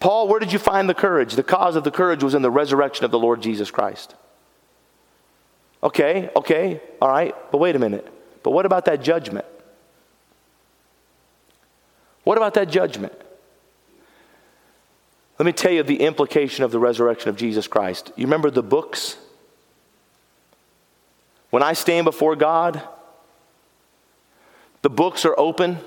Paul, 0.00 0.28
where 0.28 0.40
did 0.40 0.50
you 0.50 0.58
find 0.58 0.88
the 0.88 0.94
courage? 0.94 1.34
The 1.34 1.42
cause 1.42 1.76
of 1.76 1.84
the 1.84 1.90
courage 1.90 2.22
was 2.22 2.32
in 2.32 2.40
the 2.40 2.50
resurrection 2.50 3.04
of 3.04 3.10
the 3.10 3.18
Lord 3.18 3.42
Jesus 3.42 3.70
Christ. 3.70 4.14
Okay, 5.82 6.30
okay, 6.34 6.80
all 7.02 7.10
right, 7.10 7.34
but 7.52 7.58
wait 7.58 7.76
a 7.76 7.78
minute. 7.78 8.14
But 8.46 8.52
what 8.52 8.64
about 8.64 8.84
that 8.84 9.02
judgment? 9.02 9.44
What 12.22 12.36
about 12.36 12.54
that 12.54 12.70
judgment? 12.70 13.12
Let 15.36 15.46
me 15.46 15.50
tell 15.50 15.72
you 15.72 15.82
the 15.82 15.96
implication 15.96 16.62
of 16.62 16.70
the 16.70 16.78
resurrection 16.78 17.28
of 17.28 17.36
Jesus 17.36 17.66
Christ. 17.66 18.12
You 18.14 18.24
remember 18.24 18.52
the 18.52 18.62
books? 18.62 19.16
When 21.50 21.64
I 21.64 21.72
stand 21.72 22.04
before 22.04 22.36
God, 22.36 22.80
the 24.82 24.90
books 24.90 25.24
are 25.24 25.34
open, 25.36 25.78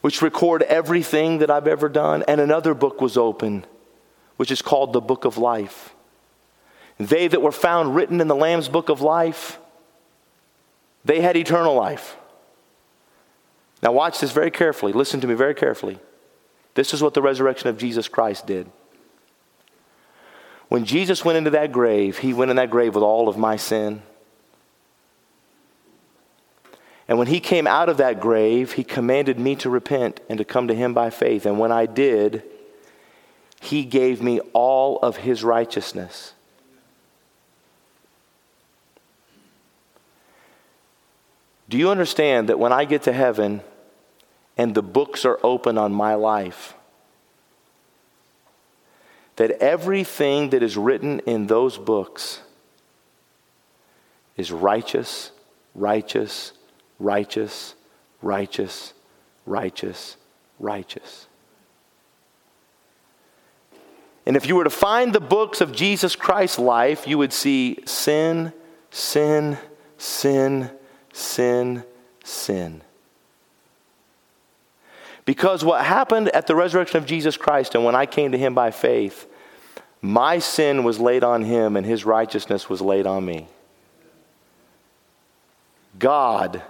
which 0.00 0.20
record 0.20 0.62
everything 0.62 1.38
that 1.38 1.48
I've 1.48 1.68
ever 1.68 1.88
done, 1.88 2.24
and 2.26 2.40
another 2.40 2.74
book 2.74 3.00
was 3.00 3.16
open, 3.16 3.64
which 4.36 4.50
is 4.50 4.62
called 4.62 4.92
the 4.92 5.00
book 5.00 5.24
of 5.24 5.38
life. 5.38 5.94
They 6.98 7.28
that 7.28 7.40
were 7.40 7.52
found 7.52 7.94
written 7.94 8.20
in 8.20 8.26
the 8.26 8.34
Lamb's 8.34 8.68
book 8.68 8.88
of 8.88 9.00
life 9.00 9.60
they 11.06 11.20
had 11.20 11.36
eternal 11.36 11.74
life. 11.74 12.16
Now, 13.82 13.92
watch 13.92 14.18
this 14.18 14.32
very 14.32 14.50
carefully. 14.50 14.92
Listen 14.92 15.20
to 15.20 15.26
me 15.26 15.34
very 15.34 15.54
carefully. 15.54 16.00
This 16.74 16.92
is 16.92 17.00
what 17.00 17.14
the 17.14 17.22
resurrection 17.22 17.68
of 17.68 17.78
Jesus 17.78 18.08
Christ 18.08 18.46
did. 18.46 18.68
When 20.68 20.84
Jesus 20.84 21.24
went 21.24 21.38
into 21.38 21.50
that 21.50 21.70
grave, 21.70 22.18
he 22.18 22.34
went 22.34 22.50
in 22.50 22.56
that 22.56 22.70
grave 22.70 22.94
with 22.94 23.04
all 23.04 23.28
of 23.28 23.38
my 23.38 23.56
sin. 23.56 24.02
And 27.06 27.18
when 27.18 27.28
he 27.28 27.38
came 27.38 27.68
out 27.68 27.88
of 27.88 27.98
that 27.98 28.18
grave, 28.18 28.72
he 28.72 28.82
commanded 28.82 29.38
me 29.38 29.54
to 29.56 29.70
repent 29.70 30.20
and 30.28 30.38
to 30.38 30.44
come 30.44 30.66
to 30.66 30.74
him 30.74 30.92
by 30.92 31.10
faith. 31.10 31.46
And 31.46 31.60
when 31.60 31.70
I 31.70 31.86
did, 31.86 32.42
he 33.60 33.84
gave 33.84 34.20
me 34.20 34.40
all 34.52 34.98
of 34.98 35.18
his 35.18 35.44
righteousness. 35.44 36.32
Do 41.68 41.76
you 41.76 41.90
understand 41.90 42.48
that 42.48 42.58
when 42.58 42.72
I 42.72 42.84
get 42.84 43.02
to 43.02 43.12
heaven 43.12 43.60
and 44.56 44.74
the 44.74 44.82
books 44.82 45.24
are 45.24 45.38
open 45.42 45.78
on 45.78 45.92
my 45.92 46.14
life, 46.14 46.74
that 49.36 49.50
everything 49.52 50.50
that 50.50 50.62
is 50.62 50.76
written 50.76 51.20
in 51.20 51.46
those 51.46 51.76
books 51.76 52.40
is 54.36 54.52
righteous, 54.52 55.32
righteous, 55.74 56.52
righteous, 56.98 57.74
righteous, 58.22 58.94
righteous, 59.44 60.16
righteous. 60.58 61.26
And 64.24 64.36
if 64.36 64.46
you 64.46 64.56
were 64.56 64.64
to 64.64 64.70
find 64.70 65.12
the 65.12 65.20
books 65.20 65.60
of 65.60 65.72
Jesus 65.72 66.16
Christ's 66.16 66.58
life, 66.58 67.06
you 67.06 67.18
would 67.18 67.32
see 67.32 67.78
sin, 67.86 68.52
sin, 68.90 69.58
sin, 69.98 70.70
sin, 71.16 71.82
sin. 72.22 72.82
Because 75.24 75.64
what 75.64 75.84
happened 75.84 76.28
at 76.28 76.46
the 76.46 76.54
resurrection 76.54 76.98
of 76.98 77.06
Jesus 77.06 77.36
Christ 77.36 77.74
and 77.74 77.84
when 77.84 77.96
I 77.96 78.06
came 78.06 78.32
to 78.32 78.38
him 78.38 78.54
by 78.54 78.70
faith, 78.70 79.26
my 80.00 80.38
sin 80.38 80.84
was 80.84 81.00
laid 81.00 81.24
on 81.24 81.42
him 81.42 81.76
and 81.76 81.84
his 81.84 82.04
righteousness 82.04 82.68
was 82.68 82.80
laid 82.80 83.06
on 83.06 83.24
me. 83.24 83.48
God 85.98 86.62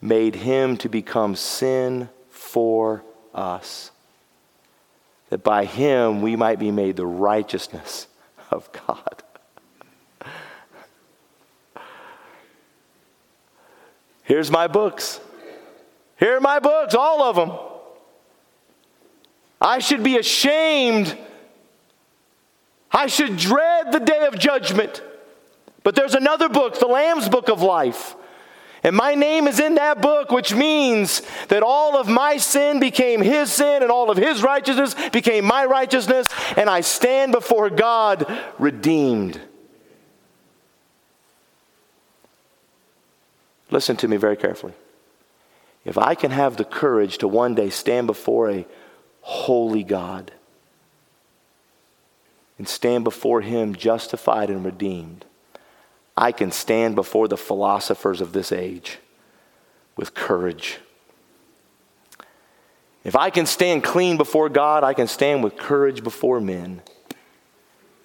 made 0.00 0.36
him 0.36 0.76
to 0.76 0.88
become 0.88 1.34
sin 1.34 2.10
for 2.28 3.02
us, 3.34 3.90
that 5.30 5.42
by 5.42 5.64
him 5.64 6.20
we 6.20 6.36
might 6.36 6.58
be 6.58 6.70
made 6.70 6.96
the 6.96 7.06
righteousness 7.06 8.06
of 8.50 8.70
God. 8.86 9.23
Here's 14.24 14.50
my 14.50 14.66
books. 14.66 15.20
Here 16.18 16.36
are 16.36 16.40
my 16.40 16.58
books, 16.58 16.94
all 16.94 17.22
of 17.22 17.36
them. 17.36 17.52
I 19.60 19.78
should 19.78 20.02
be 20.02 20.18
ashamed. 20.18 21.16
I 22.90 23.06
should 23.06 23.36
dread 23.36 23.92
the 23.92 24.00
day 24.00 24.26
of 24.26 24.38
judgment. 24.38 25.02
But 25.82 25.94
there's 25.94 26.14
another 26.14 26.48
book, 26.48 26.78
the 26.78 26.86
Lamb's 26.86 27.28
Book 27.28 27.48
of 27.48 27.62
Life. 27.62 28.16
And 28.82 28.94
my 28.94 29.14
name 29.14 29.48
is 29.48 29.60
in 29.60 29.76
that 29.76 30.02
book, 30.02 30.30
which 30.30 30.54
means 30.54 31.22
that 31.48 31.62
all 31.62 31.96
of 31.96 32.06
my 32.06 32.36
sin 32.36 32.80
became 32.80 33.22
his 33.22 33.50
sin 33.50 33.82
and 33.82 33.90
all 33.90 34.10
of 34.10 34.18
his 34.18 34.42
righteousness 34.42 34.94
became 35.10 35.46
my 35.46 35.64
righteousness, 35.64 36.28
and 36.56 36.68
I 36.68 36.82
stand 36.82 37.32
before 37.32 37.70
God 37.70 38.26
redeemed. 38.58 39.40
Listen 43.70 43.96
to 43.96 44.08
me 44.08 44.16
very 44.16 44.36
carefully. 44.36 44.74
If 45.84 45.98
I 45.98 46.14
can 46.14 46.30
have 46.30 46.56
the 46.56 46.64
courage 46.64 47.18
to 47.18 47.28
one 47.28 47.54
day 47.54 47.70
stand 47.70 48.06
before 48.06 48.50
a 48.50 48.66
holy 49.20 49.82
God 49.82 50.32
and 52.58 52.68
stand 52.68 53.04
before 53.04 53.40
Him 53.40 53.74
justified 53.74 54.50
and 54.50 54.64
redeemed, 54.64 55.24
I 56.16 56.32
can 56.32 56.52
stand 56.52 56.94
before 56.94 57.28
the 57.28 57.36
philosophers 57.36 58.20
of 58.20 58.32
this 58.32 58.52
age 58.52 58.98
with 59.96 60.14
courage. 60.14 60.78
If 63.02 63.16
I 63.16 63.28
can 63.30 63.44
stand 63.44 63.84
clean 63.84 64.16
before 64.16 64.48
God, 64.48 64.84
I 64.84 64.94
can 64.94 65.08
stand 65.08 65.44
with 65.44 65.56
courage 65.56 66.02
before 66.02 66.40
men. 66.40 66.80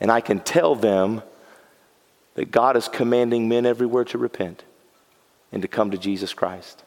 And 0.02 0.12
I 0.12 0.20
can 0.22 0.40
tell 0.40 0.76
them 0.76 1.22
that 2.36 2.52
God 2.52 2.76
is 2.76 2.88
commanding 2.88 3.48
men 3.48 3.66
everywhere 3.66 4.06
to 4.06 4.18
repent 4.18 4.64
and 5.52 5.62
to 5.62 5.68
come 5.68 5.92
to 5.92 5.98
Jesus 5.98 6.34
Christ. 6.34 6.84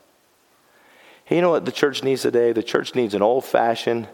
Hey, 1.24 1.36
you 1.36 1.42
know 1.42 1.50
what 1.50 1.64
the 1.64 1.72
church 1.72 2.02
needs 2.02 2.22
today? 2.22 2.52
The 2.52 2.62
church 2.62 2.94
needs 2.94 3.14
an 3.14 3.22
old 3.22 3.44
fashioned, 3.44 4.08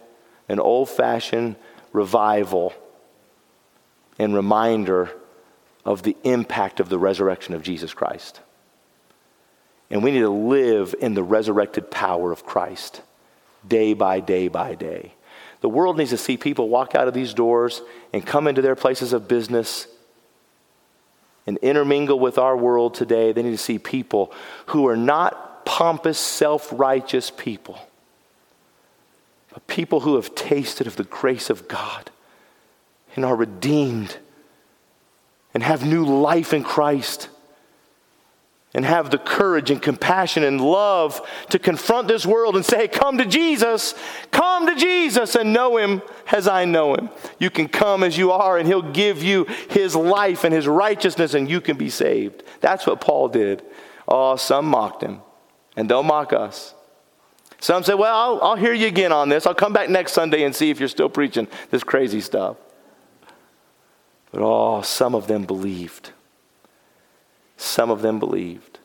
an 0.48 0.60
old 0.60 0.88
fashioned 0.88 1.56
revival 1.92 2.72
and 4.18 4.34
reminder 4.34 5.10
of 5.84 6.02
the 6.02 6.16
impact 6.24 6.80
of 6.80 6.88
the 6.88 6.98
resurrection 6.98 7.54
of 7.54 7.62
Jesus 7.62 7.94
Christ. 7.94 8.40
And 9.90 10.02
we 10.02 10.10
need 10.10 10.20
to 10.20 10.28
live 10.28 10.94
in 11.00 11.14
the 11.14 11.22
resurrected 11.22 11.90
power 11.90 12.30
of 12.30 12.44
Christ 12.44 13.00
day 13.66 13.94
by 13.94 14.20
day 14.20 14.48
by 14.48 14.74
day. 14.74 15.14
The 15.60 15.68
world 15.68 15.96
needs 15.96 16.10
to 16.10 16.18
see 16.18 16.36
people 16.36 16.68
walk 16.68 16.94
out 16.94 17.08
of 17.08 17.14
these 17.14 17.34
doors 17.34 17.80
and 18.12 18.24
come 18.24 18.46
into 18.46 18.62
their 18.62 18.76
places 18.76 19.12
of 19.12 19.28
business 19.28 19.86
and 21.48 21.56
intermingle 21.58 22.20
with 22.20 22.36
our 22.36 22.54
world 22.54 22.92
today, 22.94 23.32
they 23.32 23.42
need 23.42 23.52
to 23.52 23.56
see 23.56 23.78
people 23.78 24.30
who 24.66 24.86
are 24.86 24.98
not 24.98 25.64
pompous, 25.64 26.18
self 26.18 26.68
righteous 26.70 27.30
people, 27.30 27.78
but 29.54 29.66
people 29.66 30.00
who 30.00 30.16
have 30.16 30.34
tasted 30.34 30.86
of 30.86 30.96
the 30.96 31.04
grace 31.04 31.48
of 31.48 31.66
God 31.66 32.10
and 33.16 33.24
are 33.24 33.34
redeemed 33.34 34.18
and 35.54 35.62
have 35.62 35.86
new 35.86 36.04
life 36.04 36.52
in 36.52 36.62
Christ 36.62 37.30
and 38.74 38.84
have 38.84 39.10
the 39.10 39.18
courage 39.18 39.70
and 39.70 39.80
compassion 39.80 40.44
and 40.44 40.60
love 40.60 41.26
to 41.48 41.58
confront 41.58 42.06
this 42.06 42.26
world 42.26 42.54
and 42.54 42.64
say, 42.64 42.86
Come 42.86 43.18
to 43.18 43.24
Jesus, 43.24 43.94
come 44.30 44.66
to 44.66 44.74
Jesus 44.74 45.34
and 45.34 45.52
know 45.52 45.78
him 45.78 46.02
as 46.30 46.46
I 46.46 46.64
know 46.64 46.94
him. 46.94 47.08
You 47.38 47.50
can 47.50 47.68
come 47.68 48.02
as 48.02 48.18
you 48.18 48.30
are, 48.30 48.58
and 48.58 48.68
he'll 48.68 48.82
give 48.82 49.22
you 49.22 49.44
his 49.70 49.96
life 49.96 50.44
and 50.44 50.52
his 50.52 50.68
righteousness, 50.68 51.34
and 51.34 51.48
you 51.48 51.60
can 51.60 51.76
be 51.76 51.88
saved. 51.88 52.42
That's 52.60 52.86
what 52.86 53.00
Paul 53.00 53.28
did. 53.28 53.62
Oh, 54.06 54.36
some 54.36 54.66
mocked 54.66 55.02
him, 55.02 55.22
and 55.76 55.88
they'll 55.88 56.02
mock 56.02 56.32
us. 56.32 56.74
Some 57.60 57.82
say, 57.84 57.94
Well, 57.94 58.14
I'll, 58.14 58.50
I'll 58.50 58.56
hear 58.56 58.74
you 58.74 58.86
again 58.86 59.12
on 59.12 59.30
this. 59.30 59.46
I'll 59.46 59.54
come 59.54 59.72
back 59.72 59.88
next 59.88 60.12
Sunday 60.12 60.44
and 60.44 60.54
see 60.54 60.70
if 60.70 60.78
you're 60.78 60.88
still 60.88 61.08
preaching 61.08 61.48
this 61.70 61.82
crazy 61.82 62.20
stuff. 62.20 62.56
But 64.30 64.42
oh, 64.42 64.82
some 64.82 65.14
of 65.14 65.26
them 65.26 65.44
believed. 65.44 66.12
Some 67.58 67.90
of 67.90 68.02
them 68.02 68.20
believed. 68.20 68.78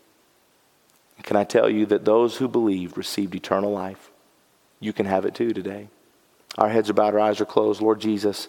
Can 1.22 1.38
I 1.38 1.46
tell 1.46 1.70
you 1.70 1.86
that 1.86 2.04
those 2.04 2.38
who 2.38 2.48
believed 2.48 2.98
received 2.98 3.36
eternal 3.36 3.72
life? 3.72 4.10
You 4.80 4.92
can 4.92 5.06
have 5.06 5.26
it 5.26 5.36
too 5.36 5.54
today. 5.54 5.88
Our 6.58 6.70
heads 6.70 6.90
are 6.90 6.94
bowed, 6.94 7.14
our 7.14 7.20
eyes 7.20 7.40
are 7.40 7.46
closed. 7.46 7.82
Lord 7.82 8.02
Jesus, 8.02 8.48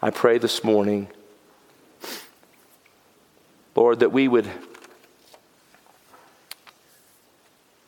I 0.00 0.10
pray 0.10 0.38
this 0.38 0.62
morning, 0.62 1.08
Lord, 3.74 3.98
that 4.00 4.12
we 4.12 4.28
would 4.28 4.48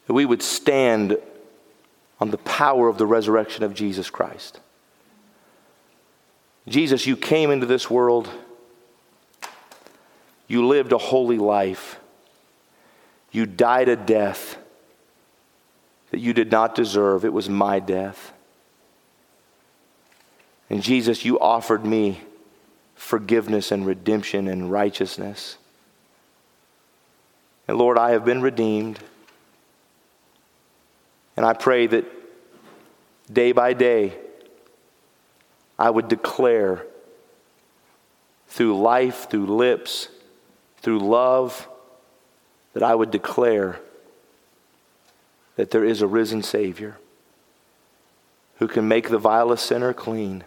that 0.07 0.15
we 0.15 0.27
would 0.27 0.43
stand 0.43 1.17
on 2.21 2.33
the 2.33 2.39
power 2.39 2.89
of 2.89 2.99
the 2.99 3.07
resurrection 3.07 3.63
of 3.63 3.75
Jesus 3.75 4.11
Christ. 4.11 4.59
Jesus, 6.69 7.07
you 7.07 7.17
came 7.17 7.53
into 7.53 7.65
this 7.65 7.89
world 7.89 8.29
you 10.51 10.67
lived 10.67 10.91
a 10.91 10.99
holy 10.99 11.39
life. 11.39 12.01
You 13.31 13.47
died 13.47 13.89
a 13.89 13.95
death 13.95 14.59
that 16.11 16.19
you 16.19 16.33
did 16.33 16.51
not 16.51 16.75
deserve. 16.75 17.25
It 17.25 17.33
was 17.33 17.49
my 17.49 17.79
death. 17.79 18.33
And 20.69 20.83
Jesus, 20.83 21.25
you 21.25 21.39
offered 21.39 21.87
me 21.87 22.23
forgiveness 22.97 23.71
and 23.71 23.87
redemption 23.87 24.49
and 24.49 24.73
righteousness. 24.73 25.57
And 27.69 27.79
Lord, 27.79 27.97
I 27.97 28.11
have 28.11 28.25
been 28.25 28.43
redeemed. 28.43 28.99
And 31.37 31.47
I 31.47 31.53
pray 31.53 31.87
that 31.87 32.07
day 33.33 33.53
by 33.53 33.73
day, 33.73 34.19
I 35.79 35.91
would 35.91 36.09
declare 36.09 36.85
through 38.49 38.81
life, 38.81 39.31
through 39.31 39.47
lips, 39.47 40.09
through 40.81 41.01
love, 41.01 41.69
that 42.73 42.83
I 42.83 42.95
would 42.95 43.11
declare 43.11 43.81
that 45.57 45.71
there 45.71 45.85
is 45.85 46.01
a 46.01 46.07
risen 46.07 46.43
Savior 46.43 46.97
who 48.59 48.69
can 48.69 48.89
make 48.89 49.09
the 49.09 49.19
vilest 49.19 49.67
sinner 49.67 49.93
clean. 49.93 50.45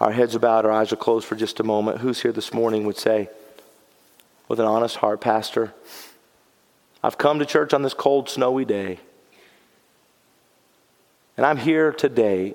Our 0.00 0.12
heads 0.12 0.34
are 0.34 0.38
bowed, 0.38 0.64
our 0.64 0.72
eyes 0.72 0.92
are 0.92 0.96
closed 0.96 1.26
for 1.26 1.34
just 1.34 1.60
a 1.60 1.64
moment. 1.64 1.98
Who's 1.98 2.22
here 2.22 2.32
this 2.32 2.54
morning 2.54 2.86
would 2.86 2.96
say, 2.96 3.28
with 4.46 4.60
an 4.60 4.66
honest 4.66 4.96
heart, 4.96 5.20
Pastor, 5.20 5.74
I've 7.02 7.18
come 7.18 7.38
to 7.38 7.46
church 7.46 7.74
on 7.74 7.82
this 7.82 7.94
cold, 7.94 8.28
snowy 8.28 8.64
day, 8.64 8.98
and 11.36 11.44
I'm 11.44 11.58
here 11.58 11.92
today 11.92 12.54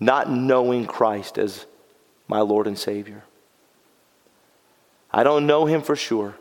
not 0.00 0.30
knowing 0.30 0.86
Christ 0.86 1.38
as 1.38 1.66
my 2.26 2.40
Lord 2.40 2.66
and 2.66 2.78
Savior. 2.78 3.22
I 5.14 5.22
don't 5.22 5.46
know 5.46 5.64
him 5.64 5.80
for 5.80 5.94
sure. 5.94 6.34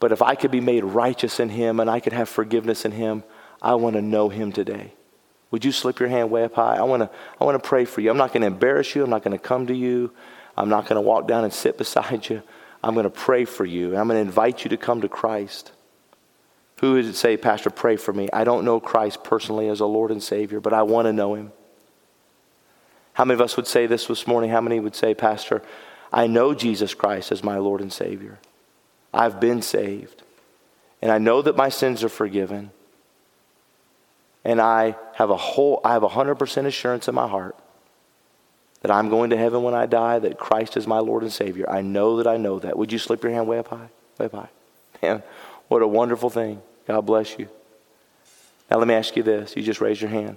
But 0.00 0.10
if 0.10 0.22
I 0.22 0.34
could 0.36 0.50
be 0.50 0.62
made 0.62 0.84
righteous 0.84 1.38
in 1.38 1.50
him 1.50 1.78
and 1.78 1.90
I 1.90 2.00
could 2.00 2.14
have 2.14 2.30
forgiveness 2.30 2.86
in 2.86 2.92
him, 2.92 3.24
I 3.60 3.74
want 3.74 3.94
to 3.96 4.02
know 4.02 4.30
him 4.30 4.52
today. 4.52 4.94
Would 5.50 5.66
you 5.66 5.70
slip 5.70 6.00
your 6.00 6.08
hand 6.08 6.30
way 6.30 6.44
up 6.44 6.54
high? 6.54 6.76
I 6.76 6.82
want 6.82 7.02
to, 7.02 7.10
I 7.38 7.44
want 7.44 7.62
to 7.62 7.68
pray 7.68 7.84
for 7.84 8.00
you. 8.00 8.10
I'm 8.10 8.16
not 8.16 8.32
going 8.32 8.40
to 8.40 8.46
embarrass 8.46 8.94
you. 8.94 9.04
I'm 9.04 9.10
not 9.10 9.22
going 9.22 9.36
to 9.36 9.42
come 9.42 9.66
to 9.66 9.74
you. 9.74 10.12
I'm 10.56 10.70
not 10.70 10.86
going 10.86 10.96
to 10.96 11.06
walk 11.06 11.28
down 11.28 11.44
and 11.44 11.52
sit 11.52 11.76
beside 11.76 12.26
you. 12.30 12.42
I'm 12.82 12.94
going 12.94 13.04
to 13.04 13.10
pray 13.10 13.44
for 13.44 13.66
you. 13.66 13.96
I'm 13.96 14.08
going 14.08 14.16
to 14.16 14.26
invite 14.26 14.64
you 14.64 14.70
to 14.70 14.78
come 14.78 15.02
to 15.02 15.08
Christ. 15.08 15.72
Who 16.80 16.94
would 16.94 17.14
say, 17.14 17.36
Pastor, 17.36 17.68
pray 17.68 17.96
for 17.96 18.14
me? 18.14 18.30
I 18.32 18.44
don't 18.44 18.64
know 18.64 18.80
Christ 18.80 19.22
personally 19.22 19.68
as 19.68 19.80
a 19.80 19.86
Lord 19.86 20.10
and 20.10 20.22
Savior, 20.22 20.58
but 20.58 20.72
I 20.72 20.82
want 20.82 21.04
to 21.06 21.12
know 21.12 21.34
him. 21.34 21.52
How 23.12 23.26
many 23.26 23.34
of 23.34 23.42
us 23.42 23.56
would 23.56 23.66
say 23.66 23.86
this 23.86 24.06
this 24.06 24.26
morning? 24.26 24.50
How 24.50 24.62
many 24.62 24.80
would 24.80 24.96
say, 24.96 25.14
Pastor, 25.14 25.62
I 26.14 26.28
know 26.28 26.54
Jesus 26.54 26.94
Christ 26.94 27.32
as 27.32 27.42
my 27.42 27.58
Lord 27.58 27.80
and 27.80 27.92
Savior. 27.92 28.38
I've 29.12 29.40
been 29.40 29.60
saved. 29.62 30.22
And 31.02 31.10
I 31.10 31.18
know 31.18 31.42
that 31.42 31.56
my 31.56 31.68
sins 31.68 32.04
are 32.04 32.08
forgiven. 32.08 32.70
And 34.44 34.60
I 34.60 34.94
have 35.16 35.30
a 35.30 35.36
whole 35.36 35.80
I 35.84 35.92
have 35.92 36.04
a 36.04 36.08
100% 36.08 36.66
assurance 36.66 37.08
in 37.08 37.16
my 37.16 37.26
heart 37.26 37.56
that 38.82 38.92
I'm 38.92 39.08
going 39.08 39.30
to 39.30 39.36
heaven 39.36 39.64
when 39.64 39.74
I 39.74 39.86
die, 39.86 40.20
that 40.20 40.38
Christ 40.38 40.76
is 40.76 40.86
my 40.86 41.00
Lord 41.00 41.24
and 41.24 41.32
Savior. 41.32 41.68
I 41.68 41.80
know 41.80 42.18
that 42.18 42.28
I 42.28 42.36
know 42.36 42.60
that. 42.60 42.78
Would 42.78 42.92
you 42.92 42.98
slip 42.98 43.24
your 43.24 43.32
hand 43.32 43.48
way 43.48 43.58
up 43.58 43.68
high? 43.68 43.88
Way 44.18 44.26
up 44.26 44.32
high. 44.32 44.50
Man, 45.02 45.22
what 45.66 45.82
a 45.82 45.86
wonderful 45.86 46.30
thing. 46.30 46.62
God 46.86 47.00
bless 47.00 47.38
you. 47.40 47.48
Now 48.70 48.78
let 48.78 48.86
me 48.86 48.94
ask 48.94 49.16
you 49.16 49.24
this. 49.24 49.56
You 49.56 49.64
just 49.64 49.80
raise 49.80 50.00
your 50.00 50.10
hand. 50.10 50.36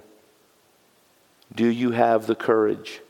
Do 1.54 1.66
you 1.66 1.92
have 1.92 2.26
the 2.26 2.34
courage 2.34 3.00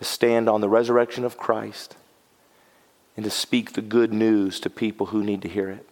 to 0.00 0.04
stand 0.04 0.48
on 0.48 0.62
the 0.62 0.68
resurrection 0.68 1.24
of 1.24 1.36
Christ 1.36 1.94
and 3.16 3.24
to 3.24 3.30
speak 3.30 3.74
the 3.74 3.82
good 3.82 4.14
news 4.14 4.58
to 4.60 4.70
people 4.70 5.06
who 5.06 5.22
need 5.22 5.42
to 5.42 5.48
hear 5.48 5.68
it? 5.68 5.86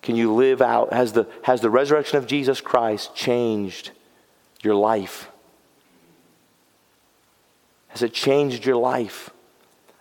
Can 0.00 0.14
you 0.14 0.32
live 0.32 0.62
out? 0.62 0.92
Has 0.92 1.12
the, 1.12 1.26
has 1.42 1.60
the 1.60 1.68
resurrection 1.68 2.18
of 2.18 2.28
Jesus 2.28 2.60
Christ 2.60 3.16
changed 3.16 3.90
your 4.62 4.76
life? 4.76 5.28
Has 7.88 8.02
it 8.02 8.14
changed 8.14 8.64
your 8.64 8.76
life? 8.76 9.30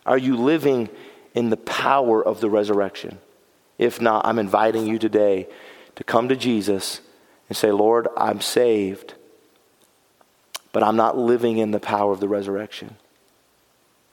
Are 0.05 0.19
you 0.19 0.37
living 0.37 0.87
in 1.33 1.49
the 1.49 1.57
power 1.57 2.23
of 2.23 2.41
the 2.41 2.49
resurrection? 2.49 3.17
If 3.79 3.99
not, 3.99 4.23
I'm 4.23 4.37
inviting 4.37 4.85
you 4.85 4.99
today 4.99 5.47
to 5.95 6.03
come 6.03 6.29
to 6.29 6.35
Jesus 6.35 7.01
and 7.47 7.57
say, 7.57 7.71
Lord, 7.71 8.07
I'm 8.15 8.39
saved 8.39 9.15
but 10.71 10.83
I'm 10.83 10.95
not 10.95 11.17
living 11.17 11.57
in 11.57 11.71
the 11.71 11.79
power 11.79 12.11
of 12.11 12.19
the 12.19 12.27
resurrection. 12.27 12.95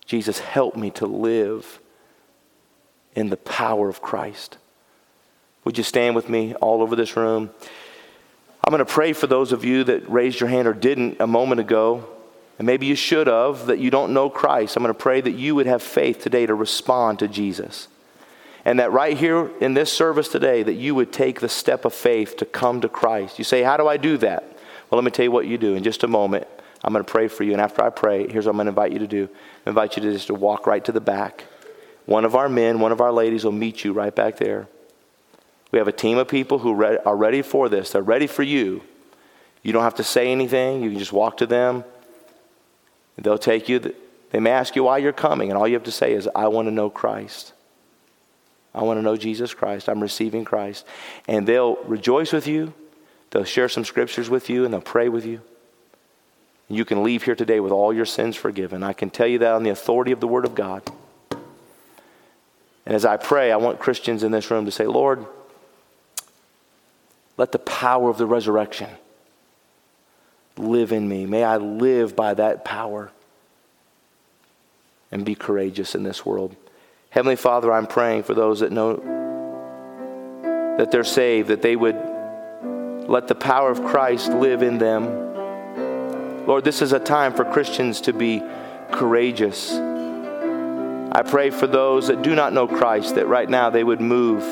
Jesus, 0.06 0.38
help 0.38 0.76
me 0.76 0.90
to 0.92 1.06
live 1.06 1.80
in 3.14 3.30
the 3.30 3.36
power 3.36 3.88
of 3.88 4.00
Christ. 4.00 4.58
Would 5.64 5.78
you 5.78 5.84
stand 5.84 6.14
with 6.14 6.28
me 6.28 6.54
all 6.54 6.82
over 6.82 6.94
this 6.94 7.16
room? 7.16 7.50
I'm 8.64 8.70
going 8.70 8.84
to 8.84 8.92
pray 8.92 9.12
for 9.12 9.26
those 9.26 9.52
of 9.52 9.64
you 9.64 9.84
that 9.84 10.08
raised 10.08 10.40
your 10.40 10.48
hand 10.48 10.68
or 10.68 10.72
didn't 10.72 11.20
a 11.20 11.26
moment 11.26 11.60
ago, 11.60 12.08
and 12.58 12.66
maybe 12.66 12.86
you 12.86 12.94
should 12.94 13.26
have, 13.26 13.66
that 13.66 13.78
you 13.78 13.90
don't 13.90 14.12
know 14.12 14.30
Christ. 14.30 14.76
I'm 14.76 14.82
going 14.82 14.94
to 14.94 14.98
pray 14.98 15.20
that 15.20 15.32
you 15.32 15.54
would 15.54 15.66
have 15.66 15.82
faith 15.82 16.20
today 16.20 16.46
to 16.46 16.54
respond 16.54 17.18
to 17.18 17.28
Jesus. 17.28 17.88
And 18.64 18.80
that 18.80 18.90
right 18.90 19.16
here 19.16 19.50
in 19.60 19.74
this 19.74 19.92
service 19.92 20.28
today, 20.28 20.62
that 20.62 20.74
you 20.74 20.94
would 20.94 21.12
take 21.12 21.40
the 21.40 21.48
step 21.48 21.84
of 21.84 21.94
faith 21.94 22.36
to 22.38 22.44
come 22.44 22.80
to 22.80 22.88
Christ. 22.88 23.38
You 23.38 23.44
say, 23.44 23.62
How 23.62 23.76
do 23.76 23.86
I 23.86 23.96
do 23.96 24.16
that? 24.18 24.55
Well, 24.90 24.96
let 24.96 25.04
me 25.04 25.10
tell 25.10 25.24
you 25.24 25.30
what 25.30 25.46
you 25.46 25.58
do. 25.58 25.74
In 25.74 25.82
just 25.82 26.04
a 26.04 26.08
moment, 26.08 26.46
I'm 26.84 26.92
going 26.92 27.04
to 27.04 27.10
pray 27.10 27.28
for 27.28 27.44
you. 27.44 27.52
And 27.52 27.60
after 27.60 27.82
I 27.82 27.90
pray, 27.90 28.28
here's 28.28 28.46
what 28.46 28.52
I'm 28.52 28.56
going 28.56 28.66
to 28.66 28.70
invite 28.70 28.92
you 28.92 29.00
to 29.00 29.06
do 29.06 29.28
I 29.66 29.70
invite 29.70 29.96
you 29.96 30.02
to 30.02 30.12
just 30.12 30.28
to 30.28 30.34
walk 30.34 30.66
right 30.66 30.84
to 30.84 30.92
the 30.92 31.00
back. 31.00 31.44
One 32.04 32.24
of 32.24 32.36
our 32.36 32.48
men, 32.48 32.78
one 32.78 32.92
of 32.92 33.00
our 33.00 33.12
ladies 33.12 33.44
will 33.44 33.52
meet 33.52 33.84
you 33.84 33.92
right 33.92 34.14
back 34.14 34.36
there. 34.36 34.68
We 35.72 35.78
have 35.78 35.88
a 35.88 35.92
team 35.92 36.18
of 36.18 36.28
people 36.28 36.60
who 36.60 36.74
re- 36.74 36.98
are 37.04 37.16
ready 37.16 37.42
for 37.42 37.68
this. 37.68 37.90
They're 37.90 38.02
ready 38.02 38.28
for 38.28 38.44
you. 38.44 38.82
You 39.62 39.72
don't 39.72 39.82
have 39.82 39.96
to 39.96 40.04
say 40.04 40.30
anything. 40.30 40.82
You 40.82 40.90
can 40.90 40.98
just 40.98 41.12
walk 41.12 41.38
to 41.38 41.46
them. 41.46 41.84
They'll 43.18 43.38
take 43.38 43.68
you. 43.68 43.80
They 44.30 44.38
may 44.38 44.52
ask 44.52 44.76
you 44.76 44.84
why 44.84 44.98
you're 44.98 45.12
coming, 45.12 45.50
and 45.50 45.58
all 45.58 45.66
you 45.66 45.74
have 45.74 45.84
to 45.84 45.92
say 45.92 46.12
is, 46.12 46.28
I 46.34 46.46
want 46.48 46.68
to 46.68 46.72
know 46.72 46.88
Christ. 46.88 47.52
I 48.74 48.82
want 48.82 48.98
to 48.98 49.02
know 49.02 49.16
Jesus 49.16 49.54
Christ. 49.54 49.88
I'm 49.88 50.00
receiving 50.00 50.44
Christ. 50.44 50.86
And 51.26 51.46
they'll 51.46 51.76
rejoice 51.84 52.32
with 52.32 52.46
you. 52.46 52.74
They'll 53.36 53.44
share 53.44 53.68
some 53.68 53.84
scriptures 53.84 54.30
with 54.30 54.48
you 54.48 54.64
and 54.64 54.72
they'll 54.72 54.80
pray 54.80 55.10
with 55.10 55.26
you. 55.26 55.42
You 56.70 56.86
can 56.86 57.02
leave 57.04 57.24
here 57.24 57.34
today 57.34 57.60
with 57.60 57.70
all 57.70 57.92
your 57.92 58.06
sins 58.06 58.34
forgiven. 58.34 58.82
I 58.82 58.94
can 58.94 59.10
tell 59.10 59.26
you 59.26 59.40
that 59.40 59.52
on 59.52 59.62
the 59.62 59.68
authority 59.68 60.10
of 60.10 60.20
the 60.20 60.26
Word 60.26 60.46
of 60.46 60.54
God. 60.54 60.82
And 62.86 62.94
as 62.94 63.04
I 63.04 63.18
pray, 63.18 63.52
I 63.52 63.56
want 63.56 63.78
Christians 63.78 64.22
in 64.22 64.32
this 64.32 64.50
room 64.50 64.64
to 64.64 64.70
say, 64.70 64.86
Lord, 64.86 65.26
let 67.36 67.52
the 67.52 67.58
power 67.58 68.08
of 68.08 68.16
the 68.16 68.24
resurrection 68.24 68.88
live 70.56 70.90
in 70.90 71.06
me. 71.06 71.26
May 71.26 71.44
I 71.44 71.58
live 71.58 72.16
by 72.16 72.32
that 72.32 72.64
power. 72.64 73.10
and 75.12 75.26
be 75.26 75.34
courageous 75.34 75.94
in 75.94 76.04
this 76.04 76.24
world. 76.24 76.56
Heavenly 77.10 77.36
Father, 77.36 77.70
I'm 77.70 77.86
praying 77.86 78.22
for 78.22 78.32
those 78.32 78.60
that 78.60 78.72
know 78.72 78.96
that 80.78 80.90
they're 80.90 81.04
saved, 81.04 81.48
that 81.48 81.60
they 81.60 81.76
would 81.76 82.15
let 83.08 83.28
the 83.28 83.34
power 83.34 83.70
of 83.70 83.84
Christ 83.84 84.30
live 84.30 84.62
in 84.62 84.78
them. 84.78 86.46
Lord, 86.46 86.64
this 86.64 86.82
is 86.82 86.92
a 86.92 87.00
time 87.00 87.34
for 87.34 87.44
Christians 87.44 88.00
to 88.02 88.12
be 88.12 88.42
courageous. 88.92 89.72
I 89.72 91.22
pray 91.24 91.50
for 91.50 91.66
those 91.66 92.08
that 92.08 92.22
do 92.22 92.34
not 92.34 92.52
know 92.52 92.68
Christ 92.68 93.14
that 93.14 93.26
right 93.26 93.48
now 93.48 93.70
they 93.70 93.84
would 93.84 94.00
move, 94.00 94.42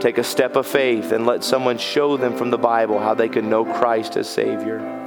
take 0.00 0.18
a 0.18 0.24
step 0.24 0.56
of 0.56 0.66
faith, 0.66 1.12
and 1.12 1.26
let 1.26 1.42
someone 1.42 1.78
show 1.78 2.16
them 2.16 2.36
from 2.36 2.50
the 2.50 2.58
Bible 2.58 2.98
how 2.98 3.14
they 3.14 3.28
can 3.28 3.50
know 3.50 3.64
Christ 3.64 4.16
as 4.16 4.28
Savior. 4.28 5.01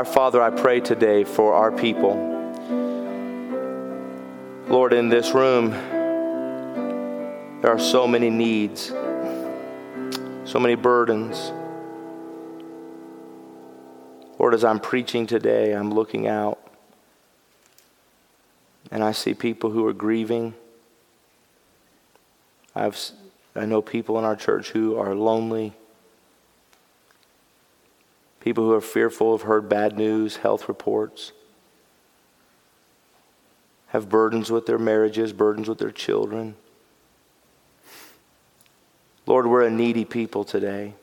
Our 0.00 0.06
Father, 0.06 0.40
I 0.40 0.48
pray 0.48 0.80
today 0.80 1.24
for 1.24 1.52
our 1.52 1.70
people. 1.70 2.14
Lord, 4.66 4.94
in 4.94 5.10
this 5.10 5.34
room, 5.34 5.72
there 7.60 7.70
are 7.70 7.78
so 7.78 8.06
many 8.06 8.30
needs, 8.30 8.86
so 10.46 10.58
many 10.58 10.74
burdens. 10.74 11.52
Lord, 14.38 14.54
as 14.54 14.64
I'm 14.64 14.80
preaching 14.80 15.26
today, 15.26 15.74
I'm 15.74 15.92
looking 15.92 16.26
out 16.26 16.58
and 18.90 19.04
I 19.04 19.12
see 19.12 19.34
people 19.34 19.68
who 19.68 19.86
are 19.86 19.92
grieving. 19.92 20.54
I've, 22.74 22.98
I 23.54 23.66
know 23.66 23.82
people 23.82 24.18
in 24.18 24.24
our 24.24 24.34
church 24.34 24.70
who 24.70 24.96
are 24.96 25.14
lonely. 25.14 25.74
People 28.40 28.64
who 28.64 28.72
are 28.72 28.80
fearful 28.80 29.36
have 29.36 29.46
heard 29.46 29.68
bad 29.68 29.96
news, 29.96 30.38
health 30.38 30.66
reports, 30.66 31.32
have 33.88 34.08
burdens 34.08 34.50
with 34.50 34.66
their 34.66 34.78
marriages, 34.78 35.32
burdens 35.32 35.68
with 35.68 35.78
their 35.78 35.90
children. 35.90 36.56
Lord, 39.26 39.46
we're 39.46 39.62
a 39.62 39.70
needy 39.70 40.06
people 40.06 40.44
today. 40.44 40.94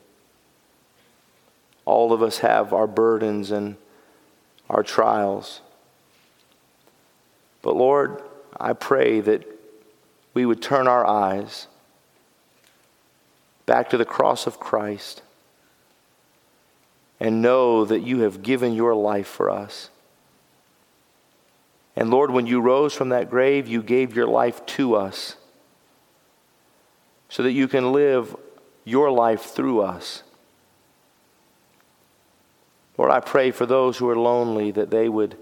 All 1.84 2.12
of 2.12 2.22
us 2.22 2.38
have 2.38 2.72
our 2.72 2.86
burdens 2.86 3.50
and 3.50 3.76
our 4.68 4.82
trials. 4.82 5.60
But 7.62 7.76
Lord, 7.76 8.22
I 8.58 8.72
pray 8.72 9.20
that 9.20 9.46
we 10.34 10.44
would 10.44 10.60
turn 10.60 10.88
our 10.88 11.06
eyes 11.06 11.68
back 13.64 13.90
to 13.90 13.96
the 13.96 14.04
cross 14.04 14.46
of 14.46 14.58
Christ 14.58 15.22
and 17.20 17.42
know 17.42 17.84
that 17.84 18.00
you 18.00 18.20
have 18.20 18.42
given 18.42 18.74
your 18.74 18.94
life 18.94 19.26
for 19.26 19.50
us. 19.50 19.90
And 21.96 22.10
Lord, 22.10 22.30
when 22.30 22.46
you 22.46 22.60
rose 22.60 22.94
from 22.94 23.08
that 23.08 23.28
grave, 23.28 23.66
you 23.66 23.82
gave 23.82 24.14
your 24.14 24.26
life 24.26 24.64
to 24.66 24.94
us 24.94 25.36
so 27.28 27.42
that 27.42 27.52
you 27.52 27.66
can 27.66 27.92
live 27.92 28.36
your 28.84 29.10
life 29.10 29.42
through 29.42 29.80
us. 29.80 30.22
Lord, 32.96 33.10
I 33.10 33.20
pray 33.20 33.50
for 33.50 33.66
those 33.66 33.98
who 33.98 34.08
are 34.08 34.16
lonely 34.16 34.70
that 34.70 34.90
they 34.90 35.08
would 35.08 35.36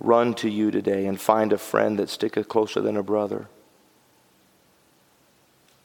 run 0.00 0.34
to 0.34 0.48
you 0.48 0.70
today 0.70 1.06
and 1.06 1.20
find 1.20 1.52
a 1.52 1.58
friend 1.58 1.98
that 1.98 2.10
sticketh 2.10 2.48
closer 2.48 2.80
than 2.80 2.96
a 2.96 3.02
brother. 3.02 3.48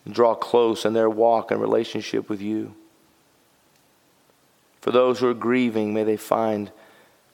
Draw 0.09 0.35
close 0.35 0.85
in 0.85 0.93
their 0.93 1.09
walk 1.09 1.51
and 1.51 1.61
relationship 1.61 2.29
with 2.29 2.41
you. 2.41 2.75
For 4.81 4.91
those 4.91 5.19
who 5.19 5.29
are 5.29 5.35
grieving, 5.35 5.93
may 5.93 6.03
they 6.03 6.17
find 6.17 6.71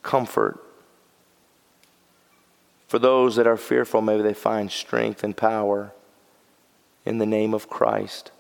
comfort. 0.04 0.64
For 2.88 3.00
those 3.00 3.36
that 3.38 3.48
are 3.48 3.58
fearful, 3.58 4.02
may 4.02 4.22
they 4.22 4.34
find 4.34 4.72
strength 4.72 5.24
and 5.24 5.36
power 5.36 5.92
in 7.06 7.18
the 7.18 7.26
name 7.26 7.54
of 7.54 7.70
Christ. 7.70 8.32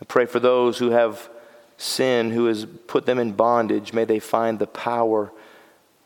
I 0.00 0.04
pray 0.04 0.26
for 0.26 0.40
those 0.40 0.78
who 0.78 0.90
have 0.90 1.30
sin, 1.76 2.30
who 2.30 2.46
has 2.46 2.66
put 2.86 3.06
them 3.06 3.18
in 3.18 3.32
bondage, 3.32 3.92
may 3.92 4.04
they 4.04 4.18
find 4.18 4.58
the 4.58 4.66
power 4.66 5.30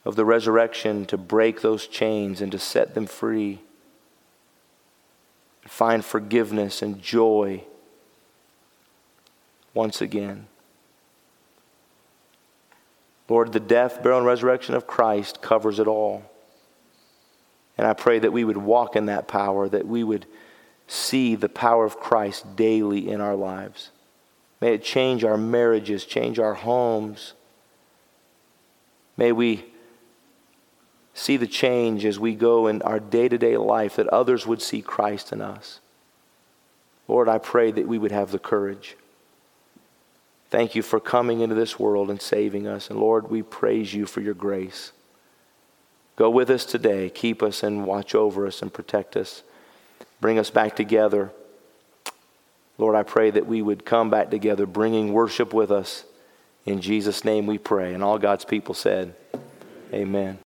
of 0.05 0.17
the 0.17 0.25
resurrection 0.25 1.07
to 1.07 1.17
break 1.17 1.61
those 1.61 1.87
chains 1.87 2.41
and 2.41 2.51
to 2.53 2.59
set 2.59 2.95
them 2.95 3.07
free. 3.07 3.61
Find 5.63 6.05
forgiveness 6.05 6.83
and 6.83 7.01
joy 7.01 7.65
once 9.75 10.01
again. 10.01 10.47
Lord, 13.31 13.53
the 13.53 13.61
death, 13.61 14.03
burial, 14.03 14.19
and 14.19 14.27
resurrection 14.27 14.75
of 14.75 14.89
Christ 14.89 15.41
covers 15.41 15.79
it 15.79 15.87
all. 15.87 16.29
And 17.79 17.87
I 17.87 17.95
pray 17.95 18.19
that 18.19 18.33
we 18.33 18.43
would 18.43 18.57
walk 18.57 18.97
in 18.97 19.07
that 19.07 19.29
power, 19.29 19.69
that 19.69 19.87
we 19.87 20.03
would 20.03 20.27
see 20.89 21.37
the 21.37 21.49
power 21.49 21.85
of 21.85 22.01
Christ 22.01 22.57
daily 22.57 23.09
in 23.09 23.21
our 23.21 23.37
lives. 23.37 23.93
May 24.61 24.75
it 24.75 24.83
change 24.83 25.23
our 25.23 25.37
marriages, 25.39 26.05
change 26.05 26.41
our 26.41 26.55
homes. 26.55 27.35
May 29.17 29.31
we 29.31 29.65
see 31.15 31.37
the 31.37 31.47
change 31.47 32.05
as 32.05 32.19
we 32.19 32.35
go 32.35 32.67
in 32.67 32.83
our 32.83 32.99
day 32.99 33.29
to 33.29 33.39
day 33.39 33.57
life, 33.57 33.95
that 33.97 34.09
others 34.09 34.45
would 34.45 34.61
see 34.61 34.83
Christ 34.83 35.33
in 35.33 35.41
us. 35.41 35.79
Lord, 37.07 37.29
I 37.29 37.39
pray 37.39 37.71
that 37.71 37.87
we 37.87 37.97
would 37.97 38.13
have 38.13 38.33
the 38.33 38.39
courage 38.41 38.97
Thank 40.51 40.75
you 40.75 40.83
for 40.83 40.99
coming 40.99 41.41
into 41.41 41.55
this 41.55 41.79
world 41.79 42.11
and 42.11 42.21
saving 42.21 42.67
us. 42.67 42.91
And 42.91 42.99
Lord, 42.99 43.31
we 43.31 43.43
praise 43.43 43.95
you 43.95 44.05
for 44.05 44.21
your 44.21 44.35
grace. 44.35 44.93
Go 46.17 46.29
with 46.29 46.51
us 46.51 46.65
today. 46.65 47.09
Keep 47.09 47.43
us 47.43 47.63
and 47.63 47.87
watch 47.87 48.15
over 48.15 48.47
us 48.47 48.61
and 48.61 48.73
protect 48.73 49.17
us. 49.17 49.43
Bring 50.21 50.39
us 50.39 50.51
back 50.51 50.77
together. 50.77 51.31
Lord, 52.79 52.97
I 52.97 53.05
pray 53.05 53.31
that 53.31 53.47
we 53.47 53.63
would 53.63 53.85
come 53.85 54.11
back 54.11 54.31
together, 54.31 54.67
bringing 54.67 55.13
worship 55.13 55.55
with 55.55 55.71
us. 55.71 56.05
In 56.67 56.81
Jesus' 56.81 57.25
name 57.25 57.47
we 57.47 57.59
pray. 57.59 57.95
And 57.95 58.03
all 58.03 58.19
God's 58.19 58.45
people 58.45 58.75
said, 58.75 59.15
Amen. 59.93 60.39